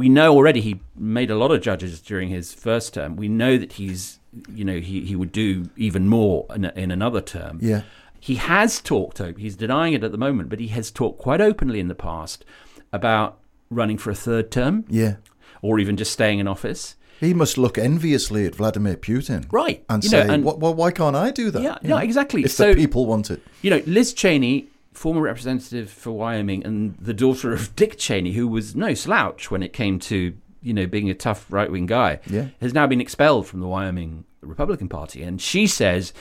we 0.02 0.08
know 0.08 0.30
already 0.36 0.62
he 0.62 0.80
made 0.96 1.32
a 1.32 1.38
lot 1.44 1.52
of 1.52 1.62
judges 1.62 2.00
during 2.02 2.30
his 2.30 2.54
first 2.54 2.94
term. 2.94 3.16
We 3.16 3.28
know 3.28 3.58
that 3.58 3.74
he's 3.74 4.20
you 4.54 4.66
know 4.70 4.80
he, 4.80 5.02
he 5.10 5.16
would 5.16 5.32
do 5.32 5.70
even 5.76 6.08
more 6.08 6.46
in, 6.56 6.66
in 6.84 6.92
another 6.92 7.22
term. 7.22 7.60
Yeah. 7.62 7.82
He 8.20 8.36
has 8.36 8.80
talked, 8.80 9.18
he's 9.38 9.58
denying 9.58 9.94
it 9.98 10.02
at 10.08 10.12
the 10.14 10.18
moment, 10.28 10.48
but 10.50 10.60
he 10.62 10.70
has 10.78 10.92
talked 10.92 11.20
quite 11.20 11.42
openly 11.42 11.80
in 11.82 11.90
the 11.90 11.96
past 12.12 12.46
about 12.94 13.38
running 13.74 13.98
for 13.98 14.10
a 14.12 14.16
third 14.16 14.52
term. 14.52 14.86
yeah, 14.90 15.16
or 15.62 15.80
even 15.80 15.98
just 15.98 16.12
staying 16.12 16.40
in 16.40 16.48
office. 16.48 16.96
He 17.20 17.34
must 17.34 17.58
look 17.58 17.78
enviously 17.78 18.46
at 18.46 18.56
Vladimir 18.56 18.98
Putin. 18.98 19.46
Right. 19.52 19.84
And 19.90 20.04
You 20.04 20.10
know, 20.10 20.24
say, 20.28 20.34
and- 20.34 20.44
well, 20.44 20.74
why 20.74 20.92
can't 20.92 21.16
I 21.16 21.32
do 21.32 21.52
that? 21.52 21.62
Yeah, 21.62 21.78
You 21.82 21.90
no, 21.90 21.96
know, 21.98 22.02
exactly. 22.02 22.44
If 22.44 22.52
So- 22.52 22.74
the 22.74 22.76
people 22.76 23.06
want 23.06 23.32
it. 23.32 23.42
You 23.62 23.70
know, 23.70 23.82
Liz 23.86 24.12
Cheney, 24.14 24.68
former 24.92 25.22
representative 25.22 25.90
for 25.90 26.12
Wyoming, 26.12 26.66
and 26.66 26.96
the 27.00 27.14
daughter 27.14 27.54
of 27.54 27.74
Dick 27.78 27.98
Cheney, 27.98 28.34
who 28.34 28.48
was 28.48 28.76
no 28.76 28.94
slouch 28.94 29.50
when 29.50 29.64
it 29.64 29.72
came 29.74 30.00
to 30.00 30.34
you 30.62 30.74
know 30.74 30.86
being 30.88 31.10
a 31.10 31.14
tough 31.14 31.46
right 31.50 31.72
wing 31.72 31.86
guy, 31.86 32.20
Yeah. 32.30 32.48
has 32.62 32.74
now 32.74 32.88
been 32.88 33.00
expelled 33.02 33.48
from 33.48 33.60
the 33.62 33.68
Wyoming 33.68 34.26
Republican 34.42 34.90
Party, 34.90 35.22
and 35.24 35.40
she 35.42 35.66
says 35.68 36.12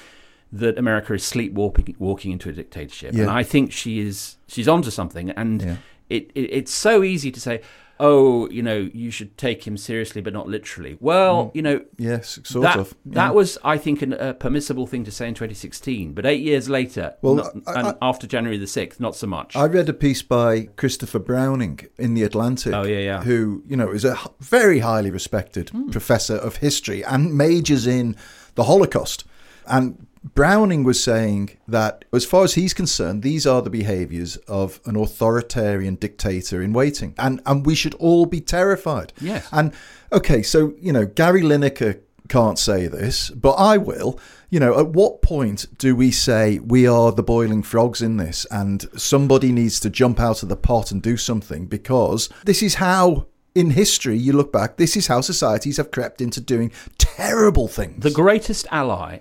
that 0.53 0.79
America 0.79 1.15
is 1.15 1.25
sleepwalking 1.25 1.97
walking 1.99 2.31
into 2.33 2.49
a 2.49 2.53
dictatorship, 2.53 3.15
Yeah. 3.15 3.23
and 3.23 3.31
I 3.31 3.43
think 3.43 3.73
she 3.73 3.99
is 4.01 4.37
she's 4.47 4.69
onto 4.69 4.91
something, 4.91 5.31
and 5.31 5.63
Yeah. 5.63 5.77
It, 6.17 6.31
it 6.35 6.41
it's 6.59 6.73
so 6.73 7.03
easy 7.03 7.31
to 7.33 7.41
say. 7.41 7.61
Oh, 8.05 8.49
you 8.51 8.63
know, 8.65 8.91
you 8.93 9.13
should 9.13 9.39
take 9.39 9.65
him 9.65 9.77
seriously, 9.77 10.21
but 10.23 10.33
not 10.33 10.49
literally. 10.49 10.97
Well, 10.99 11.53
you 11.55 11.63
know, 11.63 11.85
Yes, 11.99 12.41
sort 12.43 12.65
that, 12.65 12.77
of. 12.77 12.95
That 13.07 13.33
was, 13.33 13.59
I 13.63 13.79
think, 13.79 14.03
an, 14.03 14.13
a 14.15 14.35
permissible 14.35 14.89
thing 14.89 15.05
to 15.05 15.13
say 15.13 15.29
in 15.29 15.35
2016. 15.35 16.13
But 16.13 16.27
eight 16.27 16.41
years 16.43 16.69
later, 16.69 17.15
Well, 17.23 17.37
not- 17.37 17.53
I- 17.65 17.79
and 17.79 17.89
I- 17.89 17.95
after 18.03 18.27
January 18.27 18.59
the 18.59 18.67
6th, 18.67 18.99
not 18.99 19.15
so 19.15 19.29
much. 19.29 19.55
I 19.55 19.67
read 19.67 19.89
a 19.89 19.93
piece 19.93 20.21
by 20.23 20.63
Christopher 20.75 21.21
Browning 21.21 21.79
in 21.97 22.15
the 22.15 22.25
Atlantic. 22.25 22.75
Oh, 22.75 22.83
yeah, 22.83 22.99
yeah. 22.99 23.23
Who, 23.23 23.63
you 23.69 23.77
know, 23.77 23.93
is 23.93 24.05
a 24.05 24.19
very 24.41 24.81
highly 24.81 25.13
respected 25.13 25.69
Hmm. 25.71 25.91
professor 25.91 26.35
of 26.37 26.57
history 26.57 27.05
and 27.05 27.37
majors 27.37 27.87
in 27.87 28.17
the 28.57 28.65
Holocaust. 28.65 29.23
And 29.69 30.09
Browning 30.25 30.85
was 30.85 31.03
saying 31.03 31.59
that, 31.67 32.05
as 32.13 32.25
far 32.25 32.45
as 32.45 32.55
he's 32.55 32.75
concerned, 32.75 33.23
these 33.23 33.47
are 33.47 33.61
the 33.61 33.71
behaviors 33.71 34.37
of 34.49 34.81
an 34.87 34.97
authoritarian 34.97 35.97
dictator 35.97 36.63
in 36.63 36.73
waiting. 36.73 37.15
And, 37.19 37.41
and 37.45 37.67
we 37.67 37.75
should 37.75 37.95
all 37.95 38.27
be 38.27 38.41
terrified. 38.41 39.13
Yes. 39.21 39.49
And, 39.51 39.73
okay, 40.13 40.43
so, 40.43 40.75
you 40.79 40.93
know, 40.93 41.07
Gary 41.07 41.43
Lineker 41.43 42.01
can't 42.29 42.59
say 42.59 42.87
this, 42.87 43.31
but 43.31 43.55
I 43.55 43.77
will. 43.79 44.19
You 44.49 44.61
know, 44.61 44.79
at 44.79 44.89
what 44.89 45.23
point 45.23 45.67
do 45.77 45.97
we 45.97 46.11
say 46.11 46.59
we 46.61 46.87
are 46.87 47.11
the 47.11 47.23
boiling 47.23 47.63
frogs 47.63 48.01
in 48.01 48.17
this 48.17 48.47
and 48.51 48.87
somebody 48.97 49.51
needs 49.51 49.81
to 49.81 49.91
jump 49.91 50.21
out 50.21 50.43
of 50.43 50.49
the 50.49 50.57
pot 50.57 50.93
and 50.93 51.03
do 51.03 51.17
something? 51.17 51.67
Because 51.67 52.29
this 52.45 52.63
is 52.63 52.77
how, 52.77 53.27
in 53.55 53.71
history, 53.71 54.17
you 54.17 54.33
look 54.35 54.53
back, 54.53 54.77
this 54.77 54.97
is 54.97 55.09
how 55.09 55.21
societies 55.21 55.79
have 55.79 55.91
crept 55.91 56.21
into 56.21 56.41
doing 56.41 56.71
terrible 56.97 57.67
things. 57.67 58.03
the 58.03 58.11
greatest 58.11 58.67
ally 58.71 59.19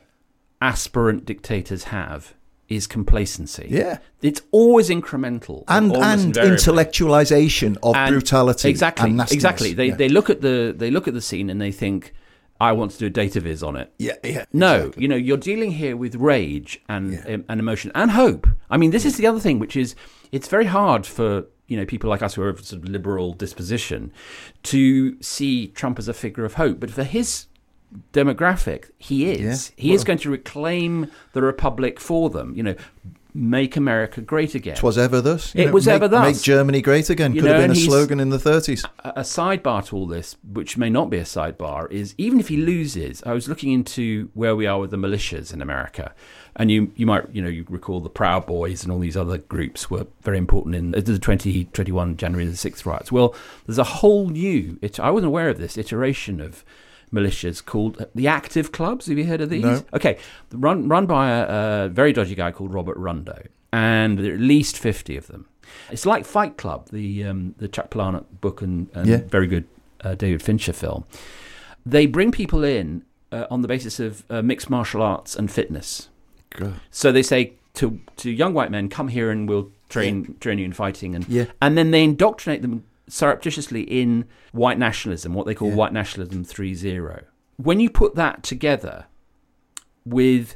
aspirant 0.62 1.26
dictators 1.26 1.86
have 1.86 2.34
is 2.70 2.88
complacency. 2.88 3.68
Yeah. 3.70 3.98
It's 4.22 4.42
always 4.52 4.90
incremental. 4.90 5.64
and 5.68 5.92
and 5.96 6.34
intellectualization 6.36 7.78
of 7.84 7.96
And- 7.96 8.14
brutality. 8.14 8.70
Exactly. 8.70 9.12
exactly. 9.32 9.74
They, 9.74 9.88
yeah. 9.88 9.96
they 9.96 10.10
look 10.10 10.30
at 10.30 10.42
the 10.42 10.74
they 10.76 10.92
look 10.92 11.08
at 11.08 11.14
the 11.14 11.22
scene 11.22 11.50
and 11.50 11.60
they 11.60 11.72
think, 11.72 12.14
I 12.62 12.72
want 12.74 12.92
to 12.92 12.98
do 13.00 13.08
a 13.08 13.10
data 13.10 13.40
viz 13.42 13.64
on 13.64 13.76
it. 13.76 13.92
yeah, 13.98 14.14
yeah. 14.24 14.46
No, 14.54 14.76
exactly. 14.76 15.02
you 15.02 15.08
know, 15.10 15.16
you're 15.16 15.38
dealing 15.38 15.72
here 15.72 15.98
with 15.98 16.16
rage 16.16 16.80
and 16.88 17.22
um, 17.28 17.44
and 17.50 17.60
emotion 17.60 17.92
and 17.96 18.12
hope. 18.12 18.48
I 18.70 18.78
mean, 18.78 18.92
this 18.92 19.04
is 19.06 19.18
the 19.18 19.28
other 19.28 19.40
thing, 19.40 19.60
which 19.60 19.76
is 19.76 19.96
it's 20.32 20.48
very 20.48 20.66
hard 20.66 21.06
for 21.06 21.46
you 21.68 21.76
know 21.78 21.86
people 21.86 22.10
like 22.10 22.22
us 22.22 22.36
who 22.36 22.42
are 22.44 22.50
of 22.50 22.64
sort 22.66 22.84
of 22.84 22.88
liberal 22.90 23.34
disposition 23.34 24.12
to 24.64 25.22
see 25.22 25.68
Trump 25.68 25.98
as 26.00 26.08
a 26.08 26.14
figure 26.14 26.46
of 26.46 26.54
hope. 26.54 26.80
But 26.80 26.92
for 26.92 27.04
his 27.04 27.48
demographic, 28.14 28.90
he 28.98 29.30
is. 29.32 29.72
Yeah, 29.78 29.82
He 29.84 29.94
is 29.94 30.04
going 30.04 30.20
to 30.20 30.30
reclaim 30.30 31.08
the 31.34 31.42
republic 31.42 32.00
for 32.00 32.30
them. 32.30 32.56
You 32.56 32.64
know, 32.64 32.76
make 33.34 33.78
America 33.78 34.22
great 34.22 34.56
again. 34.56 34.76
Twas 34.76 34.98
ever 34.98 35.22
thus. 35.22 35.56
you 35.56 35.64
It 35.64 35.74
was 35.74 35.86
make, 35.86 35.96
ever 35.96 36.08
thus. 36.08 36.36
Make 36.36 36.44
Germany 36.44 36.82
great 36.82 37.10
again. 37.10 37.34
You 37.34 37.42
Could 37.42 37.48
know, 37.52 37.54
have 37.60 37.64
been 37.64 37.72
a 37.72 37.76
slogan 37.76 38.20
in 38.20 38.30
the 38.30 38.38
30s. 38.38 38.84
a 39.04 39.10
a 39.18 39.22
sidebar 39.22 39.86
to 39.88 39.96
all 39.96 40.08
this, 40.08 40.36
which 40.52 40.78
may 40.78 40.90
not 40.90 41.10
be 41.10 41.18
a 41.18 41.24
sidebar, 41.24 41.90
is 41.92 42.14
even 42.18 42.40
if 42.40 42.48
he 42.50 42.58
loses, 42.58 43.24
I 43.26 43.34
was 43.34 43.48
looking 43.48 43.72
into 43.72 44.30
where 44.34 44.56
we 44.56 44.66
are 44.68 44.80
with 44.80 44.92
the 44.92 44.98
militias 44.98 45.54
in 45.54 45.62
America, 45.62 46.14
and 46.56 46.70
you 46.70 46.92
you 46.96 47.06
might 47.06 47.34
you 47.34 47.42
know 47.42 47.48
you 47.50 47.66
recall 47.70 48.02
the 48.02 48.10
Proud 48.10 48.46
Boys 48.46 48.84
and 48.84 48.92
all 48.92 49.00
these 49.00 49.16
other 49.18 49.38
groups 49.38 49.90
were 49.90 50.08
very 50.22 50.38
important 50.38 50.76
in 50.76 50.92
the 50.92 51.02
2021 51.02 52.18
January 52.18 52.46
the 52.46 52.58
sixth 52.58 52.86
riots. 52.86 53.12
Well, 53.12 53.34
there's 53.66 53.78
a 53.78 53.84
whole 53.86 54.28
new. 54.30 54.78
It, 54.82 55.00
I 55.00 55.10
wasn't 55.10 55.28
aware 55.28 55.50
of 55.50 55.58
this 55.58 55.78
iteration 55.78 56.42
of 56.42 56.66
militias 57.14 57.64
called 57.66 58.06
the 58.16 58.28
Active 58.28 58.72
Clubs. 58.72 59.08
Have 59.08 59.18
you 59.18 59.26
heard 59.26 59.42
of 59.42 59.50
these? 59.50 59.64
No. 59.64 59.84
Okay, 59.94 60.18
run 60.54 60.88
run 60.88 61.06
by 61.06 61.30
a, 61.32 61.86
a 61.86 61.90
very 61.90 62.14
dodgy 62.14 62.36
guy 62.36 62.52
called 62.52 62.74
Robert 62.74 62.98
Rundo, 62.98 63.48
and 63.74 64.18
there 64.20 64.32
are 64.32 64.36
at 64.36 64.42
least 64.42 64.78
fifty 64.78 65.18
of 65.18 65.28
them. 65.28 65.48
It's 65.90 66.06
like 66.06 66.26
Fight 66.26 66.58
Club, 66.58 66.90
the 66.92 67.24
um, 67.26 67.56
the 67.58 67.68
Chuck 67.68 67.90
Palahniuk 67.90 68.26
book 68.42 68.62
and, 68.62 68.90
and 68.94 69.08
Yeah. 69.08 69.22
very 69.30 69.48
good 69.48 69.66
uh, 70.04 70.16
David 70.16 70.42
Fincher 70.42 70.74
film. 70.74 71.06
They 71.86 72.06
bring 72.06 72.32
people 72.32 72.64
in 72.64 73.04
uh, 73.32 73.46
on 73.50 73.62
the 73.62 73.68
basis 73.68 74.00
of 74.00 74.24
uh, 74.30 74.42
mixed 74.42 74.70
martial 74.70 75.02
arts 75.02 75.36
and 75.36 75.50
fitness. 75.52 76.10
God. 76.52 76.74
So 76.92 77.12
they 77.12 77.24
say 77.24 77.54
to 77.76 78.00
to 78.18 78.30
young 78.30 78.54
white 78.54 78.72
men, 78.72 78.90
"Come 78.90 79.08
here 79.10 79.32
and 79.32 79.48
we'll 79.50 79.72
train 79.90 80.36
train 80.40 80.60
you 80.60 80.66
in 80.66 80.74
fighting," 80.74 81.16
and 81.16 81.28
Yeah. 81.30 81.46
and 81.62 81.78
then 81.78 81.92
they 81.92 82.04
indoctrinate 82.04 82.62
them 82.62 82.84
surreptitiously 83.12 83.82
in 83.84 84.26
white 84.52 84.80
nationalism, 84.80 85.34
what 85.34 85.46
they 85.46 85.54
call 85.56 85.70
Yeah. 85.70 85.76
white 85.76 85.94
nationalism 85.94 86.44
3.0. 86.46 87.24
When 87.58 87.80
you 87.80 87.90
put 87.90 88.16
that 88.16 88.42
together 88.44 89.06
with 90.06 90.56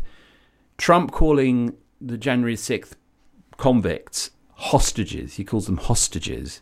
Trump 0.78 1.12
calling 1.12 1.76
the 2.02 2.18
January 2.18 2.56
6th 2.56 2.96
convicts 3.58 4.32
hostages, 4.56 5.36
he 5.36 5.44
calls 5.44 5.66
them 5.66 5.78
hostages, 5.78 6.62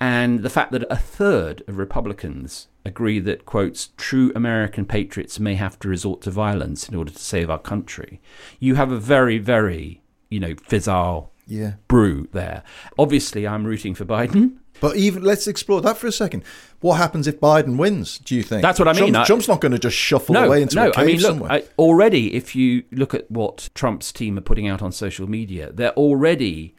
and 0.00 0.40
the 0.40 0.50
fact 0.50 0.72
that 0.72 0.84
a 0.90 0.96
third 0.96 1.62
of 1.68 1.76
Republicans 1.78 2.68
agree 2.84 3.18
that, 3.18 3.44
quotes, 3.44 3.90
true 3.96 4.32
American 4.34 4.86
patriots 4.86 5.38
may 5.38 5.54
have 5.56 5.78
to 5.80 5.88
resort 5.88 6.22
to 6.22 6.30
violence 6.30 6.88
in 6.88 6.94
order 6.94 7.10
to 7.10 7.18
save 7.18 7.50
our 7.50 7.58
country, 7.58 8.20
you 8.58 8.76
have 8.76 8.90
a 8.90 8.98
very, 8.98 9.38
very, 9.38 10.00
you 10.30 10.40
know, 10.40 10.54
fizzle 10.66 11.32
Yeah. 11.46 11.74
brew 11.88 12.28
there. 12.32 12.62
Obviously, 12.98 13.46
I'm 13.46 13.64
rooting 13.64 13.94
for 13.94 14.04
Biden. 14.04 14.58
But 14.80 14.96
even 14.96 15.22
let's 15.22 15.46
explore 15.46 15.80
that 15.82 15.96
for 15.98 16.06
a 16.06 16.12
second. 16.12 16.44
What 16.80 16.94
happens 16.96 17.26
if 17.26 17.40
Biden 17.40 17.76
wins? 17.76 18.18
Do 18.18 18.34
you 18.34 18.42
think 18.42 18.62
That's 18.62 18.78
what 18.78 18.88
I 18.88 18.92
mean. 18.92 19.12
Trump, 19.12 19.16
I- 19.16 19.24
Trump's 19.26 19.48
not 19.48 19.60
going 19.60 19.72
to 19.72 19.78
just 19.78 19.96
shuffle 19.96 20.34
no, 20.34 20.46
away 20.46 20.62
into 20.62 20.76
no. 20.76 20.88
a 20.88 20.92
cave 20.92 21.02
I 21.02 21.06
mean, 21.06 21.16
look, 21.16 21.26
somewhere. 21.26 21.52
I, 21.52 21.64
already, 21.78 22.34
if 22.34 22.54
you 22.54 22.84
look 22.92 23.14
at 23.14 23.30
what 23.30 23.68
Trump's 23.74 24.12
team 24.12 24.38
are 24.38 24.42
putting 24.42 24.68
out 24.68 24.80
on 24.82 24.92
social 24.92 25.28
media, 25.28 25.72
they're 25.72 25.94
already 25.94 26.74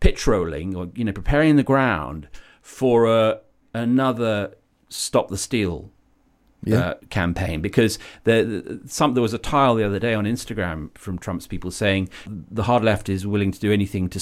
pitch 0.00 0.26
rolling 0.26 0.76
or 0.76 0.90
you 0.94 1.04
know 1.04 1.12
preparing 1.12 1.56
the 1.56 1.62
ground 1.64 2.28
for 2.62 3.06
a, 3.06 3.40
another 3.74 4.54
stop 4.88 5.28
the 5.28 5.36
steal 5.36 5.90
Yeah. 6.62 6.78
uh, 6.80 6.94
campaign 7.10 7.60
because 7.60 7.98
there, 8.24 8.62
some 8.86 9.14
there 9.14 9.22
was 9.22 9.34
a 9.34 9.38
tile 9.38 9.74
the 9.74 9.84
other 9.84 9.98
day 9.98 10.14
on 10.14 10.24
Instagram 10.24 10.96
from 10.96 11.18
Trump's 11.18 11.46
people 11.46 11.70
saying 11.70 12.10
the 12.28 12.64
hard 12.64 12.84
left 12.84 13.08
is 13.08 13.26
willing 13.26 13.50
to 13.52 13.58
do 13.58 13.72
anything 13.72 14.08
to 14.10 14.20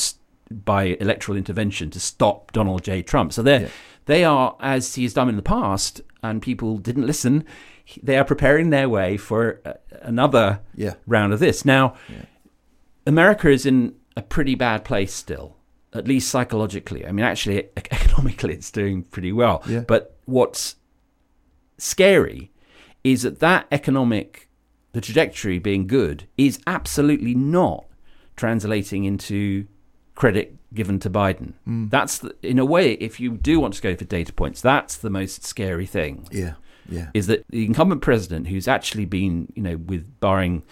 by 0.50 0.96
electoral 1.00 1.36
intervention 1.36 1.90
to 1.90 2.00
stop 2.00 2.52
Donald 2.52 2.82
J. 2.84 3.02
Trump. 3.02 3.32
So 3.32 3.42
they 3.42 3.62
Yeah. 3.62 3.68
they 4.06 4.24
are 4.24 4.56
as 4.60 4.94
he 4.94 5.02
has 5.02 5.12
done 5.14 5.28
in 5.28 5.36
the 5.36 5.42
past, 5.42 6.00
and 6.22 6.40
people 6.42 6.78
didn't 6.78 7.06
listen. 7.06 7.44
They 8.02 8.16
are 8.18 8.24
preparing 8.24 8.70
their 8.70 8.88
way 8.88 9.16
for 9.16 9.60
uh, 9.64 9.72
another 10.02 10.60
Yeah. 10.74 10.94
round 11.06 11.32
of 11.32 11.38
this. 11.40 11.64
Now, 11.64 11.94
America 13.06 13.48
is 13.50 13.66
in 13.66 13.94
a 14.16 14.22
pretty 14.22 14.54
bad 14.54 14.84
place 14.84 15.12
still, 15.14 15.56
at 15.92 16.08
least 16.08 16.28
psychologically. 16.28 17.06
I 17.06 17.12
mean, 17.12 17.24
actually, 17.24 17.68
economically, 17.76 18.54
it's 18.54 18.70
doing 18.70 19.02
pretty 19.04 19.32
well. 19.32 19.62
Yeah. 19.68 19.80
But 19.80 20.16
what's 20.24 20.76
scary 21.78 22.50
is 23.04 23.22
that 23.22 23.38
that 23.40 23.66
economic, 23.70 24.48
the 24.92 25.00
trajectory 25.00 25.58
being 25.58 25.86
good, 25.86 26.26
is 26.36 26.58
absolutely 26.66 27.34
not 27.34 27.84
translating 28.36 29.04
into 29.04 29.66
credit 30.16 30.56
given 30.74 30.98
to 31.00 31.08
Biden. 31.08 31.52
Mm. 31.68 31.90
That's 31.90 32.18
the, 32.18 32.34
in 32.42 32.58
a 32.58 32.64
way, 32.64 32.92
if 32.94 33.20
you 33.20 33.32
do 33.32 33.60
want 33.60 33.74
to 33.74 33.82
go 33.82 33.94
for 33.94 34.04
data 34.04 34.32
points, 34.32 34.60
that's 34.60 34.96
the 34.96 35.10
most 35.10 35.44
scary 35.44 35.86
thing 35.86 36.26
yeah. 36.32 36.54
Yeah. 36.88 37.10
is 37.14 37.28
that 37.28 37.44
the 37.50 37.64
incumbent 37.64 38.02
president, 38.02 38.48
who's 38.48 38.66
actually 38.66 39.04
been, 39.04 39.52
you 39.54 39.62
know, 39.62 39.76
with 39.76 40.18
barring 40.18 40.64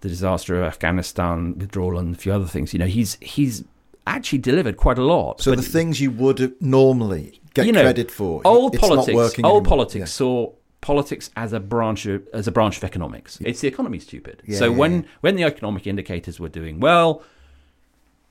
the 0.00 0.08
disaster 0.08 0.60
of 0.60 0.64
Afghanistan 0.64 1.58
withdrawal 1.58 1.98
and 1.98 2.14
a 2.14 2.18
few 2.18 2.32
other 2.32 2.46
things, 2.46 2.72
you 2.74 2.78
know, 2.78 2.86
he's 2.86 3.16
he's 3.20 3.64
actually 4.06 4.38
delivered 4.38 4.76
quite 4.76 4.98
a 4.98 5.04
lot. 5.04 5.40
So 5.40 5.54
the 5.54 5.62
things 5.62 6.00
you 6.00 6.10
would 6.10 6.60
normally 6.62 7.40
get 7.54 7.66
you 7.66 7.72
know, 7.72 7.82
credit 7.82 8.10
for, 8.10 8.42
old 8.44 8.74
it's 8.74 8.80
politics, 8.80 9.08
not 9.08 9.14
working 9.14 9.44
old 9.44 9.62
anymore. 9.62 9.76
politics 9.76 10.12
saw 10.12 10.52
politics 10.80 11.30
as 11.36 11.52
a 11.52 11.60
branch 11.60 12.06
of, 12.06 12.26
as 12.32 12.46
a 12.46 12.52
branch 12.52 12.76
of 12.78 12.84
economics. 12.84 13.38
It's 13.40 13.60
the 13.60 13.68
economy 13.68 13.98
stupid. 13.98 14.42
Yeah, 14.46 14.58
so 14.58 14.70
yeah, 14.70 14.76
when 14.76 14.92
yeah. 14.94 15.08
when 15.20 15.36
the 15.36 15.44
economic 15.44 15.86
indicators 15.86 16.40
were 16.40 16.48
doing 16.48 16.80
well, 16.80 17.22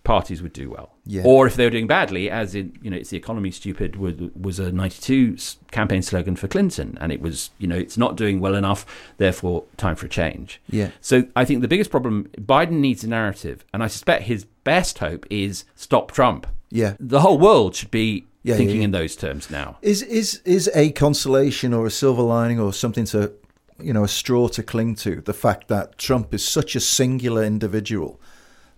parties 0.08 0.42
would 0.42 0.54
do 0.54 0.70
well. 0.70 0.90
Yeah. 1.06 1.24
Or 1.26 1.46
if 1.46 1.56
they 1.56 1.66
were 1.66 1.70
doing 1.70 1.86
badly, 1.88 2.30
as 2.30 2.56
in 2.56 2.78
you 2.82 2.90
know, 2.90 2.98
it's 2.98 3.10
the 3.10 3.18
economy 3.18 3.52
stupid 3.52 3.98
was, 3.98 4.16
was 4.40 4.58
a 4.58 4.72
92 4.72 5.38
campaign 5.72 6.02
slogan 6.02 6.36
for 6.36 6.48
Clinton, 6.48 6.98
and 7.02 7.12
it 7.12 7.22
was 7.22 7.52
you 7.60 7.68
know 7.68 7.76
it's 7.76 7.98
not 7.98 8.16
doing 8.16 8.40
well 8.40 8.56
enough, 8.56 8.86
therefore 9.18 9.66
time 9.76 9.96
for 9.96 10.06
a 10.06 10.10
change. 10.10 10.62
Yeah. 10.70 10.92
So 11.02 11.26
I 11.36 11.44
think 11.46 11.62
the 11.62 11.68
biggest 11.68 11.92
problem 11.92 12.30
Biden 12.40 12.80
needs 12.80 13.04
a 13.04 13.10
narrative, 13.10 13.66
and 13.74 13.84
I 13.84 13.88
suspect 13.88 14.24
his 14.24 14.46
best 14.64 15.00
hope 15.00 15.26
is 15.30 15.66
stop 15.76 16.12
Trump. 16.12 16.48
Yeah. 16.72 16.96
The 17.00 17.22
whole 17.22 17.38
world 17.38 17.76
should 17.76 17.92
be 17.92 18.26
Yeah, 18.44 18.54
yeah, 18.54 18.58
thinking 18.58 18.78
yeah. 18.78 18.84
in 18.86 18.92
those 18.92 19.16
terms 19.16 19.50
now. 19.50 19.78
Is 19.82 20.02
is 20.04 20.42
is 20.46 20.70
a 20.74 20.92
consolation 20.92 21.74
or 21.74 21.86
a 21.86 21.92
silver 21.92 22.24
lining 22.24 22.60
or 22.60 22.72
something 22.74 23.06
to, 23.14 23.32
you 23.80 23.94
know, 23.94 24.04
a 24.04 24.08
straw 24.08 24.48
to 24.50 24.64
cling 24.64 24.96
to? 24.96 25.22
The 25.22 25.34
fact 25.34 25.68
that 25.68 25.98
Trump 25.98 26.34
is 26.34 26.44
such 26.48 26.76
a 26.76 26.80
singular 26.80 27.44
individual 27.44 28.20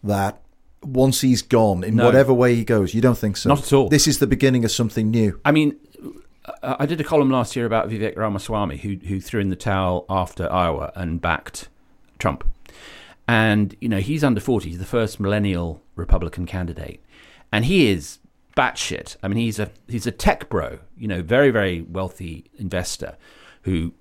that 0.04 0.42
once 0.84 1.22
he's 1.22 1.42
gone, 1.42 1.84
in 1.84 1.96
No. 1.96 2.06
whatever 2.06 2.34
way 2.34 2.56
he 2.56 2.64
goes, 2.64 2.94
you 2.94 3.02
don't 3.02 3.18
think 3.18 3.38
so? 3.38 3.50
Not 3.50 3.60
at 3.64 3.74
all. 3.74 3.90
This 3.90 4.08
is 4.08 4.20
the 4.20 4.28
beginning 4.28 4.64
of 4.66 4.72
something 4.72 5.10
new. 5.12 5.40
I 5.44 5.52
mean, 5.52 5.76
I 6.64 6.78
I 6.80 6.86
did 6.86 7.00
a 7.00 7.04
column 7.04 7.30
last 7.30 7.56
year 7.56 7.66
about 7.66 7.90
Vivek 7.90 8.18
Ramaswamy, 8.18 8.78
who 8.78 8.96
who 9.08 9.20
threw 9.20 9.42
in 9.42 9.50
the 9.50 9.56
towel 9.56 10.06
after 10.10 10.52
Iowa 10.52 10.92
and 10.96 11.22
backed 11.22 11.70
Trump. 12.18 12.44
And 13.28 13.76
you 13.80 13.90
know 13.90 14.00
he's 14.00 14.24
under 14.24 14.42
forty. 14.42 14.70
He's 14.70 14.80
the 14.80 14.86
first 14.86 15.20
millennial 15.20 15.82
Republican 15.96 16.46
candidate, 16.46 17.04
and 17.52 17.66
he 17.66 17.88
is 17.90 18.20
batshit. 18.58 19.16
I 19.22 19.28
mean, 19.28 19.38
he's 19.38 19.60
a 19.60 19.70
he's 19.88 20.08
a 20.08 20.12
tech 20.12 20.50
bro. 20.50 20.80
You 20.98 21.08
know, 21.08 21.22
very 21.22 21.52
very 21.52 21.82
wealthy 21.82 22.46
investor, 22.58 23.18
who 23.64 23.94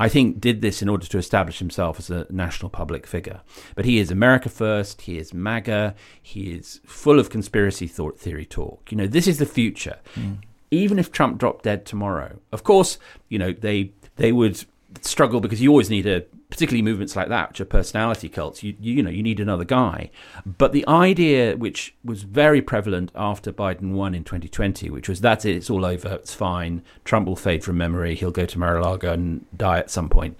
I 0.00 0.08
think 0.08 0.40
did 0.40 0.62
this 0.62 0.80
in 0.80 0.88
order 0.88 1.06
to 1.06 1.18
establish 1.18 1.58
himself 1.58 1.98
as 1.98 2.08
a 2.08 2.26
national 2.30 2.70
public 2.70 3.06
figure. 3.06 3.42
But 3.74 3.84
he 3.84 3.98
is 3.98 4.10
America 4.10 4.48
first. 4.48 5.02
He 5.02 5.18
is 5.18 5.34
MAGA. 5.34 5.94
He 6.22 6.52
is 6.52 6.80
full 6.86 7.18
of 7.18 7.28
conspiracy 7.28 7.86
thought 7.86 8.18
theory 8.18 8.46
talk. 8.46 8.90
You 8.90 8.96
know, 8.96 9.06
this 9.06 9.28
is 9.28 9.38
the 9.38 9.44
future. 9.44 9.98
Hmm. 10.14 10.32
Even 10.70 10.98
if 10.98 11.12
Trump 11.12 11.36
dropped 11.36 11.64
dead 11.64 11.84
tomorrow, 11.84 12.38
of 12.50 12.64
course, 12.64 12.98
you 13.28 13.38
know 13.38 13.52
they 13.52 13.92
they 14.16 14.32
would 14.32 14.64
struggle 15.02 15.40
because 15.40 15.60
you 15.60 15.68
always 15.68 15.90
need 15.90 16.06
a 16.06 16.24
particularly 16.50 16.82
movements 16.82 17.16
like 17.16 17.28
that 17.28 17.50
which 17.50 17.60
are 17.60 17.64
personality 17.64 18.28
cults 18.28 18.62
you, 18.62 18.74
you 18.80 19.02
know 19.02 19.10
you 19.10 19.22
need 19.22 19.40
another 19.40 19.64
guy 19.64 20.10
but 20.44 20.72
the 20.72 20.86
idea 20.86 21.56
which 21.56 21.94
was 22.04 22.22
very 22.22 22.60
prevalent 22.60 23.10
after 23.14 23.52
Biden 23.52 23.92
won 23.92 24.14
in 24.14 24.24
2020 24.24 24.90
which 24.90 25.08
was 25.08 25.20
that's 25.20 25.44
it 25.44 25.56
it's 25.56 25.70
all 25.70 25.84
over 25.84 26.14
it's 26.14 26.34
fine 26.34 26.82
Trump 27.04 27.26
will 27.26 27.36
fade 27.36 27.64
from 27.64 27.78
memory 27.78 28.14
he'll 28.14 28.30
go 28.30 28.46
to 28.46 28.58
Mar-a-Lago 28.58 29.12
and 29.12 29.44
die 29.56 29.78
at 29.78 29.90
some 29.90 30.08
point 30.08 30.38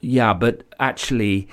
yeah 0.00 0.32
but 0.32 0.64
actually 0.80 1.48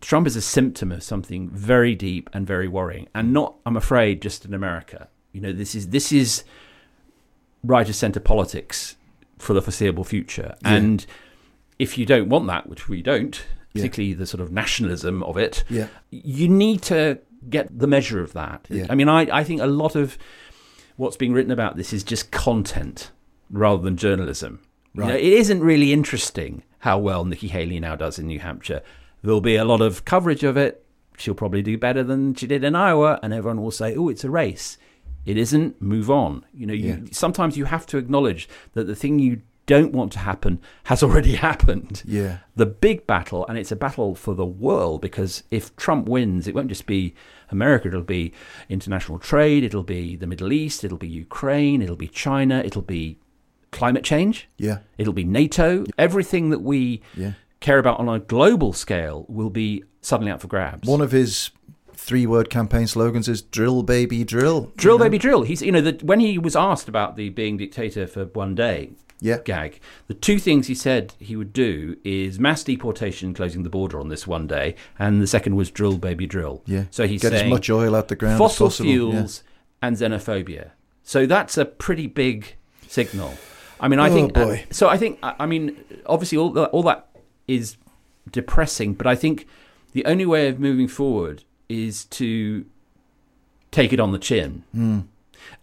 Trump 0.00 0.26
is 0.26 0.36
a 0.36 0.42
symptom 0.42 0.92
of 0.92 1.02
something 1.02 1.48
very 1.50 1.94
deep 1.94 2.28
and 2.32 2.46
very 2.46 2.68
worrying 2.68 3.08
and 3.14 3.32
not 3.32 3.54
I'm 3.64 3.76
afraid 3.76 4.20
just 4.20 4.44
in 4.44 4.52
America 4.52 5.08
you 5.32 5.40
know 5.40 5.52
this 5.52 5.74
is 5.74 5.88
this 5.88 6.12
is 6.12 6.44
right 7.62 7.88
of 7.88 7.94
centre 7.94 8.20
politics 8.20 8.96
for 9.38 9.54
the 9.54 9.62
foreseeable 9.62 10.04
future. 10.04 10.54
Yeah. 10.62 10.74
And 10.74 11.06
if 11.80 11.96
you 11.98 12.04
don't 12.06 12.28
want 12.28 12.46
that, 12.46 12.68
which 12.68 12.88
we 12.88 13.02
don't, 13.02 13.36
Yeah. 13.72 13.82
particularly 13.82 14.14
the 14.14 14.26
sort 14.26 14.40
of 14.40 14.50
nationalism 14.52 15.22
of 15.22 15.36
it, 15.36 15.64
Yeah. 15.68 15.88
you 16.10 16.48
need 16.48 16.82
to 16.82 17.18
get 17.48 17.66
the 17.78 17.86
measure 17.86 18.20
of 18.20 18.32
that. 18.34 18.66
Yeah. 18.68 18.86
I 18.90 18.94
mean, 18.94 19.08
I, 19.08 19.22
I 19.40 19.44
think 19.44 19.60
a 19.60 19.66
lot 19.66 19.96
of 19.96 20.18
what's 20.96 21.16
being 21.16 21.32
written 21.32 21.52
about 21.52 21.76
this 21.76 21.92
is 21.92 22.02
just 22.04 22.30
content 22.30 23.10
rather 23.50 23.82
than 23.82 23.96
journalism. 23.96 24.60
You 24.94 25.04
know, 25.04 25.14
it 25.14 25.32
isn't 25.42 25.60
really 25.62 25.92
interesting 25.92 26.62
how 26.80 26.98
well 26.98 27.24
Nikki 27.24 27.48
Haley 27.48 27.78
now 27.80 27.94
does 27.96 28.18
in 28.18 28.26
New 28.26 28.40
Hampshire. 28.40 28.82
There'll 29.22 29.40
be 29.40 29.56
a 29.56 29.64
lot 29.64 29.80
of 29.80 30.04
coverage 30.04 30.42
of 30.44 30.56
it. 30.56 30.84
She'll 31.16 31.34
probably 31.34 31.62
do 31.62 31.78
better 31.78 32.02
than 32.02 32.34
she 32.34 32.46
did 32.46 32.64
in 32.64 32.74
Iowa, 32.74 33.20
and 33.22 33.32
everyone 33.32 33.62
will 33.62 33.70
say, 33.70 33.94
"Oh, 33.94 34.08
it's 34.08 34.24
a 34.24 34.30
race." 34.30 34.78
It 35.26 35.36
isn't. 35.36 35.80
Move 35.80 36.10
on. 36.10 36.44
You 36.54 36.66
know, 36.66 36.72
you, 36.74 36.88
Yeah. 36.88 36.96
sometimes 37.12 37.56
you 37.56 37.66
have 37.66 37.86
to 37.86 37.98
acknowledge 37.98 38.48
that 38.72 38.86
the 38.86 38.94
thing 38.96 39.18
you 39.18 39.42
don't 39.74 39.92
want 39.92 40.10
to 40.12 40.18
happen 40.18 40.60
has 40.84 41.02
already 41.02 41.34
happened. 41.48 42.02
Yeah. 42.04 42.38
The 42.56 42.66
big 42.66 43.06
battle, 43.06 43.46
and 43.48 43.56
it's 43.56 43.70
a 43.72 43.76
battle 43.76 44.14
for 44.14 44.34
the 44.34 44.44
world 44.66 45.00
because 45.00 45.44
if 45.50 45.74
Trump 45.76 46.08
wins, 46.08 46.46
it 46.48 46.54
won't 46.54 46.68
just 46.68 46.86
be 46.86 47.14
America, 47.50 47.88
it'll 47.88 48.02
be 48.02 48.32
international 48.68 49.18
trade, 49.18 49.62
it'll 49.64 49.82
be 49.98 50.16
the 50.16 50.26
Middle 50.26 50.52
East, 50.52 50.82
it'll 50.84 50.98
be 50.98 51.08
Ukraine, 51.08 51.82
it'll 51.82 51.96
be 52.06 52.08
China, 52.08 52.56
it'll 52.64 52.82
be 52.98 53.18
climate 53.70 54.04
change, 54.04 54.48
Yeah. 54.58 54.78
it'll 54.98 55.12
be 55.12 55.24
NATO. 55.24 55.84
Everything 55.96 56.50
that 56.50 56.62
we 56.62 57.00
Yeah. 57.16 57.32
care 57.60 57.78
about 57.78 57.98
on 58.00 58.08
a 58.08 58.18
global 58.18 58.72
scale 58.72 59.24
will 59.28 59.50
be 59.50 59.84
suddenly 60.00 60.32
up 60.32 60.40
for 60.40 60.48
grabs. 60.48 60.88
One 60.88 61.00
of 61.00 61.12
his 61.12 61.50
three-word 61.94 62.50
campaign 62.50 62.86
slogans 62.86 63.28
is 63.28 63.42
"Drill, 63.42 63.82
baby, 63.82 64.24
drill." 64.24 64.72
Drill, 64.76 64.94
You 64.94 64.98
know? 64.98 65.04
baby, 65.04 65.18
drill. 65.18 65.42
He's, 65.42 65.60
you 65.62 65.70
know, 65.70 65.82
that 65.82 66.02
when 66.02 66.18
he 66.18 66.38
was 66.38 66.56
asked 66.56 66.88
about 66.88 67.16
the 67.16 67.28
being 67.28 67.56
dictator 67.58 68.06
for 68.06 68.24
one 68.24 68.54
day 68.54 68.90
Yeah. 69.20 69.38
gag, 69.44 69.80
the 70.06 70.14
two 70.14 70.38
things 70.38 70.66
he 70.66 70.74
said 70.74 71.14
he 71.18 71.36
would 71.36 71.52
do 71.52 71.96
is 72.04 72.38
mass 72.40 72.64
deportation, 72.64 73.34
closing 73.34 73.62
the 73.62 73.70
border 73.70 74.00
on 74.00 74.08
this 74.08 74.26
one 74.26 74.46
day, 74.46 74.74
and 74.98 75.20
the 75.20 75.26
second 75.26 75.56
was 75.56 75.70
drill, 75.70 75.98
baby, 75.98 76.26
drill. 76.26 76.62
Yeah. 76.66 76.84
So 76.90 77.06
he's 77.06 77.20
Get 77.22 77.32
as 77.34 77.50
much 77.50 77.68
oil 77.70 77.94
out 77.94 78.08
the 78.08 78.16
ground 78.16 78.34
as 78.34 78.38
fossil 78.38 78.66
possible. 78.68 78.88
Yeah. 78.88 78.94
fuels 78.94 79.42
and 79.82 79.96
xenophobia. 79.96 80.70
So 81.02 81.26
that's 81.26 81.58
a 81.58 81.64
pretty 81.64 82.06
big 82.06 82.56
signal. 82.86 83.34
I 83.78 83.88
mean, 83.88 83.98
I 83.98 84.08
Oh, 84.10 84.14
think. 84.14 84.34
boy. 84.34 84.64
so 84.70 84.88
I 84.88 84.96
think. 84.96 85.18
I 85.22 85.46
mean, 85.46 85.76
obviously, 86.06 86.36
all 86.38 86.50
that, 86.50 86.68
all 86.70 86.82
that 86.84 87.08
is 87.48 87.76
depressing, 88.30 88.94
but 88.94 89.06
I 89.06 89.14
think 89.16 89.46
the 89.92 90.04
only 90.04 90.26
way 90.26 90.48
of 90.48 90.60
moving 90.60 90.86
forward 90.88 91.44
is 91.68 92.04
to 92.06 92.64
take 93.70 93.92
it 93.92 94.00
on 94.00 94.12
the 94.12 94.18
chin 94.18 94.64
Hmm. 94.72 95.00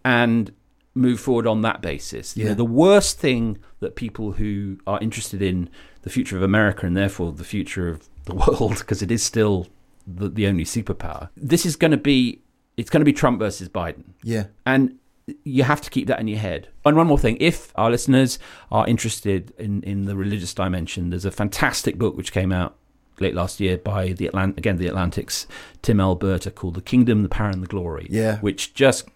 and 0.04 0.52
move 0.98 1.20
forward 1.20 1.46
on 1.46 1.62
that 1.62 1.80
basis. 1.80 2.36
You 2.36 2.44
know, 2.44 2.54
the 2.54 2.64
worst 2.64 3.18
thing 3.18 3.58
that 3.80 3.94
people 3.94 4.32
who 4.32 4.78
are 4.86 4.98
interested 5.00 5.40
in 5.40 5.70
the 6.02 6.10
future 6.10 6.36
of 6.36 6.42
America 6.42 6.86
and 6.86 6.96
therefore 6.96 7.32
the 7.32 7.44
future 7.44 7.88
of 7.88 8.08
the 8.24 8.34
world, 8.34 8.78
because 8.78 9.00
it 9.02 9.10
is 9.10 9.22
still 9.22 9.68
the, 10.06 10.28
the 10.28 10.46
only 10.46 10.64
superpower, 10.64 11.30
this 11.36 11.64
is 11.64 11.76
going 11.76 11.92
to 11.92 11.96
be 11.96 12.40
it's 12.76 12.90
going 12.90 13.00
to 13.00 13.04
be 13.04 13.12
Trump 13.12 13.40
versus 13.40 13.68
Biden. 13.68 14.04
Yeah. 14.22 14.44
And 14.64 14.98
you 15.44 15.64
have 15.64 15.80
to 15.82 15.90
keep 15.90 16.06
that 16.06 16.20
in 16.20 16.28
your 16.28 16.38
head. 16.38 16.68
And 16.84 16.96
one 16.96 17.06
more 17.06 17.18
thing, 17.18 17.36
if 17.40 17.72
our 17.74 17.90
listeners 17.90 18.38
are 18.70 18.86
interested 18.86 19.52
in, 19.58 19.82
in 19.82 20.04
the 20.04 20.16
religious 20.16 20.54
dimension, 20.54 21.10
there's 21.10 21.24
a 21.24 21.30
fantastic 21.30 21.98
book 21.98 22.16
which 22.16 22.32
came 22.32 22.52
out 22.52 22.77
late 23.20 23.34
last 23.34 23.60
year 23.60 23.76
by 23.78 24.12
the 24.12 24.28
Atlant- 24.28 24.58
again 24.58 24.76
the 24.78 24.86
Atlantic's 24.86 25.46
Tim 25.82 26.00
Alberta 26.00 26.50
called 26.50 26.74
The 26.74 26.82
Kingdom, 26.82 27.22
the 27.22 27.28
Power 27.28 27.50
and 27.50 27.62
the 27.62 27.66
Glory. 27.68 28.06
Yeah. 28.10 28.38
Which 28.38 28.74
just 28.74 29.08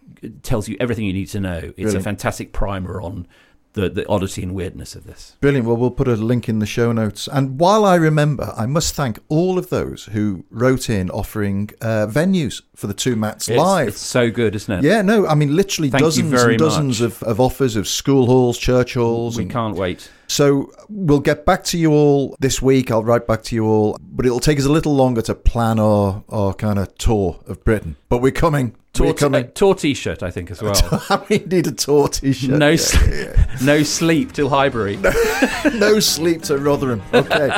tells 0.43 0.69
you 0.69 0.77
everything 0.79 1.05
you 1.05 1.13
need 1.13 1.27
to 1.29 1.41
know. 1.41 1.59
It's 1.59 1.75
Brilliant. 1.77 1.97
a 1.97 2.03
fantastic 2.03 2.53
primer 2.53 3.01
on 3.01 3.27
the, 3.75 3.89
the 3.89 4.07
oddity 4.07 4.43
and 4.43 4.55
weirdness 4.55 4.95
of 4.95 5.05
this. 5.05 5.35
Brilliant. 5.41 5.67
Well, 5.67 5.77
we'll 5.79 5.91
put 5.91 6.07
a 6.07 6.15
link 6.15 6.47
in 6.47 6.59
the 6.59 6.67
show 6.67 6.93
notes. 6.93 7.27
And 7.33 7.59
while 7.59 7.87
I 7.87 7.95
remember, 7.95 8.53
I 8.55 8.67
must 8.67 8.95
thank 8.95 9.19
all 9.31 9.57
of 9.59 9.71
those 9.71 10.05
who 10.13 10.45
wrote 10.51 10.91
in 10.91 11.09
offering 11.11 11.71
uh, 11.81 12.07
venues 12.07 12.61
for 12.77 12.87
the 12.87 12.93
two 12.95 13.17
Matts 13.17 13.49
It's, 13.49 13.57
live. 13.59 13.89
it's 13.89 14.01
so 14.01 14.31
good, 14.31 14.55
isn't 14.55 14.85
it? 14.85 14.85
yeah, 14.87 15.01
no, 15.01 15.27
I 15.27 15.35
mean 15.35 15.57
literally 15.57 15.89
Thank 15.89 16.03
dozens 16.05 16.33
and 16.43 16.59
dozens 16.59 17.01
of, 17.01 17.23
of 17.23 17.41
offers 17.41 17.75
of 17.75 17.89
school 17.89 18.27
halls, 18.27 18.59
church 18.59 18.93
halls. 18.95 19.39
We 19.39 19.45
and- 19.45 19.53
can't 19.53 19.75
wait. 19.77 20.11
So 20.33 20.73
we'll 20.89 21.21
get 21.21 21.45
back 21.45 21.63
to 21.65 21.77
you 21.79 21.93
all 21.93 22.35
this 22.41 22.63
week. 22.63 22.91
I'll 22.91 23.05
write 23.05 23.27
back 23.27 23.43
to 23.45 23.55
you 23.55 23.67
all, 23.67 23.99
but 24.01 24.25
it'll 24.25 24.41
take 24.41 24.59
us 24.59 24.65
a 24.65 24.73
little 24.73 24.95
longer 24.95 25.21
to 25.23 25.35
plan 25.35 25.79
our, 25.79 26.25
our 26.31 26.55
kind 26.55 26.79
of 26.79 26.95
tour 26.97 27.39
of 27.47 27.63
Britain. 27.65 27.97
But 28.09 28.23
we're 28.23 28.33
coming. 28.33 28.75
Tour, 28.95 29.09
we're 29.09 29.13
coming. 29.13 29.45
uh, 29.45 29.49
tour 29.49 29.75
t-shirt, 29.75 30.23
I 30.23 30.31
think, 30.31 30.51
as 30.51 30.63
well. 30.63 31.27
we 31.29 31.41
need 31.41 31.67
a 31.67 31.73
tour 31.73 32.09
t-shirt. 32.09 32.49
no, 32.59 32.69
Yeah, 32.71 32.73
s- 32.75 33.63
no 33.63 33.83
sleep 33.83 34.33
till 34.33 34.49
Highbury. 34.49 34.97
no 35.75 36.01
sleep 36.01 36.41
to 36.45 36.57
Rotherham. 36.57 37.03
Okay. 37.13 37.55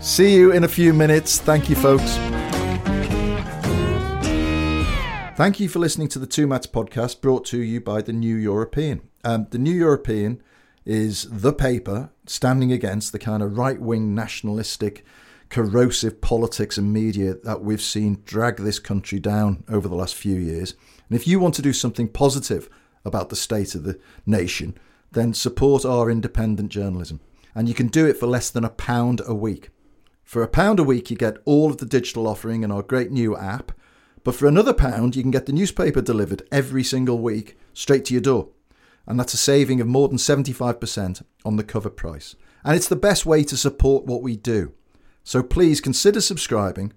See 0.00 0.34
you 0.34 0.50
in 0.52 0.64
a 0.64 0.68
few 0.68 0.94
minutes. 0.94 1.38
Thank 1.40 1.68
you, 1.68 1.76
folks. 1.76 2.16
Thank 5.36 5.60
you 5.60 5.68
for 5.68 5.78
listening 5.78 6.08
to 6.08 6.18
the 6.18 6.26
Two 6.26 6.46
Matts 6.46 6.66
podcast 6.68 7.20
brought 7.20 7.44
to 7.46 7.58
you 7.60 7.82
by 7.82 8.00
the 8.00 8.14
New 8.14 8.34
European. 8.36 9.02
Um, 9.24 9.46
the 9.50 9.58
New 9.58 9.74
European 9.74 10.40
is 10.84 11.26
the 11.30 11.52
paper 11.52 12.10
standing 12.26 12.72
against 12.72 13.12
the 13.12 13.18
kind 13.18 13.42
of 13.42 13.56
right 13.56 13.80
wing 13.80 14.14
nationalistic, 14.14 15.04
corrosive 15.48 16.20
politics 16.20 16.76
and 16.76 16.92
media 16.92 17.34
that 17.44 17.62
we've 17.62 17.82
seen 17.82 18.22
drag 18.24 18.56
this 18.56 18.78
country 18.78 19.18
down 19.18 19.64
over 19.68 19.88
the 19.88 19.94
last 19.94 20.14
few 20.14 20.36
years. 20.36 20.74
And 21.08 21.16
if 21.16 21.26
you 21.26 21.38
want 21.38 21.54
to 21.54 21.62
do 21.62 21.72
something 21.72 22.08
positive 22.08 22.68
about 23.04 23.28
the 23.28 23.36
state 23.36 23.74
of 23.74 23.84
the 23.84 23.98
nation, 24.26 24.76
then 25.12 25.32
support 25.32 25.84
our 25.84 26.10
independent 26.10 26.70
journalism. 26.70 27.20
And 27.54 27.68
you 27.68 27.74
can 27.74 27.86
do 27.86 28.06
it 28.06 28.16
for 28.16 28.26
less 28.26 28.50
than 28.50 28.64
a 28.64 28.70
pound 28.70 29.20
a 29.26 29.34
week. 29.34 29.70
For 30.24 30.42
a 30.42 30.48
pound 30.48 30.80
a 30.80 30.84
week, 30.84 31.10
you 31.10 31.16
get 31.16 31.36
all 31.44 31.70
of 31.70 31.76
the 31.76 31.86
digital 31.86 32.26
offering 32.26 32.64
and 32.64 32.72
our 32.72 32.82
great 32.82 33.12
new 33.12 33.36
app. 33.36 33.72
But 34.24 34.34
for 34.34 34.46
another 34.46 34.72
pound, 34.72 35.14
you 35.14 35.22
can 35.22 35.30
get 35.30 35.46
the 35.46 35.52
newspaper 35.52 36.00
delivered 36.00 36.42
every 36.50 36.82
single 36.82 37.18
week 37.18 37.56
straight 37.74 38.06
to 38.06 38.14
your 38.14 38.22
door. 38.22 38.48
And 39.06 39.18
that's 39.20 39.34
a 39.34 39.38
saving 39.38 39.80
of 39.80 39.86
more 39.86 40.08
than 40.08 40.18
75% 40.18 41.22
on 41.44 41.56
the 41.56 41.64
cover 41.64 41.90
price. 41.90 42.34
And 42.64 42.76
it's 42.76 42.88
the 42.88 42.96
best 42.96 43.26
way 43.26 43.44
to 43.44 43.56
support 43.56 44.06
what 44.06 44.22
we 44.22 44.36
do. 44.36 44.72
So 45.22 45.42
please 45.42 45.80
consider 45.80 46.20
subscribing. 46.20 46.92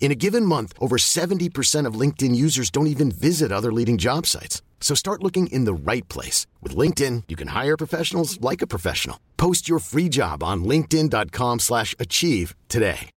In 0.00 0.10
a 0.10 0.14
given 0.14 0.46
month, 0.46 0.72
over 0.80 0.96
70% 0.96 1.86
of 1.86 1.94
LinkedIn 1.94 2.34
users 2.34 2.70
don't 2.70 2.88
even 2.88 3.12
visit 3.12 3.52
other 3.52 3.72
leading 3.72 3.98
job 3.98 4.26
sites. 4.26 4.62
So 4.80 4.96
start 4.96 5.22
looking 5.22 5.46
in 5.48 5.66
the 5.66 5.74
right 5.74 6.08
place. 6.08 6.48
With 6.60 6.74
LinkedIn, 6.74 7.24
you 7.28 7.36
can 7.36 7.48
hire 7.48 7.76
professionals 7.76 8.40
like 8.40 8.60
a 8.62 8.66
professional. 8.66 9.20
Post 9.36 9.68
your 9.68 9.78
free 9.78 10.08
job 10.08 10.42
on 10.42 10.64
linkedin.com 10.64 11.60
slash 11.60 11.94
achieve 12.00 12.56
today. 12.68 13.10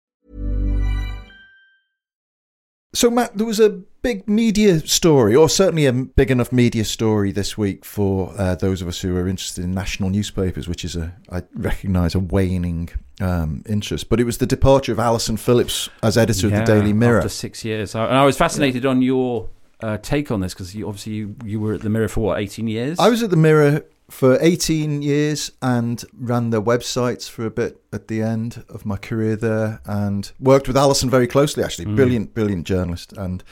So, 2.96 3.10
Matt, 3.10 3.36
there 3.36 3.48
was 3.48 3.60
a 3.60 3.70
big 4.04 4.30
media 4.30 4.80
story, 4.82 5.36
or 5.36 5.50
certainly 5.50 5.88
a 5.88 5.94
big 5.94 6.30
enough 6.30 6.52
media 6.52 6.86
story 6.86 7.32
this 7.32 7.58
week 7.58 7.86
for 7.86 8.32
uh, 8.38 8.54
those 8.54 8.84
of 8.84 8.88
us 8.88 9.02
who 9.02 9.18
are 9.18 9.28
interested 9.28 9.64
in 9.64 9.74
national 9.74 10.12
newspapers, 10.12 10.68
which 10.68 10.86
is 10.86 10.96
a, 10.96 11.16
I 11.32 11.42
recognise, 11.56 12.14
a 12.14 12.20
waning 12.20 12.90
um, 13.24 13.64
interest. 13.68 14.10
But 14.10 14.20
it 14.20 14.26
was 14.26 14.38
the 14.38 14.46
departure 14.46 14.92
of 14.92 15.00
Alison 15.00 15.38
Phillips 15.38 15.90
as 16.02 16.18
editor 16.18 16.48
of 16.48 16.54
the 16.54 16.64
Daily 16.64 16.94
Mirror. 16.94 17.20
After 17.20 17.30
six 17.30 17.64
years. 17.64 17.96
And 17.96 18.04
I 18.04 18.26
was 18.26 18.38
fascinated 18.38 18.86
on 18.86 19.02
your 19.02 19.50
uh, 19.80 19.98
take 19.98 20.32
on 20.32 20.42
this 20.42 20.54
because 20.54 20.76
you, 20.76 20.88
obviously 20.88 21.14
you, 21.14 21.36
you 21.44 21.60
were 21.60 21.74
at 21.74 21.82
the 21.82 21.90
Mirror 21.90 22.10
for 22.10 22.22
what, 22.22 22.40
18 22.40 22.68
years? 22.68 23.00
I 23.00 23.10
was 23.10 23.24
at 23.24 23.30
the 23.30 23.38
Mirror 23.38 23.86
for 24.10 24.38
18 24.42 25.02
years 25.02 25.52
and 25.62 26.04
ran 26.14 26.50
their 26.52 26.62
websites 26.62 27.30
for 27.30 27.46
a 27.46 27.52
bit 27.52 27.82
at 27.92 28.08
the 28.08 28.22
end 28.22 28.64
of 28.70 28.86
my 28.86 28.98
career 28.98 29.36
there 29.36 29.82
and 29.86 30.32
worked 30.40 30.68
with 30.68 30.78
Alison 30.78 31.10
very 31.10 31.28
closely, 31.28 31.64
actually. 31.64 31.86
Brilliant, 31.86 32.34
brilliant 32.34 32.68
journalist 32.68 33.14
and 33.14 33.44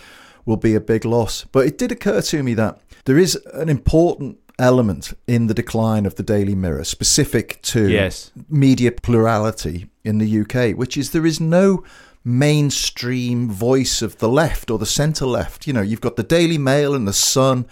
will 0.45 0.57
be 0.57 0.75
a 0.75 0.81
big 0.81 1.05
loss. 1.05 1.45
But 1.51 1.67
it 1.67 1.77
did 1.77 1.91
occur 1.91 2.21
to 2.21 2.43
me 2.43 2.53
that 2.55 2.79
there 3.05 3.17
is 3.17 3.35
an 3.53 3.69
important 3.69 4.40
element 4.59 5.13
in 5.27 5.47
the 5.47 5.53
decline 5.53 6.05
of 6.05 6.15
the 6.15 6.23
Daily 6.23 6.55
Mirror 6.55 6.83
specific 6.85 7.61
to 7.63 7.89
Yes. 7.89 8.31
media 8.49 8.91
plurality 8.91 9.87
in 10.03 10.17
the 10.17 10.25
UK, 10.41 10.73
which 10.77 10.97
is 10.97 11.11
there 11.11 11.25
is 11.25 11.39
no 11.39 11.83
mainstream 12.23 13.49
voice 13.49 14.01
of 14.01 14.17
the 14.19 14.29
left 14.29 14.69
or 14.71 14.77
the 14.77 14.85
centre 14.85 15.25
left. 15.25 15.65
You 15.67 15.73
know, 15.73 15.81
you've 15.81 16.01
got 16.01 16.15
the 16.15 16.23
Daily 16.23 16.57
Mail 16.57 16.93
and 16.93 17.07
the 17.07 17.13
Sun 17.13 17.65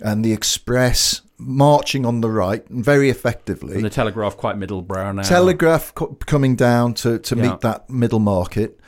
and 0.00 0.24
the 0.24 0.32
Express 0.32 1.20
marching 1.38 2.06
on 2.06 2.20
the 2.20 2.30
right 2.30 2.64
very 2.68 3.10
effectively. 3.10 3.74
And 3.76 3.84
the 3.84 3.90
Telegraph 3.90 4.36
quite 4.36 4.56
middle 4.56 4.82
brow 4.82 5.12
now. 5.12 5.22
Telegraph 5.22 5.94
co- 5.94 6.16
coming 6.26 6.56
down 6.56 6.94
to, 6.94 7.18
to 7.18 7.36
Yeah. 7.36 7.42
meet 7.50 7.60
that 7.60 7.88
middle 7.90 8.18
market. 8.20 8.78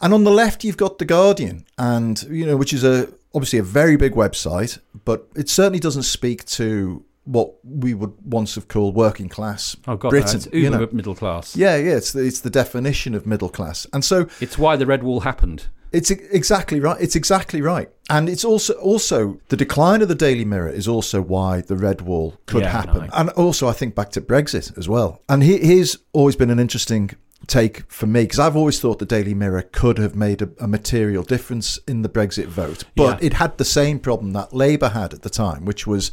And 0.00 0.12
on 0.12 0.24
the 0.24 0.30
left, 0.30 0.64
you've 0.64 0.76
got 0.76 0.98
the 0.98 1.04
Guardian, 1.04 1.64
and 1.78 2.20
you 2.28 2.44
know, 2.44 2.56
which 2.56 2.72
is 2.72 2.82
a 2.82 3.08
obviously 3.34 3.58
a 3.58 3.62
very 3.62 3.96
big 3.96 4.12
website, 4.14 4.78
but 5.04 5.26
it 5.36 5.48
certainly 5.48 5.78
doesn't 5.80 6.02
speak 6.04 6.44
to 6.46 7.04
what 7.24 7.54
we 7.64 7.94
would 7.94 8.12
once 8.24 8.56
have 8.56 8.66
called 8.66 8.96
working 8.96 9.28
class 9.28 9.76
Oh 9.86 9.96
God, 9.96 10.10
Britain. 10.10 10.40
no, 10.52 10.58
you 10.58 10.68
know. 10.70 10.88
middle 10.92 11.14
class. 11.14 11.54
Yeah, 11.56 11.76
yeah, 11.76 11.92
it's 11.96 12.12
the, 12.12 12.20
it's 12.24 12.40
the 12.40 12.50
definition 12.50 13.14
of 13.14 13.26
middle 13.26 13.48
class, 13.48 13.86
and 13.92 14.04
so 14.04 14.26
It's 14.40 14.58
why 14.58 14.74
the 14.76 14.86
Red 14.86 15.02
Wall 15.04 15.20
happened. 15.20 15.66
it's 15.92 16.10
exactly 16.10 16.80
right. 16.80 16.96
It's 17.00 17.14
exactly 17.14 17.60
right, 17.62 17.88
and 18.10 18.28
it's 18.28 18.44
also 18.44 18.74
also 18.74 19.38
the 19.50 19.56
decline 19.56 20.02
of 20.02 20.08
the 20.08 20.16
Daily 20.16 20.44
Mirror 20.44 20.70
is 20.70 20.88
also 20.88 21.22
why 21.22 21.60
the 21.60 21.76
Red 21.76 22.00
Wall 22.00 22.34
could 22.46 22.62
Yeah, 22.62 22.70
happen, 22.70 23.02
no. 23.06 23.10
and 23.12 23.28
also 23.30 23.68
I 23.68 23.72
think 23.72 23.94
back 23.94 24.10
to 24.12 24.20
Brexit 24.20 24.76
as 24.76 24.88
well. 24.88 25.22
And 25.28 25.42
he, 25.44 25.58
here's 25.58 25.98
always 26.12 26.34
been 26.34 26.50
an 26.50 26.58
interesting 26.58 27.10
take 27.46 27.90
for 27.90 28.06
me 28.06 28.22
because 28.22 28.38
I've 28.38 28.56
always 28.56 28.80
thought 28.80 28.98
the 28.98 29.06
Daily 29.06 29.34
Mirror 29.34 29.62
could 29.72 29.98
have 29.98 30.14
made 30.14 30.42
a, 30.42 30.50
a 30.60 30.68
material 30.68 31.22
difference 31.22 31.78
in 31.88 32.02
the 32.02 32.08
Brexit 32.08 32.46
vote, 32.46 32.84
but 32.96 33.20
Yeah. 33.20 33.26
it 33.26 33.32
had 33.34 33.58
the 33.58 33.64
same 33.64 33.98
problem 33.98 34.32
that 34.32 34.52
Labour 34.54 34.88
had 34.90 35.12
at 35.14 35.22
the 35.22 35.30
time, 35.30 35.64
which 35.64 35.86
was. 35.86 36.10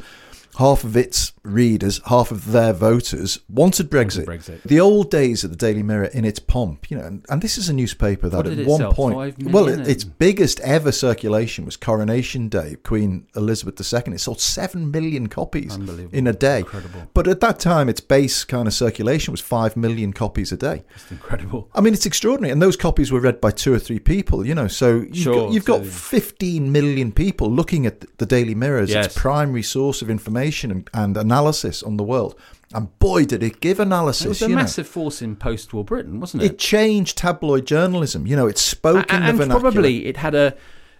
Half 0.58 0.84
of 0.84 0.96
its 0.96 1.32
readers, 1.42 2.00
half 2.06 2.30
of 2.30 2.52
their 2.52 2.72
voters 2.72 3.38
wanted 3.48 3.90
Brexit. 3.90 4.26
Brexit. 4.26 4.62
The 4.64 4.80
old 4.80 5.10
days 5.10 5.44
of 5.44 5.50
the 5.50 5.56
Daily 5.56 5.82
Mirror 5.82 6.06
in 6.06 6.24
its 6.24 6.38
pomp, 6.38 6.90
you 6.90 6.98
know, 6.98 7.04
and, 7.04 7.24
and 7.28 7.40
this 7.40 7.56
is 7.56 7.68
a 7.68 7.72
newspaper 7.72 8.28
that 8.28 8.46
at 8.46 8.66
one 8.66 8.80
sell? 8.80 8.92
point, 8.92 9.14
Five 9.14 9.52
well, 9.52 9.68
it, 9.68 9.86
its 9.88 10.04
biggest 10.04 10.60
ever 10.60 10.92
circulation 10.92 11.64
was 11.64 11.76
Coronation 11.76 12.48
Day, 12.48 12.76
Queen 12.82 13.26
Elizabeth 13.36 13.80
II. 13.80 14.14
It 14.14 14.18
sold 14.20 14.40
seven 14.40 14.90
million 14.90 15.28
copies 15.28 15.76
in 16.12 16.26
a 16.26 16.32
day. 16.32 16.58
Incredible. 16.58 17.02
But 17.14 17.28
at 17.28 17.40
that 17.40 17.58
time, 17.60 17.88
its 17.88 18.00
base 18.00 18.44
kind 18.44 18.66
of 18.66 18.74
circulation 18.74 19.32
was 19.32 19.40
five 19.40 19.76
million 19.76 20.12
copies 20.12 20.52
a 20.52 20.56
day. 20.56 20.84
It's 20.94 21.10
incredible. 21.10 21.70
I 21.74 21.80
mean, 21.80 21.94
it's 21.94 22.06
extraordinary, 22.06 22.52
and 22.52 22.60
those 22.60 22.76
copies 22.76 23.12
were 23.12 23.20
read 23.20 23.40
by 23.40 23.52
two 23.52 23.72
or 23.72 23.78
three 23.78 24.00
people. 24.00 24.44
You 24.44 24.54
know, 24.54 24.68
so 24.68 24.96
you've, 24.96 25.16
Sure, 25.16 25.46
got, 25.46 25.52
you've 25.52 25.64
got 25.64 25.86
15 25.86 26.72
million 26.72 27.12
people 27.12 27.50
looking 27.50 27.86
at 27.86 28.18
the 28.18 28.26
Daily 28.26 28.54
Mirror 28.54 28.80
as 28.80 28.90
Yes. 28.90 29.06
its 29.06 29.18
primary 29.18 29.62
source 29.62 30.02
of 30.02 30.10
information 30.10 30.39
and, 30.70 30.90
and 30.94 31.16
analysis 31.16 31.82
on 31.82 31.96
the 31.96 32.04
world. 32.04 32.34
And 32.72 32.96
boy, 32.98 33.24
did 33.24 33.42
it 33.42 33.60
give 33.60 33.80
analysis! 33.80 34.26
It 34.26 34.28
was 34.28 34.42
a 34.42 34.44
you 34.44 34.50
know. 34.50 34.62
massive 34.62 34.86
force 34.86 35.20
in 35.22 35.34
post-war 35.36 35.84
Britain, 35.84 36.20
wasn't 36.20 36.42
it? 36.44 36.52
It 36.52 36.58
changed 36.58 37.18
tabloid 37.18 37.66
journalism. 37.66 38.26
You 38.26 38.36
know, 38.36 38.46
it 38.46 38.58
spoke 38.58 39.12
A- 39.12 39.16
in 39.16 39.22
and 39.22 39.38
the 39.38 39.44
vernacular. 39.44 39.60
probably 39.72 40.06
it 40.06 40.16
had 40.16 40.34
a 40.34 40.54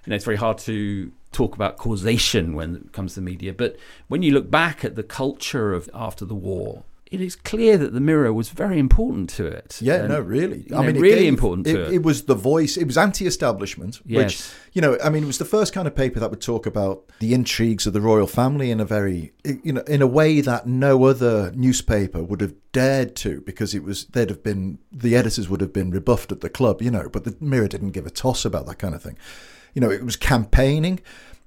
you 0.05 0.11
know 0.11 0.16
it's 0.16 0.24
very 0.24 0.37
hard 0.37 0.59
to 0.59 1.12
talk 1.33 1.55
about 1.55 1.76
causation 1.76 2.55
when 2.55 2.74
it 2.74 2.93
comes 2.93 3.14
to 3.14 3.20
the 3.20 3.24
media 3.24 3.53
but 3.53 3.76
when 4.09 4.20
you 4.20 4.32
look 4.32 4.51
back 4.51 4.84
at 4.84 4.97
the 4.97 5.03
culture 5.05 5.72
of 5.72 5.88
after 5.95 6.24
the 6.24 6.34
war 6.34 6.82
it 7.11 7.20
is 7.20 7.34
clear 7.34 7.76
that 7.76 7.92
the 7.92 8.00
mirror 8.00 8.32
was 8.32 8.50
very 8.50 8.78
important 8.78 9.28
to 9.30 9.44
it 9.46 9.78
Yeah, 9.80 10.06
no, 10.06 10.20
really. 10.20 10.66
I 10.70 10.76
know, 10.76 10.82
mean, 10.92 11.00
really 11.00 11.20
gave- 11.24 11.28
important 11.28 11.66
to 11.66 11.82
it, 11.86 11.94
It 11.94 12.02
was 12.04 12.22
the 12.22 12.34
voice. 12.36 12.76
It 12.76 12.86
was 12.86 12.96
anti-establishment, 12.96 13.96
which 14.06 14.34
Yes. 14.36 14.54
you 14.72 14.80
know, 14.82 14.96
I 15.02 15.11
mean, 15.11 15.24
it 15.24 15.26
was 15.26 15.38
the 15.38 15.44
first 15.44 15.72
kind 15.72 15.86
of 15.88 15.94
paper 15.96 16.20
that 16.20 16.30
would 16.30 16.40
talk 16.40 16.66
about 16.66 17.04
the 17.18 17.34
intrigues 17.34 17.86
of 17.86 17.92
the 17.92 18.00
royal 18.00 18.26
family 18.26 18.70
in 18.70 18.80
a 18.80 18.84
very, 18.84 19.32
you 19.44 19.72
know, 19.72 19.82
in 19.82 20.02
a 20.02 20.06
way 20.06 20.40
that 20.40 20.66
no 20.66 21.04
other 21.04 21.52
newspaper 21.54 22.22
would 22.22 22.40
have 22.40 22.54
dared 22.72 23.16
to, 23.16 23.40
because 23.40 23.74
it 23.74 23.82
was 23.82 24.04
they'd 24.06 24.30
have 24.30 24.42
been 24.42 24.78
the 24.92 25.16
editors 25.16 25.48
would 25.48 25.61
have 25.61 25.72
been 25.72 25.90
rebuffed 25.90 26.30
at 26.32 26.40
the 26.40 26.48
club, 26.48 26.80
you 26.80 26.90
know. 26.90 27.08
But 27.11 27.24
the 27.24 27.34
Mirror 27.40 27.68
didn't 27.68 27.90
give 27.90 28.06
a 28.06 28.11
toss 28.11 28.44
about 28.44 28.66
that 28.66 28.78
kind 28.78 28.94
of 28.94 29.02
thing. 29.02 29.16
You 29.74 29.80
know, 29.80 29.90
it 29.90 30.04
was 30.04 30.16
campaigning. 30.16 31.00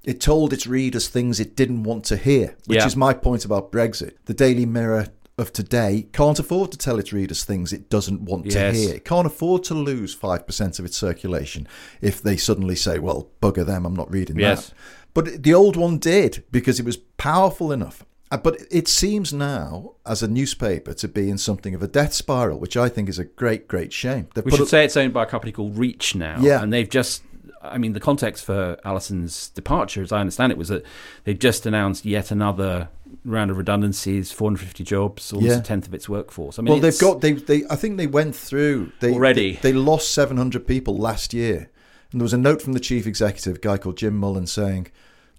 It 0.03 0.19
told 0.19 0.51
its 0.51 0.67
readers 0.67 1.07
things 1.07 1.39
it 1.39 1.55
didn't 1.55 1.83
want 1.83 2.03
to 2.05 2.17
hear, 2.17 2.55
which 2.65 2.79
Yeah. 2.79 2.85
is 2.87 2.97
my 2.97 3.13
point 3.13 3.45
about 3.45 3.71
Brexit. 3.71 4.15
The 4.25 4.33
Daily 4.33 4.65
Mirror 4.65 5.07
of 5.37 5.51
today 5.51 6.07
can't 6.13 6.37
afford 6.39 6.71
to 6.71 6.77
tell 6.77 6.99
its 6.99 7.11
readers 7.11 7.43
things 7.43 7.73
it 7.73 7.89
doesn't 7.89 8.21
want 8.21 8.49
to 8.51 8.71
hear. 8.71 8.93
It 8.95 9.05
can't 9.05 9.25
afford 9.25 9.63
to 9.65 9.73
lose 9.73 10.15
5% 10.15 10.79
of 10.79 10.85
its 10.85 10.95
circulation 10.97 11.67
if 12.01 12.21
they 12.21 12.37
suddenly 12.37 12.75
say, 12.75 12.99
well, 12.99 13.29
bugger 13.41 13.65
them, 13.65 13.85
I'm 13.85 13.95
not 13.95 14.11
reading 14.11 14.37
Yes. 14.39 14.69
that. 14.69 14.75
But 15.15 15.43
the 15.43 15.53
old 15.53 15.75
one 15.75 15.97
did 15.97 16.43
because 16.51 16.79
it 16.79 16.85
was 16.85 16.97
powerful 16.97 17.71
enough. 17.71 18.05
Uh, 18.31 18.37
But 18.37 18.61
it 18.71 18.87
seems 18.87 19.31
now, 19.33 19.93
as 20.05 20.21
a 20.23 20.27
newspaper, 20.27 20.93
to 20.95 21.07
be 21.07 21.29
in 21.29 21.37
something 21.37 21.73
of 21.75 21.81
a 21.83 21.87
death 21.87 22.13
spiral, 22.13 22.59
which 22.59 22.75
I 22.77 22.89
think 22.89 23.09
is 23.09 23.19
a 23.19 23.25
great, 23.25 23.67
great 23.67 23.93
shame. 23.93 24.27
They 24.35 24.41
We 24.41 24.51
should 24.51 24.61
a- 24.61 24.65
say 24.65 24.85
it's 24.85 24.97
owned 24.97 25.13
by 25.13 25.23
a 25.23 25.27
company 25.27 25.51
called 25.51 25.77
Reach 25.77 26.15
now. 26.15 26.37
Yeah. 26.39 26.61
And 26.63 26.71
they've 26.73 26.89
just, 26.89 27.21
I 27.61 27.77
mean, 27.77 27.93
the 27.93 27.99
context 27.99 28.43
for 28.45 28.77
Alison's 28.83 29.49
departure, 29.49 30.01
as 30.01 30.11
I 30.11 30.19
understand 30.19 30.51
it, 30.51 30.57
was 30.57 30.67
that 30.69 30.83
they've 31.25 31.37
just 31.37 31.65
announced 31.67 32.05
yet 32.05 32.31
another 32.31 32.89
round 33.25 33.51
of 33.51 33.57
redundancies, 33.57 34.31
450 34.31 34.83
jobs, 34.83 35.31
almost 35.33 35.51
Yeah. 35.51 35.59
a 35.59 35.61
tenth 35.61 35.87
of 35.87 35.93
its 35.93 36.07
workforce. 36.09 36.57
I 36.59 36.61
mean, 36.61 36.71
well, 36.73 36.81
they've 36.81 36.97
got 36.99 37.21
they 37.21 37.33
they. 37.33 37.63
I 37.69 37.75
think 37.75 37.97
they 37.97 38.07
went 38.07 38.35
through 38.35 38.91
they 38.99 39.11
Already. 39.13 39.53
They, 39.61 39.71
they 39.71 39.73
lost 39.73 40.11
seven 40.11 40.37
hundred 40.37 40.67
people 40.67 40.97
last 40.97 41.33
year, 41.33 41.69
and 42.11 42.19
there 42.21 42.23
was 42.25 42.33
a 42.33 42.37
note 42.37 42.61
from 42.61 42.73
the 42.73 42.79
chief 42.79 43.05
executive, 43.07 43.55
a 43.57 43.59
guy 43.59 43.77
called 43.77 43.97
Jim 43.97 44.15
Mullen, 44.17 44.47
saying 44.47 44.87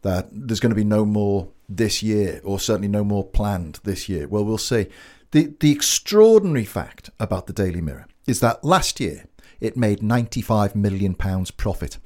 that 0.02 0.28
there's 0.32 0.60
going 0.60 0.70
to 0.70 0.76
be 0.76 0.84
no 0.84 1.04
more 1.04 1.48
this 1.68 2.02
year, 2.02 2.40
or 2.44 2.60
certainly 2.60 2.88
no 2.88 3.02
more 3.04 3.24
planned 3.24 3.80
this 3.84 4.08
year. 4.08 4.28
Well, 4.28 4.44
we'll 4.44 4.58
see. 4.58 4.86
the 5.30 5.54
The 5.60 5.70
extraordinary 5.72 6.64
fact 6.66 7.10
about 7.18 7.46
the 7.46 7.52
Daily 7.52 7.80
Mirror 7.80 8.06
is 8.26 8.40
that 8.40 8.64
last 8.64 9.00
year 9.00 9.24
it 9.60 9.76
made 9.76 10.02
ninety 10.02 10.42
five 10.42 10.74
million 10.76 11.14
pounds 11.14 11.50
profit. 11.50 11.98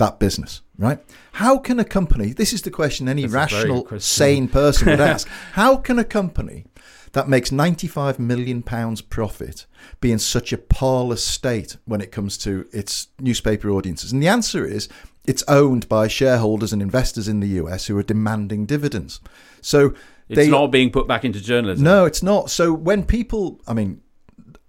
That 0.00 0.18
business, 0.18 0.62
right? 0.78 0.98
How 1.32 1.58
can 1.58 1.78
a 1.78 1.84
company? 1.84 2.32
This 2.32 2.54
is 2.54 2.62
the 2.62 2.70
question 2.70 3.06
any 3.06 3.22
That's 3.22 3.34
rational, 3.34 3.82
question. 3.82 4.00
sane 4.00 4.48
person 4.48 4.88
would 4.88 5.00
ask. 5.00 5.28
How 5.52 5.76
can 5.76 5.98
a 5.98 6.04
company 6.04 6.64
that 7.12 7.28
makes 7.28 7.52
95 7.52 8.18
million 8.18 8.62
pounds 8.62 9.02
profit 9.02 9.66
be 10.00 10.10
in 10.10 10.18
such 10.18 10.54
a 10.54 10.58
parlous 10.58 11.22
state 11.22 11.76
when 11.84 12.00
it 12.00 12.10
comes 12.12 12.38
to 12.38 12.66
its 12.72 13.08
newspaper 13.20 13.68
audiences? 13.68 14.10
And 14.10 14.22
the 14.22 14.28
answer 14.28 14.64
is 14.64 14.88
it's 15.26 15.44
owned 15.46 15.86
by 15.86 16.08
shareholders 16.08 16.72
and 16.72 16.80
investors 16.80 17.28
in 17.28 17.40
the 17.40 17.48
US 17.62 17.88
who 17.88 17.98
are 17.98 18.02
demanding 18.02 18.64
dividends. 18.64 19.20
So 19.60 19.94
it's 20.30 20.36
they 20.36 20.48
not 20.48 20.68
being 20.68 20.90
put 20.90 21.06
back 21.06 21.26
into 21.26 21.42
journalism. 21.42 21.84
no, 21.84 22.06
it's 22.06 22.22
not. 22.22 22.48
So 22.48 22.72
when 22.72 23.04
people, 23.04 23.60
I 23.66 23.74
mean, 23.74 24.00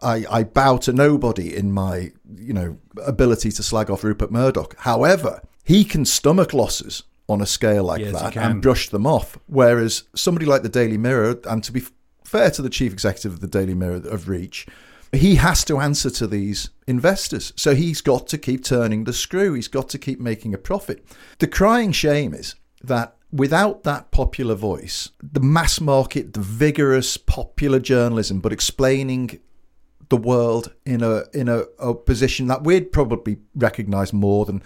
I, 0.02 0.26
I 0.30 0.44
bow 0.44 0.78
to 0.78 0.94
nobody 0.94 1.56
in 1.56 1.72
my, 1.72 2.12
you 2.36 2.54
know, 2.54 2.78
ability 3.06 3.52
to 3.52 3.64
slag 3.64 3.90
off 3.90 4.04
Rupert 4.04 4.32
Murdoch. 4.32 4.76
However, 4.80 5.42
he 5.64 5.84
can 5.84 6.06
stomach 6.06 6.54
losses 6.54 7.04
on 7.30 7.42
a 7.42 7.46
scale 7.46 7.84
like 7.84 8.02
Yes, 8.02 8.14
that 8.14 8.36
and 8.36 8.62
brush 8.62 8.90
them 8.90 9.08
off. 9.08 9.38
Whereas 9.48 10.04
somebody 10.16 10.46
like 10.46 10.64
the 10.64 10.70
Daily 10.70 10.98
Mirror, 10.98 11.42
and 11.48 11.64
to 11.64 11.72
be 11.72 11.84
fair 12.24 12.52
to 12.52 12.62
the 12.62 12.70
chief 12.70 12.92
executive 12.94 13.34
of 13.34 13.40
the 13.40 13.48
Daily 13.48 13.74
Mirror 13.74 14.08
of 14.08 14.28
Reach, 14.28 14.68
he 15.14 15.36
has 15.36 15.64
to 15.66 15.80
answer 15.80 16.10
to 16.10 16.28
these 16.28 16.70
investors. 16.88 17.54
So 17.56 17.76
he's 17.76 18.02
got 18.02 18.28
to 18.28 18.38
keep 18.38 18.64
turning 18.64 19.04
the 19.04 19.14
screw. 19.14 19.54
He's 19.54 19.68
got 19.68 19.90
to 19.90 20.00
keep 20.00 20.20
making 20.20 20.54
a 20.54 20.58
profit. 20.58 21.06
The 21.40 21.48
crying 21.48 21.92
shame 21.92 22.34
is 22.34 22.56
that 22.84 23.16
without 23.32 23.84
that 23.84 24.12
popular 24.12 24.56
voice, 24.56 25.10
the 25.22 25.42
mass 25.42 25.82
market, 25.82 26.34
the 26.34 26.40
vigorous 26.42 27.18
popular 27.18 27.80
journalism, 27.80 28.40
but 28.40 28.54
explaining 28.54 29.40
the 30.12 30.18
world 30.18 30.72
in 30.86 31.02
a 31.02 31.24
in 31.34 31.48
a, 31.48 31.64
a 31.80 31.96
position 31.96 32.48
that 32.48 32.64
we'd 32.64 32.92
probably 32.92 33.38
recognise 33.56 34.12
more 34.14 34.46
than 34.46 34.62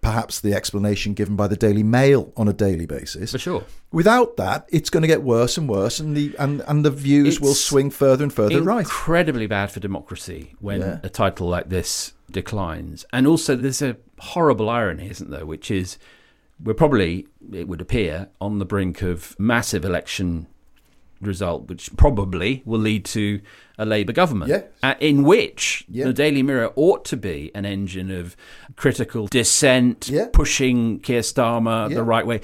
perhaps 0.00 0.40
the 0.40 0.54
explanation 0.54 1.12
given 1.12 1.36
by 1.36 1.48
the 1.48 1.56
Daily 1.56 1.82
Mail 1.82 2.32
on 2.36 2.48
a 2.48 2.52
daily 2.52 2.86
basis. 2.86 3.32
For 3.32 3.38
sure. 3.38 3.64
Without 3.92 4.36
that, 4.36 4.66
it's 4.70 4.88
going 4.88 5.02
to 5.02 5.08
get 5.08 5.22
worse 5.22 5.58
and 5.58 5.68
worse, 5.68 6.00
and 6.00 6.16
the 6.16 6.34
and, 6.38 6.62
and 6.66 6.84
the 6.84 6.90
views 6.90 7.40
will 7.40 7.54
swing 7.54 7.90
further 7.90 8.22
and 8.22 8.32
further 8.32 8.62
right. 8.62 8.78
incredibly 8.78 9.46
bad 9.46 9.70
for 9.70 9.80
democracy 9.80 10.54
when 10.60 10.80
Yeah. 10.80 11.00
a 11.02 11.08
title 11.08 11.48
like 11.48 11.68
this 11.68 12.14
declines. 12.30 13.04
And 13.12 13.26
also, 13.26 13.56
there's 13.56 13.82
a 13.82 13.96
horrible 14.20 14.70
irony, 14.70 15.10
isn't 15.10 15.30
there? 15.30 15.44
Which 15.44 15.70
is 15.70 15.98
we're 16.62 16.74
probably, 16.74 17.26
it 17.52 17.68
would 17.68 17.80
appear, 17.80 18.28
on 18.40 18.60
the 18.60 18.64
brink 18.64 19.02
of 19.02 19.38
massive 19.38 19.84
election 19.84 20.46
result, 21.20 21.68
which 21.68 21.94
probably 21.96 22.62
will 22.64 22.80
lead 22.80 23.04
to 23.06 23.40
a 23.78 23.84
Labour 23.84 24.12
government, 24.12 24.48
Yes. 24.48 24.64
uh, 24.82 24.94
in 25.00 25.22
which 25.22 25.84
Yeah. 25.90 26.04
the 26.06 26.12
Daily 26.12 26.42
Mirror 26.42 26.72
ought 26.76 27.04
to 27.06 27.16
be 27.16 27.50
an 27.54 27.64
engine 27.66 28.10
of 28.10 28.36
critical 28.76 29.26
dissent, 29.26 30.08
Yeah. 30.10 30.26
pushing 30.32 30.98
Keir 31.00 31.20
Starmer 31.20 31.88
Yeah. 31.90 31.96
the 31.96 32.02
right 32.04 32.26
way. 32.26 32.40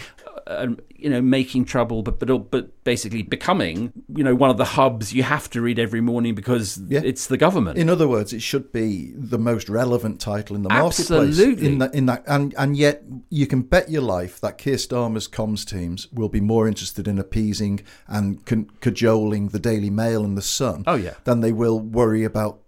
Uh, 0.47 0.68
you 0.97 1.09
know, 1.09 1.20
making 1.22 1.64
trouble, 1.64 2.03
but 2.03 2.18
but 2.18 2.51
but 2.51 2.84
basically 2.84 3.22
becoming, 3.22 3.93
you 4.16 4.24
know, 4.24 4.34
one 4.34 4.51
of 4.51 4.57
the 4.57 4.64
hubs 4.64 5.12
you 5.12 5.22
have 5.22 5.49
to 5.51 5.61
read 5.61 5.78
every 5.78 6.01
morning 6.01 6.34
because 6.34 6.80
Yeah. 6.88 7.01
it's 7.05 7.26
the 7.26 7.36
government. 7.36 7.78
In 7.78 7.88
other 7.88 8.09
words, 8.09 8.32
it 8.32 8.43
should 8.43 8.72
be 8.72 9.12
the 9.16 9.38
most 9.38 9.68
relevant 9.68 10.20
title 10.20 10.57
in 10.57 10.62
the 10.62 10.68
marketplace. 10.68 11.11
Absolutely. 11.11 11.66
In 11.66 11.78
that, 11.78 11.95
in 11.95 12.07
that, 12.07 12.24
and 12.26 12.55
and 12.59 12.76
yet 12.76 13.05
you 13.30 13.47
can 13.47 13.62
bet 13.62 13.88
your 13.88 14.03
life 14.03 14.40
that 14.40 14.59
Keir 14.59 14.76
Starmer's 14.76 15.28
comms 15.28 15.64
teams 15.64 16.09
will 16.12 16.28
be 16.28 16.40
more 16.40 16.66
interested 16.66 17.07
in 17.07 17.18
appeasing 17.18 17.80
and 18.09 18.45
con- 18.45 18.68
cajoling 18.80 19.49
the 19.49 19.61
Daily 19.61 19.90
Mail 19.90 20.24
and 20.24 20.36
the 20.36 20.43
Sun. 20.43 20.82
Oh, 20.88 20.97
yeah. 20.97 21.14
Than 21.24 21.40
they 21.40 21.53
will 21.53 21.78
worry 21.78 22.24
about 22.24 22.61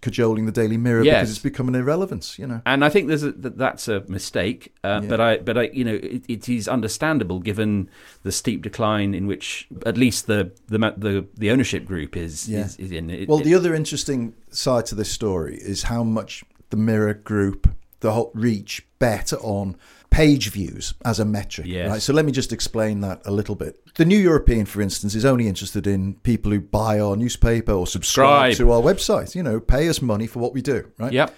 cajoling 0.00 0.46
the 0.46 0.52
Daily 0.52 0.76
Mirror 0.76 1.04
Yes. 1.04 1.14
because 1.20 1.30
it's 1.30 1.42
become 1.42 1.68
an 1.68 1.74
irrelevance. 1.74 2.38
You 2.38 2.46
know. 2.46 2.60
and 2.66 2.84
I 2.84 2.88
think 2.88 3.08
there's 3.08 3.22
a, 3.22 3.32
that's 3.32 3.88
a 3.88 4.00
mistake. 4.08 4.74
Uh, 4.84 5.00
Yeah. 5.02 5.08
But 5.08 5.20
I, 5.20 5.36
but 5.38 5.58
I, 5.58 5.62
you 5.72 5.84
know, 5.84 5.94
it, 5.94 6.24
it 6.28 6.48
is 6.48 6.68
understandable 6.68 7.40
given 7.40 7.88
the 8.22 8.32
steep 8.32 8.62
decline 8.62 9.14
in 9.14 9.26
which 9.26 9.68
at 9.84 9.96
least 9.96 10.26
the 10.26 10.52
the 10.68 10.78
the, 10.96 11.26
the 11.36 11.50
ownership 11.50 11.84
group 11.84 12.16
is 12.16 12.48
Yeah. 12.48 12.64
is, 12.64 12.76
is 12.76 12.90
in. 12.92 13.10
It, 13.10 13.28
Well, 13.28 13.40
it- 13.40 13.44
the 13.44 13.54
other 13.54 13.74
interesting 13.74 14.34
side 14.50 14.86
to 14.86 14.94
this 14.94 15.10
story 15.10 15.56
is 15.56 15.84
how 15.84 16.02
much 16.02 16.44
the 16.70 16.76
Mirror 16.76 17.14
Group, 17.14 17.68
the 18.00 18.12
whole 18.12 18.30
reach, 18.34 18.86
bet 18.98 19.32
on 19.34 19.76
page 20.10 20.50
views 20.50 20.94
as 21.04 21.20
a 21.20 21.24
metric. 21.24 21.66
Yes. 21.66 21.90
Right. 21.90 22.02
So 22.02 22.12
let 22.12 22.24
me 22.24 22.32
just 22.32 22.52
explain 22.52 23.00
that 23.00 23.22
a 23.24 23.30
little 23.30 23.54
bit. 23.54 23.80
The 23.96 24.04
New 24.04 24.18
European, 24.18 24.66
for 24.66 24.80
instance, 24.80 25.14
is 25.14 25.24
only 25.24 25.48
interested 25.48 25.86
in 25.86 26.14
people 26.16 26.50
who 26.52 26.60
buy 26.60 27.00
our 27.00 27.16
newspaper 27.16 27.72
or 27.72 27.86
subscribe 27.86 28.54
Subscribe. 28.54 28.56
to 28.56 28.72
our 28.72 28.80
website. 28.80 29.34
You 29.34 29.42
know, 29.42 29.60
pay 29.60 29.88
us 29.88 30.00
money 30.00 30.26
for 30.26 30.38
what 30.38 30.54
we 30.54 30.62
do. 30.62 30.90
Right. 30.98 31.12
Yep. 31.12 31.34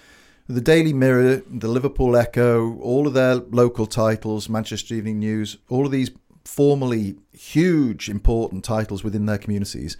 The 0.47 0.61
Daily 0.61 0.93
Mirror, 0.93 1.43
the 1.47 1.67
Liverpool 1.67 2.15
Echo, 2.15 2.77
all 2.79 3.05
of 3.05 3.13
their 3.13 3.35
local 3.35 3.85
titles, 3.85 4.49
Manchester 4.49 4.95
Evening 4.95 5.19
News, 5.19 5.57
all 5.69 5.85
of 5.85 5.91
these 5.91 6.09
formerly 6.43 7.17
huge, 7.33 8.09
important 8.09 8.63
titles 8.63 9.03
within 9.03 9.27
their 9.27 9.37
communities 9.37 9.95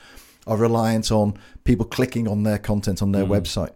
are 0.47 0.57
reliant 0.57 1.11
on 1.11 1.38
people 1.63 1.86
clicking 1.86 2.28
on 2.28 2.43
their 2.43 2.57
content 2.57 3.01
on 3.01 3.11
their 3.11 3.26
mm. 3.26 3.30
website 3.30 3.74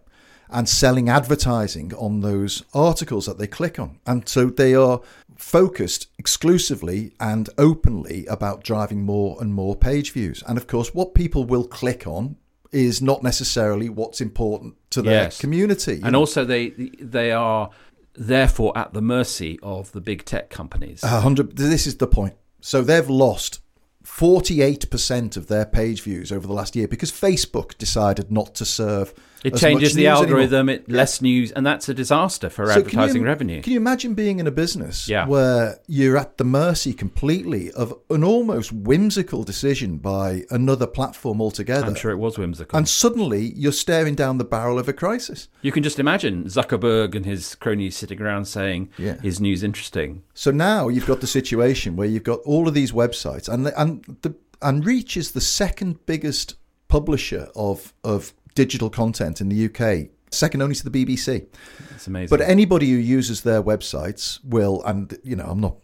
and 0.50 0.68
selling 0.68 1.08
advertising 1.08 1.92
on 1.94 2.20
those 2.20 2.64
articles 2.72 3.26
that 3.26 3.38
they 3.38 3.46
click 3.46 3.78
on. 3.78 3.98
And 4.06 4.28
so 4.28 4.46
they 4.46 4.74
are 4.74 5.00
focused 5.36 6.08
exclusively 6.18 7.12
and 7.18 7.48
openly 7.58 8.24
about 8.26 8.62
driving 8.62 9.02
more 9.02 9.36
and 9.40 9.52
more 9.52 9.74
page 9.74 10.12
views. 10.12 10.42
And 10.46 10.56
of 10.56 10.66
course, 10.66 10.94
what 10.94 11.14
people 11.14 11.44
will 11.44 11.64
click 11.66 12.06
on 12.06 12.36
is 12.70 13.00
not 13.00 13.22
necessarily 13.22 13.88
what's 13.88 14.20
important 14.20 14.74
to 14.90 15.02
their 15.02 15.24
Yes. 15.24 15.40
community. 15.40 16.00
And 16.02 16.12
know. 16.12 16.20
also, 16.20 16.44
they 16.44 16.70
they 17.00 17.32
are 17.32 17.70
therefore 18.16 18.76
at 18.76 18.92
the 18.92 19.02
mercy 19.02 19.58
of 19.62 19.90
the 19.92 20.00
big 20.00 20.24
tech 20.24 20.50
companies. 20.50 21.02
Hundred. 21.02 21.56
This 21.56 21.86
is 21.86 21.96
the 21.96 22.06
point. 22.06 22.34
So 22.60 22.82
they've 22.82 23.08
lost 23.08 23.60
forty-eight 24.02 24.90
percent 24.90 25.36
of 25.36 25.46
their 25.46 25.64
page 25.64 26.02
views 26.02 26.30
over 26.32 26.46
the 26.46 26.52
last 26.52 26.76
year 26.76 26.88
because 26.88 27.10
Facebook 27.10 27.76
decided 27.78 28.30
not 28.30 28.54
to 28.56 28.64
serve. 28.64 29.14
It 29.44 29.56
changes 29.56 29.94
the 29.94 30.02
news 30.04 30.06
anymore. 30.20 30.40
algorithm, 30.40 30.68
it 30.68 30.90
less 30.90 31.20
news, 31.22 31.52
and 31.52 31.64
that's 31.66 31.88
a 31.88 31.94
disaster 31.94 32.48
for 32.50 32.66
So 32.66 32.72
can 32.74 32.78
advertising 32.80 33.22
you, 33.22 33.28
revenue. 33.28 33.62
Can 33.62 33.72
you 33.74 33.78
imagine 33.78 34.14
being 34.14 34.40
in 34.40 34.46
a 34.46 34.50
business 34.50 35.08
Yeah. 35.08 35.26
where 35.26 35.78
you're 35.86 36.16
at 36.16 36.38
the 36.38 36.44
mercy 36.44 36.92
completely 36.92 37.70
of 37.72 37.94
an 38.10 38.24
almost 38.24 38.72
whimsical 38.72 39.44
decision 39.44 39.98
by 39.98 40.44
another 40.50 40.86
platform 40.86 41.40
altogether? 41.40 41.86
I'm 41.86 41.94
sure 41.94 42.10
it 42.10 42.16
was 42.16 42.38
whimsical. 42.38 42.76
And 42.76 42.88
suddenly 42.88 43.52
you're 43.54 43.72
staring 43.72 44.14
down 44.14 44.38
the 44.38 44.44
barrel 44.44 44.78
of 44.78 44.88
a 44.88 44.92
crisis. 44.92 45.48
You 45.62 45.72
can 45.72 45.82
just 45.82 45.98
imagine 45.98 46.44
Zuckerberg 46.44 47.14
and 47.14 47.26
his 47.26 47.54
cronies 47.54 47.96
sitting 47.96 48.20
around 48.20 48.46
saying, 48.46 48.88
Yeah. 48.98 49.16
"Is 49.22 49.40
news 49.40 49.62
interesting?" 49.62 50.22
So 50.34 50.50
now 50.50 50.88
you've 50.88 51.06
got 51.06 51.20
the 51.20 51.26
situation 51.26 51.96
where 51.96 52.08
you've 52.08 52.24
got 52.24 52.40
all 52.40 52.66
of 52.66 52.74
these 52.74 52.92
websites, 52.92 53.48
and 53.48 53.66
the, 53.66 53.80
and 53.80 54.02
the 54.22 54.34
and 54.62 54.86
Reach 54.86 55.16
is 55.18 55.32
the 55.32 55.40
second 55.42 55.98
biggest 56.06 56.54
publisher 56.88 57.48
of 57.54 57.92
of 58.02 58.32
digital 58.54 58.90
content 58.90 59.40
in 59.40 59.48
the 59.48 59.66
UK, 59.66 60.10
second 60.30 60.62
only 60.62 60.74
to 60.74 60.88
the 60.88 61.04
BBC. 61.04 61.46
It's 61.94 62.06
amazing. 62.06 62.36
But 62.36 62.46
anybody 62.46 62.90
who 62.90 62.96
uses 62.96 63.42
their 63.42 63.62
websites 63.62 64.38
will, 64.44 64.82
and 64.84 65.16
you 65.22 65.36
know, 65.36 65.46
I'm 65.46 65.60
not 65.60 65.76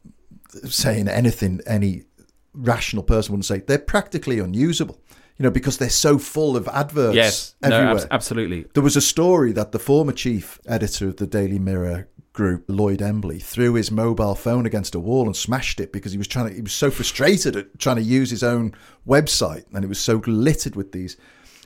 saying 0.69 1.09
anything 1.09 1.61
any 1.67 2.05
rational 2.53 3.03
person 3.03 3.33
wouldn't 3.33 3.47
say 3.47 3.59
they're 3.61 3.79
practically 3.79 4.39
unusable. 4.39 5.01
You 5.39 5.45
know, 5.45 5.51
because 5.51 5.79
they're 5.79 5.89
so 5.89 6.19
full 6.19 6.55
of 6.55 6.69
adverts 6.69 7.17
yes, 7.17 7.55
no, 7.63 7.75
everywhere. 7.75 7.95
abs- 7.95 8.07
absolutely. 8.11 8.67
There 8.75 8.83
was 8.83 8.95
a 8.95 9.01
story 9.01 9.53
that 9.53 9.73
the 9.73 9.79
former 9.79 10.13
chief 10.13 10.61
editor 10.67 11.09
of 11.09 11.17
the 11.17 11.27
Daily 11.27 11.59
Mirror 11.59 12.09
group, 12.35 12.67
Lloyd 12.69 13.01
Embley, 13.01 13.39
threw 13.39 13.73
his 13.73 13.91
mobile 13.91 14.35
phone 14.35 14.67
against 14.67 14.95
a 14.95 15.01
wall 15.01 15.25
and 15.25 15.35
smashed 15.35 15.81
it 15.81 15.95
because 15.95 16.13
he 16.13 16.19
was 16.19 16.29
trying 16.29 16.51
to. 16.51 16.55
He 16.55 16.61
was 16.61 16.75
so 16.75 16.91
frustrated 16.91 17.57
at 17.57 17.79
trying 17.79 17.97
to 17.97 18.03
use 18.03 18.29
his 18.29 18.43
own 18.43 18.75
website, 19.09 19.65
and 19.73 19.83
it 19.83 19.89
was 19.89 19.99
so 19.99 20.21
littered 20.27 20.77
with 20.77 20.93
these, 20.93 21.17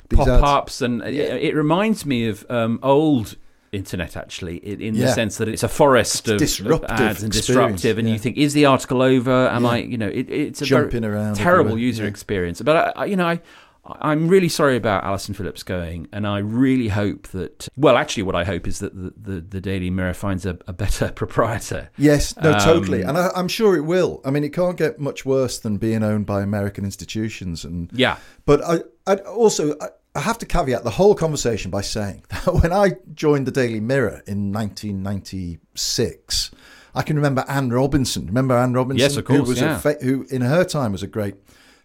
these 0.09 0.19
pop-ups 0.19 0.81
and 0.83 1.03
it, 1.03 1.15
it 1.43 1.55
reminds 1.55 2.05
me 2.07 2.29
of 2.29 2.45
um, 2.51 2.79
old 2.83 3.37
internet 3.73 4.17
actually 4.17 4.59
in, 4.59 4.81
in 4.81 4.95
the 4.95 5.01
Yeah. 5.01 5.13
sense 5.15 5.39
that 5.39 5.49
it's 5.49 5.65
a 5.65 5.69
forest 5.69 6.29
of, 6.29 6.35
of 6.35 6.39
disruptive 6.39 6.91
ads 6.91 7.23
and 7.25 7.33
disruptive 7.33 7.99
and 7.99 8.07
yeah. 8.07 8.13
you 8.15 8.21
think 8.21 8.37
is 8.37 8.53
the 8.53 8.67
article 8.67 9.03
over 9.03 9.49
am 9.49 9.65
Yeah. 9.65 9.71
i 9.71 9.77
you 9.79 9.99
know 9.99 10.07
it, 10.07 10.31
it's 10.31 10.63
a 10.63 10.65
Jumping 10.65 11.05
around 11.05 11.35
terrible 11.35 11.77
user 11.77 12.05
yeah. 12.05 12.09
experience 12.09 12.63
but 12.63 12.77
I, 12.97 13.03
I 13.03 13.05
you 13.07 13.17
know 13.17 13.27
i 13.27 13.41
I'm 13.87 14.29
really 14.29 14.49
sorry 14.49 14.77
about 14.77 15.05
Alison 15.05 15.35
Phillips 15.35 15.63
going, 15.63 16.09
and 16.11 16.27
I 16.27 16.39
really 16.39 16.89
hope 16.89 17.29
that. 17.29 17.69
Well, 17.77 17.99
actually, 17.99 18.23
what 18.23 18.35
I 18.35 18.43
hope 18.43 18.67
is 18.67 18.79
that 18.79 18.95
the, 18.95 19.13
the, 19.15 19.41
the 19.43 19.61
Daily 19.61 19.91
Mirror 19.91 20.15
finds 20.15 20.47
a, 20.47 20.57
a 20.67 20.73
better 20.73 21.13
proprietor. 21.15 21.91
Yes, 21.99 22.35
no, 22.39 22.55
Um, 22.55 22.61
totally, 22.61 23.03
and 23.03 23.19
I, 23.19 23.29
I'm 23.37 23.47
sure 23.47 23.77
it 23.77 23.83
will. 23.83 24.23
I 24.25 24.31
mean, 24.31 24.43
it 24.43 24.55
can't 24.55 24.79
get 24.79 25.01
much 25.01 25.27
worse 25.27 25.59
than 25.59 25.77
being 25.77 26.03
owned 26.03 26.25
by 26.25 26.41
American 26.41 26.87
institutions, 26.87 27.63
and 27.63 27.91
Yeah. 27.93 28.17
But 28.47 28.65
I, 28.65 28.79
I 29.07 29.17
also 29.17 29.77
I, 29.81 29.89
I 30.15 30.21
have 30.21 30.39
to 30.39 30.47
caveat 30.47 30.85
the 30.85 30.91
whole 30.91 31.15
conversation 31.15 31.71
by 31.71 31.81
saying 31.83 32.25
that 32.29 32.55
when 32.55 32.73
I 32.73 32.93
joined 33.15 33.47
the 33.47 33.51
Daily 33.53 33.81
Mirror 33.81 34.23
in 34.27 34.53
1996, 34.53 36.51
I 36.95 37.03
can 37.03 37.17
remember 37.17 37.45
Anne 37.49 37.71
Robinson. 37.71 38.27
Remember 38.27 38.57
Anne 38.57 38.73
Robinson? 38.73 39.01
Yes, 39.01 39.17
of 39.17 39.27
Who 39.27 39.39
course, 39.39 39.49
was 39.49 39.61
yeah. 39.61 39.77
a 39.77 39.79
fa- 39.79 39.99
who 40.01 40.27
in 40.31 40.43
her 40.43 40.65
time 40.65 40.93
was 40.93 41.03
a 41.03 41.09
great 41.09 41.35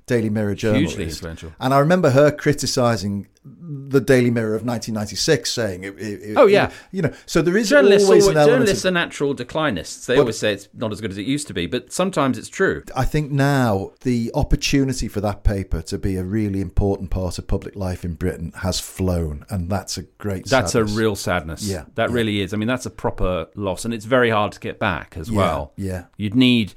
Daily 0.10 0.30
Mirror 0.30 0.56
journalist. 0.56 0.96
Hugely 0.98 1.06
influential. 1.14 1.54
And 1.60 1.74
I 1.74 1.80
remember 1.80 2.10
her 2.10 2.32
criticising 2.32 3.28
the 3.46 4.02
Daily 4.02 4.30
Mirror 4.32 4.56
of 4.56 4.66
1996, 4.66 5.50
saying, 5.52 5.84
it, 5.84 5.96
it, 5.98 6.34
Oh, 6.38 6.46
yeah. 6.46 6.72
you 6.92 7.02
know, 7.02 7.12
so 7.26 7.42
there 7.42 7.56
is 7.56 7.70
Journalists, 7.70 8.08
always 8.10 8.24
always, 8.26 8.36
an 8.36 8.42
element. 8.42 8.60
journalists 8.66 8.86
Of, 8.86 8.90
are 8.90 8.94
natural 8.94 9.34
declinists. 9.36 10.06
They 10.06 10.16
But- 10.16 10.20
always 10.22 10.38
say 10.38 10.54
it's 10.54 10.68
not 10.74 10.92
as 10.92 11.00
good 11.00 11.12
as 11.12 11.18
it 11.18 11.26
used 11.26 11.48
to 11.48 11.54
be, 11.54 11.66
but 11.68 11.94
sometimes 11.94 12.38
it's 12.38 12.50
true. 12.50 12.84
I 12.96 13.06
think 13.06 13.32
now 13.32 13.92
the 14.02 14.30
opportunity 14.36 15.08
for 15.08 15.22
that 15.22 15.44
paper 15.44 15.82
to 15.84 15.98
be 15.98 16.16
a 16.18 16.24
really 16.24 16.60
important 16.62 17.12
part 17.12 17.38
of 17.40 17.48
public 17.48 17.76
life 17.76 18.04
in 18.04 18.16
Britain 18.16 18.52
has 18.58 18.80
flown, 18.80 19.46
and 19.50 19.70
that's 19.70 19.98
a 19.98 20.04
great. 20.18 20.46
That's 20.48 20.74
sadness. 20.74 20.94
a 20.94 20.98
real 21.00 21.16
sadness. 21.16 21.64
Yeah, 21.64 21.86
that 21.96 22.10
yeah. 22.10 22.16
really 22.16 22.42
is. 22.42 22.54
I 22.54 22.58
mean, 22.58 22.68
that's 22.68 22.86
a 22.86 22.92
proper 22.92 23.48
loss, 23.56 23.86
and 23.86 23.94
it's 23.94 24.06
very 24.06 24.32
hard 24.32 24.52
to 24.54 24.60
get 24.60 24.80
back 24.80 25.16
as 25.18 25.30
Yeah, 25.30 25.38
well. 25.38 25.74
yeah. 25.78 26.06
you'd 26.18 26.36
need, 26.36 26.74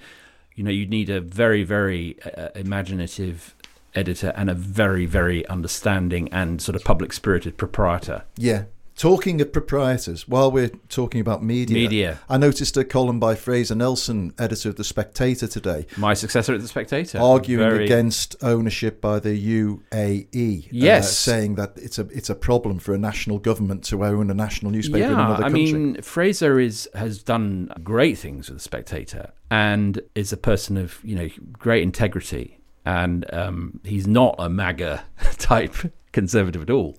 you 0.55 0.65
know, 0.65 0.71
you'd 0.71 0.91
need 0.91 1.11
a 1.11 1.21
very, 1.21 1.65
very 1.65 2.17
uh, 2.23 2.49
imaginative 2.55 3.55
editor 3.95 4.33
and 4.37 4.51
a 4.51 4.55
very, 4.55 5.07
very 5.07 5.47
understanding 5.49 6.29
and 6.33 6.61
sort 6.61 6.77
of 6.77 6.85
public 6.85 7.13
spirited 7.13 7.57
proprietor. 7.57 8.25
Yeah. 8.37 8.65
Talking 8.95 9.41
of 9.41 9.53
proprietors, 9.55 10.29
while 10.29 10.53
we're 10.53 10.69
talking 10.91 11.21
about 11.23 11.43
media, 11.43 11.75
Media. 11.75 12.21
I 12.29 12.37
noticed 12.37 12.77
a 12.77 12.85
column 12.85 13.19
by 13.19 13.35
Fraser 13.35 13.75
Nelson, 13.75 14.35
editor 14.39 14.69
of 14.69 14.77
The 14.77 14.85
Spectator, 14.85 15.47
today, 15.47 15.87
My 15.97 16.13
successor 16.13 16.55
at 16.55 16.61
the 16.61 16.69
Spectator, 16.69 17.19
arguing 17.19 17.67
Very- 17.69 17.85
against 17.85 18.37
ownership 18.43 19.01
by 19.01 19.19
the 19.19 19.35
UAE. 19.35 20.65
uh, 20.67 20.69
Yes. 20.71 21.17
saying 21.17 21.55
that 21.55 21.73
it's 21.77 21.99
a 21.99 22.03
it's 22.13 22.29
a 22.29 22.35
problem 22.35 22.79
for 22.79 22.93
a 22.95 22.99
national 22.99 23.39
government 23.39 23.83
to 23.85 24.05
own 24.05 24.31
a 24.31 24.35
national 24.35 24.71
newspaper 24.71 25.05
in 25.05 25.11
yeah, 25.11 25.27
another 25.27 25.45
I 25.45 25.49
mean, 25.49 26.01
Fraser 26.03 26.61
is 26.61 26.87
has 26.95 27.23
done 27.23 27.71
great 27.83 28.19
things 28.19 28.51
with 28.51 28.59
the 28.59 28.63
Spectator, 28.63 29.33
and 29.51 30.01
is 30.15 30.33
a 30.35 30.37
person 30.37 30.77
of 30.77 30.99
you 31.03 31.17
know 31.17 31.29
great 31.55 31.83
integrity, 31.83 32.59
and 32.85 33.25
um, 33.33 33.81
he's 33.85 34.07
not 34.07 34.35
a 34.39 34.51
MAGA 34.51 35.03
type 35.39 35.75
conservative 36.13 36.61
at 36.63 36.71
all. 36.71 36.99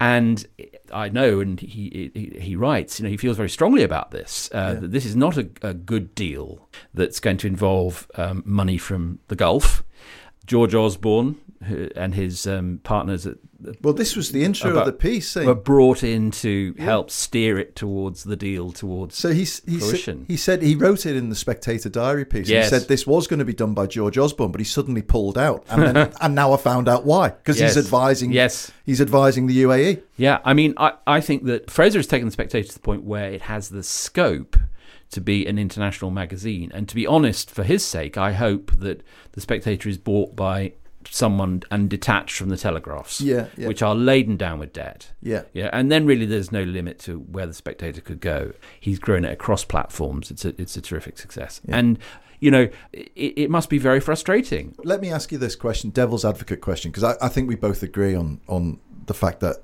And 0.00 0.46
I 0.92 1.08
know, 1.08 1.40
and 1.40 1.60
he, 1.60 2.10
he 2.14 2.38
he 2.40 2.56
writes, 2.56 2.98
you 2.98 3.04
know, 3.04 3.10
he 3.10 3.16
feels 3.16 3.36
very 3.36 3.48
strongly 3.48 3.82
about 3.82 4.10
this. 4.10 4.50
Uh, 4.52 4.74
That 4.74 4.92
this 4.92 5.04
is 5.04 5.16
not 5.16 5.36
a, 5.36 5.48
a 5.62 5.74
good 5.74 6.14
deal 6.14 6.68
that's 6.94 7.20
going 7.20 7.38
to 7.38 7.46
involve 7.46 8.08
um, 8.14 8.42
money 8.46 8.78
from 8.78 9.18
the 9.28 9.36
Gulf. 9.36 9.82
George 10.46 10.74
Osborne 10.74 11.36
and 11.94 12.14
his 12.14 12.46
um, 12.46 12.80
partners 12.82 13.26
at 13.26 13.36
well, 13.82 13.92
this 13.94 14.14
was 14.14 14.30
the 14.30 14.44
intro 14.44 14.76
of 14.78 14.86
the 14.86 14.92
piece 14.92 15.28
saying 15.28 15.46
were 15.46 15.54
brought 15.54 16.04
in 16.04 16.30
to 16.30 16.74
help 16.78 17.10
steer 17.10 17.58
it 17.58 17.74
towards 17.74 18.22
the 18.24 18.36
deal 18.36 18.70
towards 18.70 19.16
So 19.16 19.32
he's, 19.32 19.60
he, 19.64 19.80
said, 19.80 19.88
fruition. 19.88 20.24
he 20.28 20.36
said 20.36 20.62
he 20.62 20.74
wrote 20.76 21.06
it 21.06 21.16
in 21.16 21.28
the 21.28 21.34
Spectator 21.34 21.88
diary 21.88 22.24
piece. 22.24 22.48
Yes. 22.48 22.70
He 22.70 22.78
said 22.78 22.88
this 22.88 23.06
was 23.06 23.26
going 23.26 23.40
to 23.40 23.44
be 23.44 23.52
done 23.52 23.74
by 23.74 23.86
George 23.86 24.16
Osborne, 24.16 24.52
but 24.52 24.60
he 24.60 24.64
suddenly 24.64 25.02
pulled 25.02 25.36
out, 25.36 25.64
and 25.68 25.82
then, 25.82 26.12
and 26.20 26.34
now 26.34 26.52
I 26.52 26.56
found 26.56 26.88
out 26.88 27.04
why 27.04 27.30
because 27.30 27.58
Yes. 27.58 27.74
he's 27.74 27.84
advising. 27.84 28.32
Yes. 28.32 28.70
he's 28.86 29.00
advising 29.00 29.46
the. 29.46 29.58
UAE. 29.64 30.02
Yeah, 30.16 30.38
I 30.44 30.54
mean, 30.54 30.74
I, 30.76 30.92
I 31.06 31.20
think 31.20 31.44
that 31.46 31.68
Fraser 31.70 31.98
has 31.98 32.06
taken 32.06 32.26
the 32.28 32.32
Spectator 32.32 32.68
to 32.68 32.74
the 32.74 32.80
point 32.80 33.02
where 33.02 33.32
it 33.32 33.42
has 33.42 33.70
the 33.70 33.82
scope 33.82 34.56
to 35.10 35.20
be 35.20 35.46
an 35.46 35.58
international 35.58 36.10
magazine. 36.12 36.70
And 36.72 36.88
to 36.88 36.94
be 36.94 37.06
honest, 37.06 37.50
for 37.50 37.64
his 37.64 37.84
sake, 37.84 38.16
I 38.16 38.32
hope 38.32 38.70
that 38.78 39.02
the 39.32 39.40
Spectator 39.40 39.88
is 39.88 39.98
bought 39.98 40.36
by 40.36 40.74
someone 41.10 41.62
and 41.70 41.88
detached 41.88 42.36
from 42.36 42.48
the 42.48 42.56
Telegraphs, 42.56 43.20
Yeah, 43.20 43.46
yeah. 43.56 43.68
which 43.68 43.82
are 43.82 43.94
laden 43.94 44.36
down 44.36 44.58
with 44.58 44.72
debt. 44.72 45.12
Yeah. 45.22 45.42
yeah, 45.52 45.70
and 45.72 45.90
then 45.90 46.06
really 46.06 46.26
there's 46.26 46.52
no 46.52 46.62
limit 46.62 46.98
to 47.00 47.18
where 47.20 47.46
the 47.46 47.54
Spectator 47.54 48.00
could 48.00 48.20
go. 48.20 48.52
He's 48.80 48.98
grown 48.98 49.24
it 49.24 49.32
across 49.32 49.64
platforms. 49.64 50.30
It's 50.30 50.44
a 50.44 50.60
it's 50.60 50.76
a 50.76 50.80
terrific 50.82 51.18
success, 51.18 51.60
and 51.68 51.98
you 52.40 52.50
know 52.50 52.68
it, 52.92 53.10
it 53.16 53.50
must 53.50 53.70
be 53.70 53.78
very 53.78 54.00
frustrating. 54.00 54.74
Let 54.84 55.00
me 55.00 55.10
ask 55.10 55.32
you 55.32 55.38
this 55.38 55.56
question, 55.56 55.90
devil's 55.90 56.24
advocate 56.24 56.60
question, 56.60 56.90
because 56.90 57.04
I, 57.04 57.26
I 57.26 57.28
think 57.28 57.48
we 57.48 57.54
both 57.56 57.82
agree 57.82 58.14
on 58.14 58.40
on 58.48 58.78
the 59.06 59.14
fact 59.14 59.40
that 59.40 59.56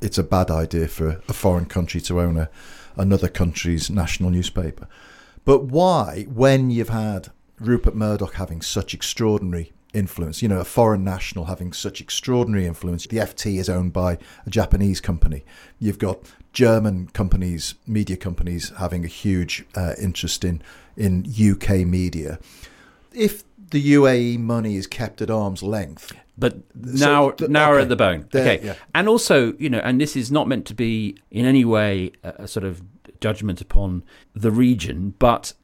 it's 0.00 0.18
a 0.18 0.22
bad 0.24 0.50
idea 0.50 0.88
for 0.88 1.20
a 1.28 1.32
foreign 1.32 1.66
country 1.66 2.00
to 2.02 2.20
own 2.20 2.36
a, 2.36 2.48
another 2.96 3.28
country's 3.28 3.88
national 3.90 4.30
newspaper. 4.30 4.86
But 5.44 5.64
why, 5.64 6.26
when 6.28 6.70
you've 6.70 6.88
had 6.90 7.28
Rupert 7.58 7.94
Murdoch 7.96 8.34
having 8.34 8.62
such 8.62 8.94
extraordinary 8.94 9.72
influence, 9.94 10.42
you 10.42 10.48
know, 10.48 10.60
a 10.60 10.64
foreign 10.64 11.04
national 11.04 11.46
having 11.46 11.72
such 11.72 12.00
extraordinary 12.00 12.66
influence, 12.66 13.06
the 13.06 13.18
FT 13.18 13.58
is 13.58 13.68
owned 13.68 13.92
by 13.92 14.18
a 14.46 14.50
Japanese 14.50 15.00
company. 15.00 15.44
You've 15.78 15.98
got 15.98 16.18
German 16.52 17.08
companies, 17.08 17.74
media 17.86 18.16
companies, 18.16 18.72
having 18.78 19.04
a 19.04 19.08
huge 19.08 19.64
uh, 19.74 19.94
interest 20.00 20.44
in 20.44 20.62
in 20.96 21.26
UK 21.26 21.86
media. 21.86 22.38
If 23.12 23.44
the 23.70 23.94
UAE 23.94 24.38
money 24.38 24.76
is 24.76 24.86
kept 24.86 25.22
at 25.22 25.30
arm's 25.30 25.62
length, 25.62 26.12
But 26.36 26.56
now, 26.74 27.30
th- 27.30 27.50
now 27.50 27.70
we're 27.70 27.76
okay. 27.76 27.82
at 27.82 27.88
the 27.88 27.96
bone. 27.96 28.26
There, 28.30 28.42
okay, 28.42 28.66
yeah. 28.66 28.74
and 28.94 29.08
also, 29.08 29.54
you 29.54 29.70
know, 29.70 29.78
and 29.78 29.98
this 29.98 30.14
is 30.16 30.30
not 30.30 30.46
meant 30.48 30.66
to 30.66 30.74
be 30.74 31.16
in 31.30 31.46
any 31.46 31.64
way 31.64 32.12
a, 32.22 32.44
a 32.44 32.48
sort 32.48 32.64
of 32.64 32.82
judgment 33.20 33.60
upon 33.62 34.02
the 34.34 34.50
region, 34.50 35.14
but 35.18 35.54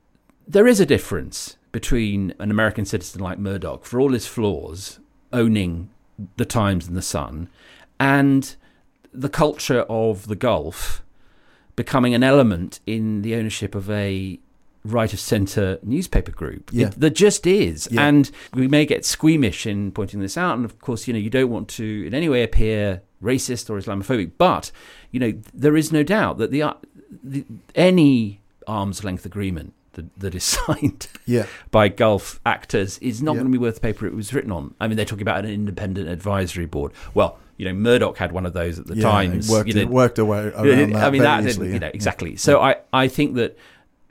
there 0.46 0.66
is 0.66 0.80
a 0.80 0.86
difference 0.86 1.57
between 1.72 2.34
an 2.38 2.50
American 2.50 2.84
citizen 2.84 3.20
like 3.20 3.38
Murdoch, 3.38 3.84
for 3.84 4.00
all 4.00 4.12
his 4.12 4.26
flaws, 4.26 5.00
owning 5.32 5.90
the 6.36 6.46
Times 6.46 6.88
and 6.88 6.96
the 6.96 7.02
Sun, 7.02 7.48
and 8.00 8.56
the 9.12 9.28
culture 9.28 9.82
of 9.88 10.26
the 10.26 10.36
Gulf 10.36 11.02
becoming 11.76 12.14
an 12.14 12.22
element 12.22 12.80
in 12.86 13.22
the 13.22 13.34
ownership 13.34 13.74
of 13.74 13.88
a 13.90 14.38
right 14.84 15.12
of 15.12 15.20
centre 15.20 15.78
newspaper 15.82 16.32
group. 16.32 16.70
Yeah. 16.72 16.88
It, 16.88 16.94
there 16.98 17.10
just 17.10 17.46
is. 17.46 17.88
Yeah. 17.90 18.06
And 18.06 18.30
we 18.54 18.68
may 18.68 18.86
get 18.86 19.04
squeamish 19.04 19.66
in 19.66 19.92
pointing 19.92 20.20
this 20.20 20.36
out. 20.36 20.56
And 20.56 20.64
of 20.64 20.80
course, 20.80 21.06
you 21.06 21.12
know, 21.12 21.20
you 21.20 21.30
don't 21.30 21.50
want 21.50 21.68
to 21.70 22.04
in 22.06 22.14
any 22.14 22.28
way 22.28 22.42
appear 22.42 23.02
racist 23.22 23.70
or 23.70 23.78
Islamophobic. 23.78 24.32
But, 24.38 24.72
you 25.10 25.20
know, 25.20 25.34
there 25.54 25.76
is 25.76 25.92
no 25.92 26.02
doubt 26.02 26.38
that 26.38 26.50
the, 26.50 26.62
uh, 26.62 26.74
the 27.22 27.44
any 27.74 28.40
arm's 28.66 29.04
length 29.04 29.24
agreement 29.24 29.74
that, 29.98 30.20
that 30.20 30.34
is 30.34 30.44
signed 30.66 31.08
Yeah. 31.26 31.46
by 31.70 31.88
Gulf 31.88 32.40
actors 32.46 32.98
is 32.98 33.20
not 33.22 33.32
Yeah. 33.32 33.40
going 33.42 33.52
to 33.52 33.58
be 33.58 33.62
worth 33.62 33.74
the 33.76 33.80
paper 33.80 34.06
it 34.06 34.14
was 34.14 34.32
written 34.32 34.50
on. 34.52 34.74
I 34.80 34.88
mean, 34.88 34.96
they're 34.96 35.04
talking 35.04 35.22
about 35.22 35.44
an 35.44 35.50
independent 35.50 36.08
advisory 36.08 36.66
board. 36.66 36.92
Well, 37.14 37.38
you 37.56 37.64
know, 37.66 37.74
Murdoch 37.74 38.16
had 38.18 38.32
one 38.32 38.46
of 38.46 38.52
those 38.52 38.78
at 38.78 38.86
the 38.86 38.94
Yeah, 38.96 39.02
Times. 39.10 39.48
it 39.48 39.52
worked, 39.52 39.68
you 39.68 39.74
know, 39.74 39.80
it 39.82 39.88
worked 39.88 40.18
away 40.18 40.38
around 40.54 40.92
that 40.92 41.04
I 41.04 41.10
mean, 41.10 41.22
that 41.22 41.44
easily, 41.44 41.72
you 41.72 41.78
know 41.80 41.90
exactly. 41.92 42.36
So 42.36 42.60
I, 42.60 42.76
I 42.92 43.08
think 43.08 43.34
that 43.34 43.58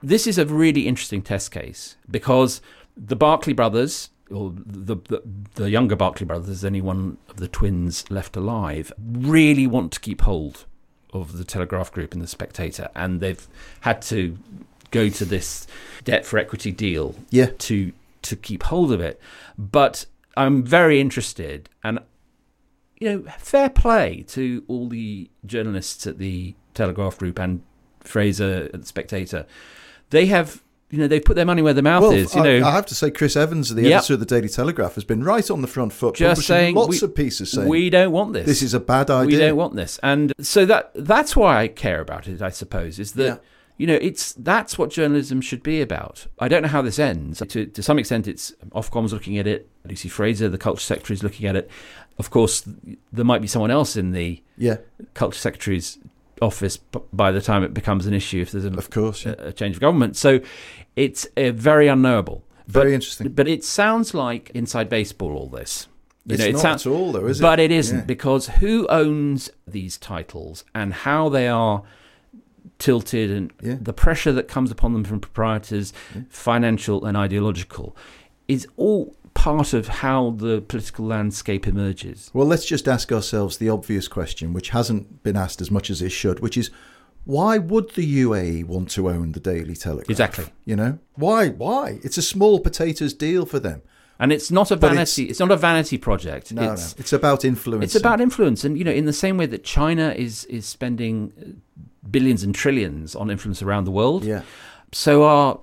this 0.04 0.28
is 0.28 0.38
a 0.38 0.46
really 0.46 0.88
interesting 0.88 1.22
test 1.22 1.52
case 1.52 1.96
because 2.12 2.62
the 2.96 3.16
Barclay 3.16 3.54
brothers, 3.54 4.10
or 4.30 4.54
the, 4.56 4.96
the 4.96 5.22
the 5.56 5.70
younger 5.70 5.96
Barclay 5.96 6.26
brothers, 6.26 6.66
any 6.66 6.82
one 6.82 7.18
of 7.30 7.38
the 7.38 7.48
twins 7.48 8.04
left 8.12 8.36
alive, 8.36 8.92
really 9.02 9.66
want 9.66 9.94
to 9.94 10.00
keep 10.02 10.22
hold 10.22 10.66
of 11.14 11.38
the 11.38 11.46
Telegraph 11.46 11.90
Group 11.94 12.14
and 12.14 12.22
the 12.22 12.28
Spectator, 12.28 12.90
and 12.96 13.22
they've 13.22 13.48
had 13.82 14.02
to 14.04 14.38
go 14.92 15.10
to 15.10 15.26
this 15.26 15.68
debt 16.04 16.26
for 16.26 16.38
equity 16.40 16.72
deal 16.72 17.16
Yeah. 17.30 17.50
to 17.60 17.92
to 18.24 18.36
keep 18.36 18.64
hold 18.64 18.92
of 18.92 19.00
it. 19.00 19.20
But 19.58 20.06
I'm 20.36 20.64
very 20.64 21.00
interested, 21.00 21.70
and 21.84 22.00
you 23.00 23.10
know, 23.10 23.32
fair 23.38 23.70
play 23.70 24.24
to 24.30 24.64
all 24.68 24.90
the 24.90 25.30
journalists 25.46 26.08
at 26.08 26.18
the 26.18 26.56
Telegraph 26.74 27.18
Group 27.18 27.40
and 27.40 27.62
Fraser 28.02 28.70
at 28.74 28.82
the 28.82 28.86
Spectator. 28.88 29.46
They 30.10 30.26
have, 30.28 30.64
you 30.90 30.98
know, 30.98 31.08
they 31.08 31.20
put 31.20 31.36
their 31.36 31.46
money 31.46 31.62
where 31.62 31.74
their 31.74 31.84
mouth 31.84 32.02
Well, 32.04 32.12
is. 32.14 32.34
You 32.34 32.42
I, 32.42 32.44
know, 32.60 32.68
I 32.68 32.72
have 32.72 32.86
to 32.88 32.96
say, 32.96 33.12
Chris 33.12 33.36
Evans, 33.36 33.74
the 33.76 33.84
Yep. 33.84 33.98
editor 34.00 34.14
of 34.16 34.20
the 34.22 34.26
Daily 34.26 34.50
Telegraph, 34.50 34.96
has 34.96 35.04
been 35.04 35.24
right 35.24 35.50
on 35.52 35.62
the 35.62 35.68
front 35.68 35.94
foot, 35.94 36.16
just 36.16 36.42
saying 36.48 36.76
lots 36.76 37.02
we, 37.02 37.06
of 37.08 37.14
pieces 37.14 37.52
saying 37.52 37.68
we 37.68 37.90
don't 37.90 38.12
want 38.12 38.34
this. 38.34 38.46
this 38.48 38.62
is 38.64 38.74
a 38.74 38.80
bad 38.80 39.10
idea. 39.12 39.28
we 39.38 39.38
don't 39.46 39.58
want 39.58 39.76
this, 39.76 40.00
and 40.02 40.34
so 40.40 40.66
that 40.66 40.92
that's 40.96 41.36
why 41.36 41.62
I 41.62 41.68
care 41.68 42.02
about 42.02 42.28
it. 42.28 42.42
I 42.42 42.50
suppose 42.50 42.98
is 43.00 43.12
that 43.14 43.24
Yeah. 43.26 43.38
You 43.78 43.86
know, 43.88 44.00
it's 44.02 44.34
that's 44.34 44.78
what 44.78 44.90
journalism 44.90 45.40
should 45.42 45.62
be 45.62 45.82
about. 45.82 46.26
I 46.40 46.48
don't 46.48 46.64
know 46.64 46.68
how 46.68 46.82
this 46.82 46.98
ends. 47.00 47.40
To, 47.48 47.66
to 47.66 47.84
some 47.84 48.00
extent, 48.00 48.28
it's 48.28 48.52
Ofcom's 48.72 49.14
looking 49.14 49.38
at 49.38 49.46
it. 49.46 49.70
Lucy 49.86 50.10
Frazer, 50.10 50.50
the 50.50 50.58
culture 50.58 50.82
secretary, 50.82 51.16
is 51.16 51.24
looking 51.24 51.46
at 51.48 51.56
it. 51.56 51.70
Of 52.18 52.32
course, 52.32 52.68
there 53.14 53.24
might 53.26 53.42
be 53.42 53.48
someone 53.48 53.70
else 53.72 53.96
in 53.96 54.12
the 54.12 54.42
Yeah, 54.58 54.78
culture 55.14 55.38
secretary's 55.38 56.00
office 56.42 56.78
by 57.14 57.32
the 57.32 57.42
time 57.42 57.64
it 57.64 57.74
becomes 57.74 58.06
an 58.08 58.14
issue 58.14 58.42
if 58.42 58.52
there's 58.52 58.66
an, 58.66 58.78
of 58.78 58.90
course. 58.90 59.26
yeah. 59.26 59.36
a, 59.38 59.48
a 59.50 59.54
change 59.54 59.76
of 59.76 59.82
government. 59.82 60.16
So 60.18 60.40
it's 60.96 61.26
uh, 61.38 61.52
very 61.52 61.88
unknowable. 61.88 62.44
Very 62.68 62.90
But- 62.92 62.94
interesting. 62.96 63.30
But 63.30 63.48
it 63.48 63.64
sounds 63.64 64.14
like 64.16 64.50
inside 64.56 64.90
baseball. 64.90 65.32
All 65.38 65.48
this. 65.50 65.88
You 66.26 66.34
It's 66.34 66.42
know, 66.44 66.50
it 66.50 66.54
not 66.54 66.62
sounds- 66.62 66.86
at 66.88 66.92
all, 66.92 67.12
though, 67.12 67.28
is 67.28 67.40
it? 67.40 67.42
But 67.44 67.60
it 67.60 67.72
isn't 67.72 68.00
Yeah. 68.00 68.04
because 68.06 68.48
who 68.48 68.88
owns 68.88 69.50
these 69.68 69.98
titles 70.00 70.66
and 70.76 70.94
how 70.94 71.30
they 71.30 71.48
are 71.48 71.84
tilted 72.80 73.32
and 73.32 73.52
Yeah. 73.62 73.78
the 73.82 73.94
pressure 73.94 74.32
that 74.34 74.48
comes 74.48 74.72
upon 74.72 74.94
them 74.94 75.04
from 75.04 75.20
proprietors, 75.20 75.94
financial 76.30 77.06
and 77.06 77.16
ideological, 77.18 77.96
is 78.48 78.68
all 78.78 79.16
part 79.34 79.74
of 79.74 79.88
how 79.88 80.32
the 80.32 80.62
political 80.62 81.06
landscape 81.06 81.68
emerges. 81.68 82.32
Well, 82.34 82.48
let's 82.48 82.66
just 82.66 82.88
ask 82.88 83.12
ourselves 83.12 83.58
the 83.58 83.70
obvious 83.70 84.08
question, 84.08 84.52
which 84.54 84.70
hasn't 84.70 85.22
been 85.24 85.38
asked 85.38 85.62
as 85.62 85.70
much 85.70 85.90
as 85.90 86.02
it 86.02 86.10
should, 86.12 86.40
which 86.40 86.58
is 86.58 86.70
why 87.26 87.58
would 87.58 87.92
the 87.92 88.06
UAE 88.24 88.64
want 88.64 88.90
to 88.92 89.10
own 89.10 89.34
the 89.34 89.40
Daily 89.40 89.76
Telegraph? 89.76 90.10
Exactly. 90.10 90.46
You 90.66 90.76
know 90.78 91.00
why? 91.16 91.50
Why? 91.50 92.00
It's 92.04 92.18
a 92.18 92.22
small 92.22 92.60
potatoes 92.60 93.14
deal 93.14 93.46
for 93.46 93.60
them. 93.60 93.82
And 94.20 94.32
it's 94.32 94.50
not 94.50 94.72
a 94.72 94.76
vanity. 94.76 95.24
it's- 95.24 95.32
It's, 95.32 95.40
not 95.40 95.52
a 95.52 95.58
vanity 95.58 95.98
project. 96.00 96.52
No, 96.52 96.72
it's, 96.74 96.96
no, 96.96 97.00
it's 97.02 97.14
about 97.14 97.46
influence. 97.46 97.84
It's 97.84 97.96
about 97.96 98.20
influence, 98.20 98.64
and 98.64 98.76
you 98.78 98.84
know, 98.84 98.92
in 98.92 99.06
the 99.06 99.14
same 99.14 99.38
way 99.38 99.46
that 99.46 99.64
China 99.64 100.16
is 100.18 100.46
is 100.46 100.66
spending 100.66 101.32
uh, 101.40 101.46
billions 102.12 102.44
and 102.44 102.54
trillions 102.56 103.16
on 103.16 103.30
influence 103.30 103.62
around 103.62 103.86
the 103.86 103.92
world, 103.92 104.24
yeah. 104.24 104.42
so 104.92 105.24
are 105.24 105.60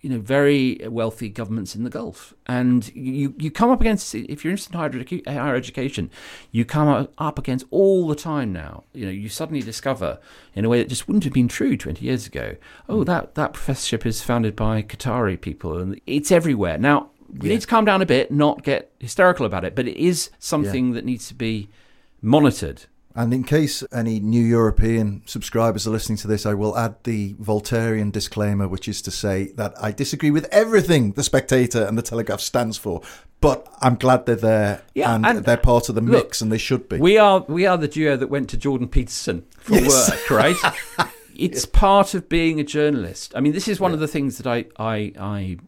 you 0.00 0.10
know 0.10 0.18
very 0.18 0.78
wealthy 0.86 1.30
governments 1.30 1.74
in 1.74 1.82
the 1.82 1.88
Gulf. 1.88 2.34
And 2.46 2.94
you 2.94 3.34
you 3.38 3.50
come 3.50 3.70
up 3.70 3.80
against 3.80 4.14
if 4.14 4.44
you're 4.44 4.50
interested 4.50 4.74
in 4.74 4.78
higher, 4.80 4.90
educa- 4.90 5.26
higher 5.26 5.54
education, 5.56 6.10
you 6.50 6.66
come 6.66 7.08
up- 7.16 7.38
against 7.38 7.64
all 7.70 8.06
the 8.06 8.14
time 8.14 8.52
now. 8.52 8.84
You 8.92 9.06
know, 9.06 9.10
you 9.12 9.30
suddenly 9.30 9.62
discover 9.62 10.18
in 10.54 10.66
a 10.66 10.68
way 10.68 10.78
that 10.78 10.90
just 10.90 11.08
wouldn't 11.08 11.24
have 11.24 11.32
been 11.32 11.48
true 11.48 11.76
20 11.78 12.04
years 12.04 12.26
ago. 12.26 12.56
Oh, 12.88 12.98
Hmm. 12.98 13.04
that 13.04 13.34
that 13.36 13.54
professorship 13.54 14.04
is 14.04 14.20
founded 14.20 14.54
by 14.54 14.82
Qatari 14.82 15.40
people, 15.40 15.78
and 15.78 15.98
it's 16.06 16.30
everywhere 16.30 16.76
now. 16.76 17.08
We 17.32 17.48
Yeah. 17.48 17.54
need 17.54 17.62
to 17.62 17.66
calm 17.66 17.84
down 17.86 18.02
a 18.02 18.06
bit, 18.06 18.30
not 18.30 18.62
get 18.62 18.92
hysterical 19.00 19.46
about 19.46 19.64
it, 19.64 19.74
but 19.74 19.88
it 19.88 19.96
is 19.96 20.30
something 20.38 20.92
that 20.92 21.04
needs 21.06 21.26
to 21.28 21.34
be 21.34 21.68
monitored. 22.20 22.84
And 23.16 23.32
in 23.32 23.44
case 23.44 23.84
any 23.92 24.18
new 24.18 24.42
European 24.44 25.22
subscribers 25.24 25.86
are 25.86 25.90
listening 25.90 26.18
to 26.18 26.26
this, 26.28 26.44
I 26.44 26.54
will 26.54 26.76
add 26.76 26.96
the 27.04 27.34
Voltairean 27.34 28.10
disclaimer, 28.10 28.66
which 28.66 28.88
is 28.88 29.00
to 29.02 29.12
say 29.12 29.52
that 29.54 29.72
I 29.80 29.92
disagree 29.92 30.32
with 30.32 30.46
everything 30.50 31.12
the 31.12 31.22
Spectator 31.22 31.84
and 31.84 31.96
the 31.96 32.02
Telegraph 32.02 32.40
stands 32.40 32.76
for. 32.76 33.02
But 33.40 33.68
I'm 33.80 33.94
glad 33.96 34.26
they're 34.26 34.34
there 34.36 34.82
Yeah, 34.94 35.14
and, 35.14 35.24
and- 35.24 35.44
they're 35.44 35.56
part 35.56 35.88
of 35.88 35.94
the 35.94 36.00
look, 36.00 36.24
mix, 36.26 36.40
and 36.40 36.50
they 36.50 36.58
should 36.58 36.88
be. 36.88 36.98
We 36.98 37.16
are 37.18 37.44
we 37.46 37.66
are 37.66 37.76
the 37.78 37.86
duo 37.88 38.16
that 38.16 38.28
went 38.28 38.50
to 38.50 38.56
Jordan 38.56 38.88
Peterson 38.88 39.44
for 39.58 39.74
Yes. 39.74 40.10
work, 40.10 40.30
right? 40.30 41.08
it's 41.36 41.66
part 41.66 42.14
of 42.14 42.28
being 42.28 42.58
a 42.58 42.64
journalist. 42.64 43.32
I 43.36 43.40
mean, 43.40 43.52
this 43.52 43.68
is 43.68 43.78
one 43.78 43.92
of 43.92 44.00
the 44.00 44.08
things 44.08 44.38
that 44.38 44.46
I, 44.46 44.64
I 44.76 45.12
I 45.20 45.58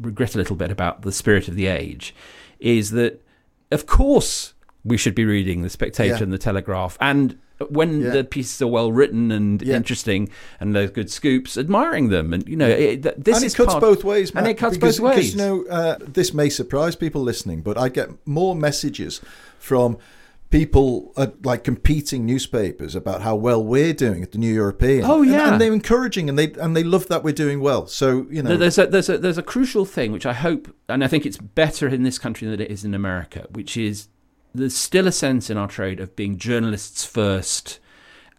regret 0.00 0.34
a 0.34 0.38
little 0.38 0.54
bit 0.56 0.70
about 0.70 1.02
the 1.02 1.10
spirit 1.12 1.48
of 1.48 1.56
the 1.56 1.66
age, 1.66 2.14
is 2.60 2.90
that 2.92 3.20
of 3.72 3.86
course 3.86 4.52
we 4.84 4.96
should 4.96 5.14
be 5.14 5.24
reading 5.24 5.62
the 5.62 5.70
Spectator 5.70 6.14
Yeah. 6.16 6.22
and 6.22 6.32
the 6.32 6.38
Telegraph, 6.38 6.96
and 7.00 7.38
when 7.70 8.00
Yeah. 8.02 8.10
the 8.10 8.24
pieces 8.24 8.60
are 8.60 8.66
well 8.66 8.92
written 8.92 9.30
and 9.30 9.62
Yeah. 9.62 9.76
interesting 9.76 10.28
and 10.60 10.74
there's 10.74 10.90
good 10.90 11.10
scoops, 11.10 11.56
admiring 11.56 12.08
them, 12.10 12.32
and 12.34 12.46
you 12.48 12.56
know 12.56 12.68
it, 12.68 13.02
this 13.24 13.36
and 13.38 13.46
it 13.46 13.54
cuts 13.54 13.72
part- 13.72 13.80
both 13.80 14.04
ways, 14.04 14.32
and 14.34 14.46
it 14.46 14.54
cuts 14.54 14.76
because, 14.76 14.98
both 14.98 15.04
ways. 15.16 15.16
Because, 15.16 15.34
you 15.34 15.38
know, 15.38 15.64
uh, 15.70 15.96
this 16.12 16.34
may 16.34 16.48
surprise 16.48 16.96
people 16.96 17.22
listening, 17.22 17.62
but 17.62 17.78
I 17.78 17.88
get 17.88 18.10
more 18.26 18.54
messages 18.56 19.20
from 19.58 19.96
people 20.50 21.12
uh, 21.16 21.26
like 21.42 21.64
competing 21.64 22.24
newspapers 22.24 22.94
about 22.94 23.22
how 23.22 23.34
well 23.34 23.62
we're 23.64 23.92
doing 23.92 24.22
at 24.22 24.30
the 24.32 24.38
New 24.38 24.52
European. 24.52 25.04
Oh, 25.04 25.22
yeah. 25.22 25.52
and, 25.52 25.60
they're 25.60 25.72
encouraging 25.72 26.28
and 26.28 26.38
they 26.38 26.52
and 26.60 26.76
they 26.76 26.84
love 26.84 27.08
that 27.08 27.24
we're 27.24 27.32
doing 27.32 27.60
well. 27.60 27.86
So 27.86 28.26
you 28.30 28.42
know, 28.42 28.56
There's 28.56 28.78
a, 28.78 28.86
there's 28.86 29.08
a 29.08 29.18
there's 29.18 29.38
a 29.38 29.42
crucial 29.42 29.84
thing 29.84 30.12
which 30.12 30.26
I 30.26 30.32
hope, 30.32 30.72
and 30.88 31.02
I 31.02 31.08
think 31.08 31.24
it's 31.26 31.38
better 31.38 31.88
in 31.88 32.02
this 32.02 32.18
country 32.18 32.46
than 32.48 32.60
it 32.60 32.70
is 32.70 32.84
in 32.84 32.94
America, 32.94 33.46
which 33.52 33.76
is 33.76 34.08
there's 34.54 34.76
still 34.76 35.06
a 35.06 35.12
sense 35.12 35.50
in 35.50 35.56
our 35.56 35.68
trade 35.68 36.00
of 36.00 36.14
being 36.16 36.38
journalists 36.38 37.04
first 37.04 37.80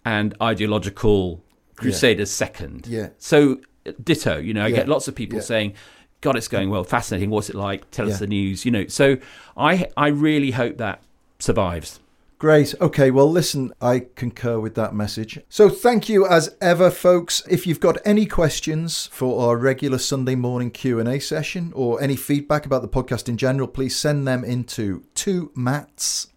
and 0.05 0.34
ideological 0.41 1.43
crusaders 1.76 2.32
second. 2.32 2.88
Yeah. 2.88 3.09
So 3.18 3.59
ditto, 4.03 4.38
you 4.38 4.53
know, 4.53 4.63
I 4.63 4.68
Yeah. 4.68 4.78
get 4.78 4.88
lots 4.89 5.07
of 5.07 5.16
people 5.16 5.38
Yeah. 5.39 5.43
saying, 5.43 5.74
"God, 6.22 6.36
it's 6.38 6.47
going 6.47 6.70
well, 6.70 6.84
fascinating. 6.84 7.30
What's 7.30 7.49
it 7.49 7.55
like? 7.55 7.89
Tell 7.91 8.07
Yeah. 8.07 8.13
us 8.13 8.20
the 8.20 8.28
news." 8.28 8.66
You 8.66 8.72
know, 8.72 8.88
so 8.88 9.18
I 9.57 9.88
I 9.97 10.07
really 10.07 10.51
hope 10.51 10.78
that 10.78 11.01
survives. 11.39 11.99
Great. 12.38 12.76
Okay. 12.82 13.11
Well, 13.11 13.32
listen, 13.32 13.72
I 13.82 14.07
concur 14.16 14.59
with 14.59 14.76
that 14.76 14.93
message. 14.93 15.39
So, 15.49 15.70
thank 15.70 16.09
you 16.09 16.28
as 16.28 16.53
ever, 16.59 16.91
folks. 16.91 17.41
If 17.49 17.66
you've 17.66 17.80
got 17.80 17.97
any 18.03 18.26
questions 18.26 19.07
for 19.13 19.47
our 19.47 19.55
regular 19.57 19.97
Sunday 19.97 20.36
morning 20.36 20.70
Q 20.70 20.99
and 20.99 21.07
A 21.07 21.20
session, 21.20 21.72
or 21.74 22.01
any 22.01 22.18
feedback 22.18 22.66
about 22.66 22.82
the 22.82 22.89
podcast 22.89 23.30
in 23.30 23.38
general, 23.38 23.70
please 23.70 23.95
send 23.95 24.28
them 24.28 24.43
into 24.43 25.03
two 25.26 25.52
Matts 25.56 26.28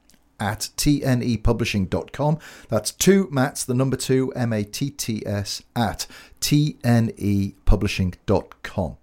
at 0.41 0.71
tnepublishing.com. 0.79 2.39
That's 2.71 2.91
two 2.91 3.29
Matts, 3.31 3.65
the 3.65 3.75
number 3.75 3.99
two, 3.99 4.33
M 4.33 4.55
A 4.55 4.65
T 4.65 4.91
T 4.91 5.23
S, 5.27 5.63
at 5.77 6.07
tnepublishing.com. 6.41 8.97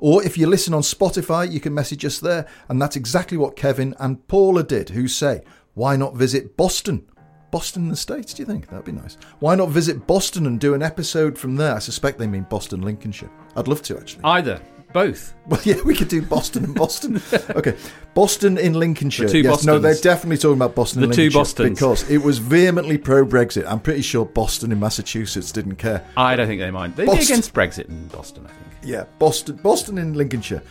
Or 0.00 0.22
if 0.24 0.38
you 0.38 0.46
listen 0.48 0.74
on 0.74 0.82
Spotify, 0.82 1.48
you 1.50 1.60
can 1.60 1.72
message 1.72 2.04
us 2.04 2.18
there. 2.18 2.48
And 2.68 2.82
that's 2.82 2.96
exactly 2.96 3.36
what 3.36 3.54
Kevin 3.54 3.94
and 4.00 4.26
Paula 4.26 4.64
did, 4.64 4.88
who 4.90 5.06
say, 5.06 5.44
why 5.74 5.94
not 5.94 6.16
visit 6.16 6.56
Boston? 6.56 7.06
Boston 7.52 7.84
in 7.84 7.90
the 7.90 7.96
States, 7.96 8.34
do 8.34 8.42
you 8.42 8.46
think? 8.46 8.68
That'd 8.68 8.84
be 8.84 8.92
nice. 8.92 9.18
Why 9.38 9.54
not 9.54 9.68
visit 9.68 10.08
Boston 10.08 10.46
and 10.46 10.58
do 10.58 10.74
an 10.74 10.82
episode 10.82 11.38
from 11.38 11.54
there? 11.54 11.76
I 11.76 11.78
suspect 11.78 12.18
they 12.18 12.26
mean 12.26 12.46
Boston, 12.50 12.82
Lincolnshire. 12.82 13.30
I'd 13.56 13.68
love 13.68 13.82
to, 13.82 13.98
actually. 13.98 14.24
Either, 14.24 14.60
both. 14.92 15.34
Well, 15.48 15.62
yeah, 15.64 15.80
we 15.82 15.96
could 15.96 16.08
do 16.08 16.20
Boston 16.20 16.62
and 16.62 16.74
Boston. 16.74 17.22
okay, 17.56 17.74
Boston 18.12 18.58
in 18.58 18.74
Lincolnshire. 18.74 19.28
The 19.28 19.32
two 19.32 19.38
yes, 19.38 19.64
no, 19.64 19.78
they're 19.78 19.94
definitely 19.94 20.36
talking 20.36 20.58
about 20.58 20.74
Boston. 20.74 21.00
The 21.00 21.06
and 21.06 21.14
two 21.14 21.22
Lincolnshire 21.22 21.40
Bostons. 21.40 21.78
because 21.78 22.10
it 22.10 22.18
was 22.18 22.36
vehemently 22.36 22.98
pro 22.98 23.24
Brexit. 23.24 23.64
I'm 23.66 23.80
pretty 23.80 24.02
sure 24.02 24.26
Boston 24.26 24.72
in 24.72 24.78
Massachusetts 24.78 25.50
didn't 25.50 25.76
care. 25.76 26.04
I 26.18 26.36
don't 26.36 26.46
think 26.46 26.60
they 26.60 26.70
mind. 26.70 26.96
They'd 26.96 27.06
Boston. 27.06 27.20
be 27.20 27.24
against 27.24 27.54
Brexit 27.54 27.88
in 27.88 28.08
Boston, 28.08 28.44
I 28.44 28.50
think. 28.50 28.66
Yeah, 28.82 29.04
Boston, 29.18 29.56
Boston 29.56 29.96
in 29.96 30.12
Lincolnshire. 30.12 30.62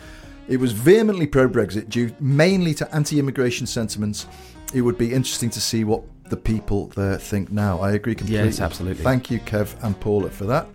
It 0.46 0.58
was 0.58 0.70
vehemently 0.70 1.26
pro 1.26 1.48
Brexit 1.48 1.88
due 1.88 2.14
mainly 2.20 2.74
to 2.74 2.94
anti 2.94 3.18
immigration 3.18 3.66
sentiments. 3.66 4.26
It 4.72 4.82
would 4.82 4.96
be 4.96 5.12
interesting 5.12 5.50
to 5.50 5.60
see 5.60 5.82
what 5.82 6.04
the 6.30 6.36
people 6.36 6.86
there 6.88 7.18
think 7.18 7.50
now. 7.50 7.80
I 7.80 7.92
agree 7.92 8.14
completely. 8.14 8.44
Yes, 8.44 8.60
absolutely. 8.60 9.02
Thank 9.02 9.28
you, 9.30 9.40
Kev 9.40 9.74
and 9.82 9.98
Paula, 9.98 10.30
for 10.30 10.44
that. 10.44 10.68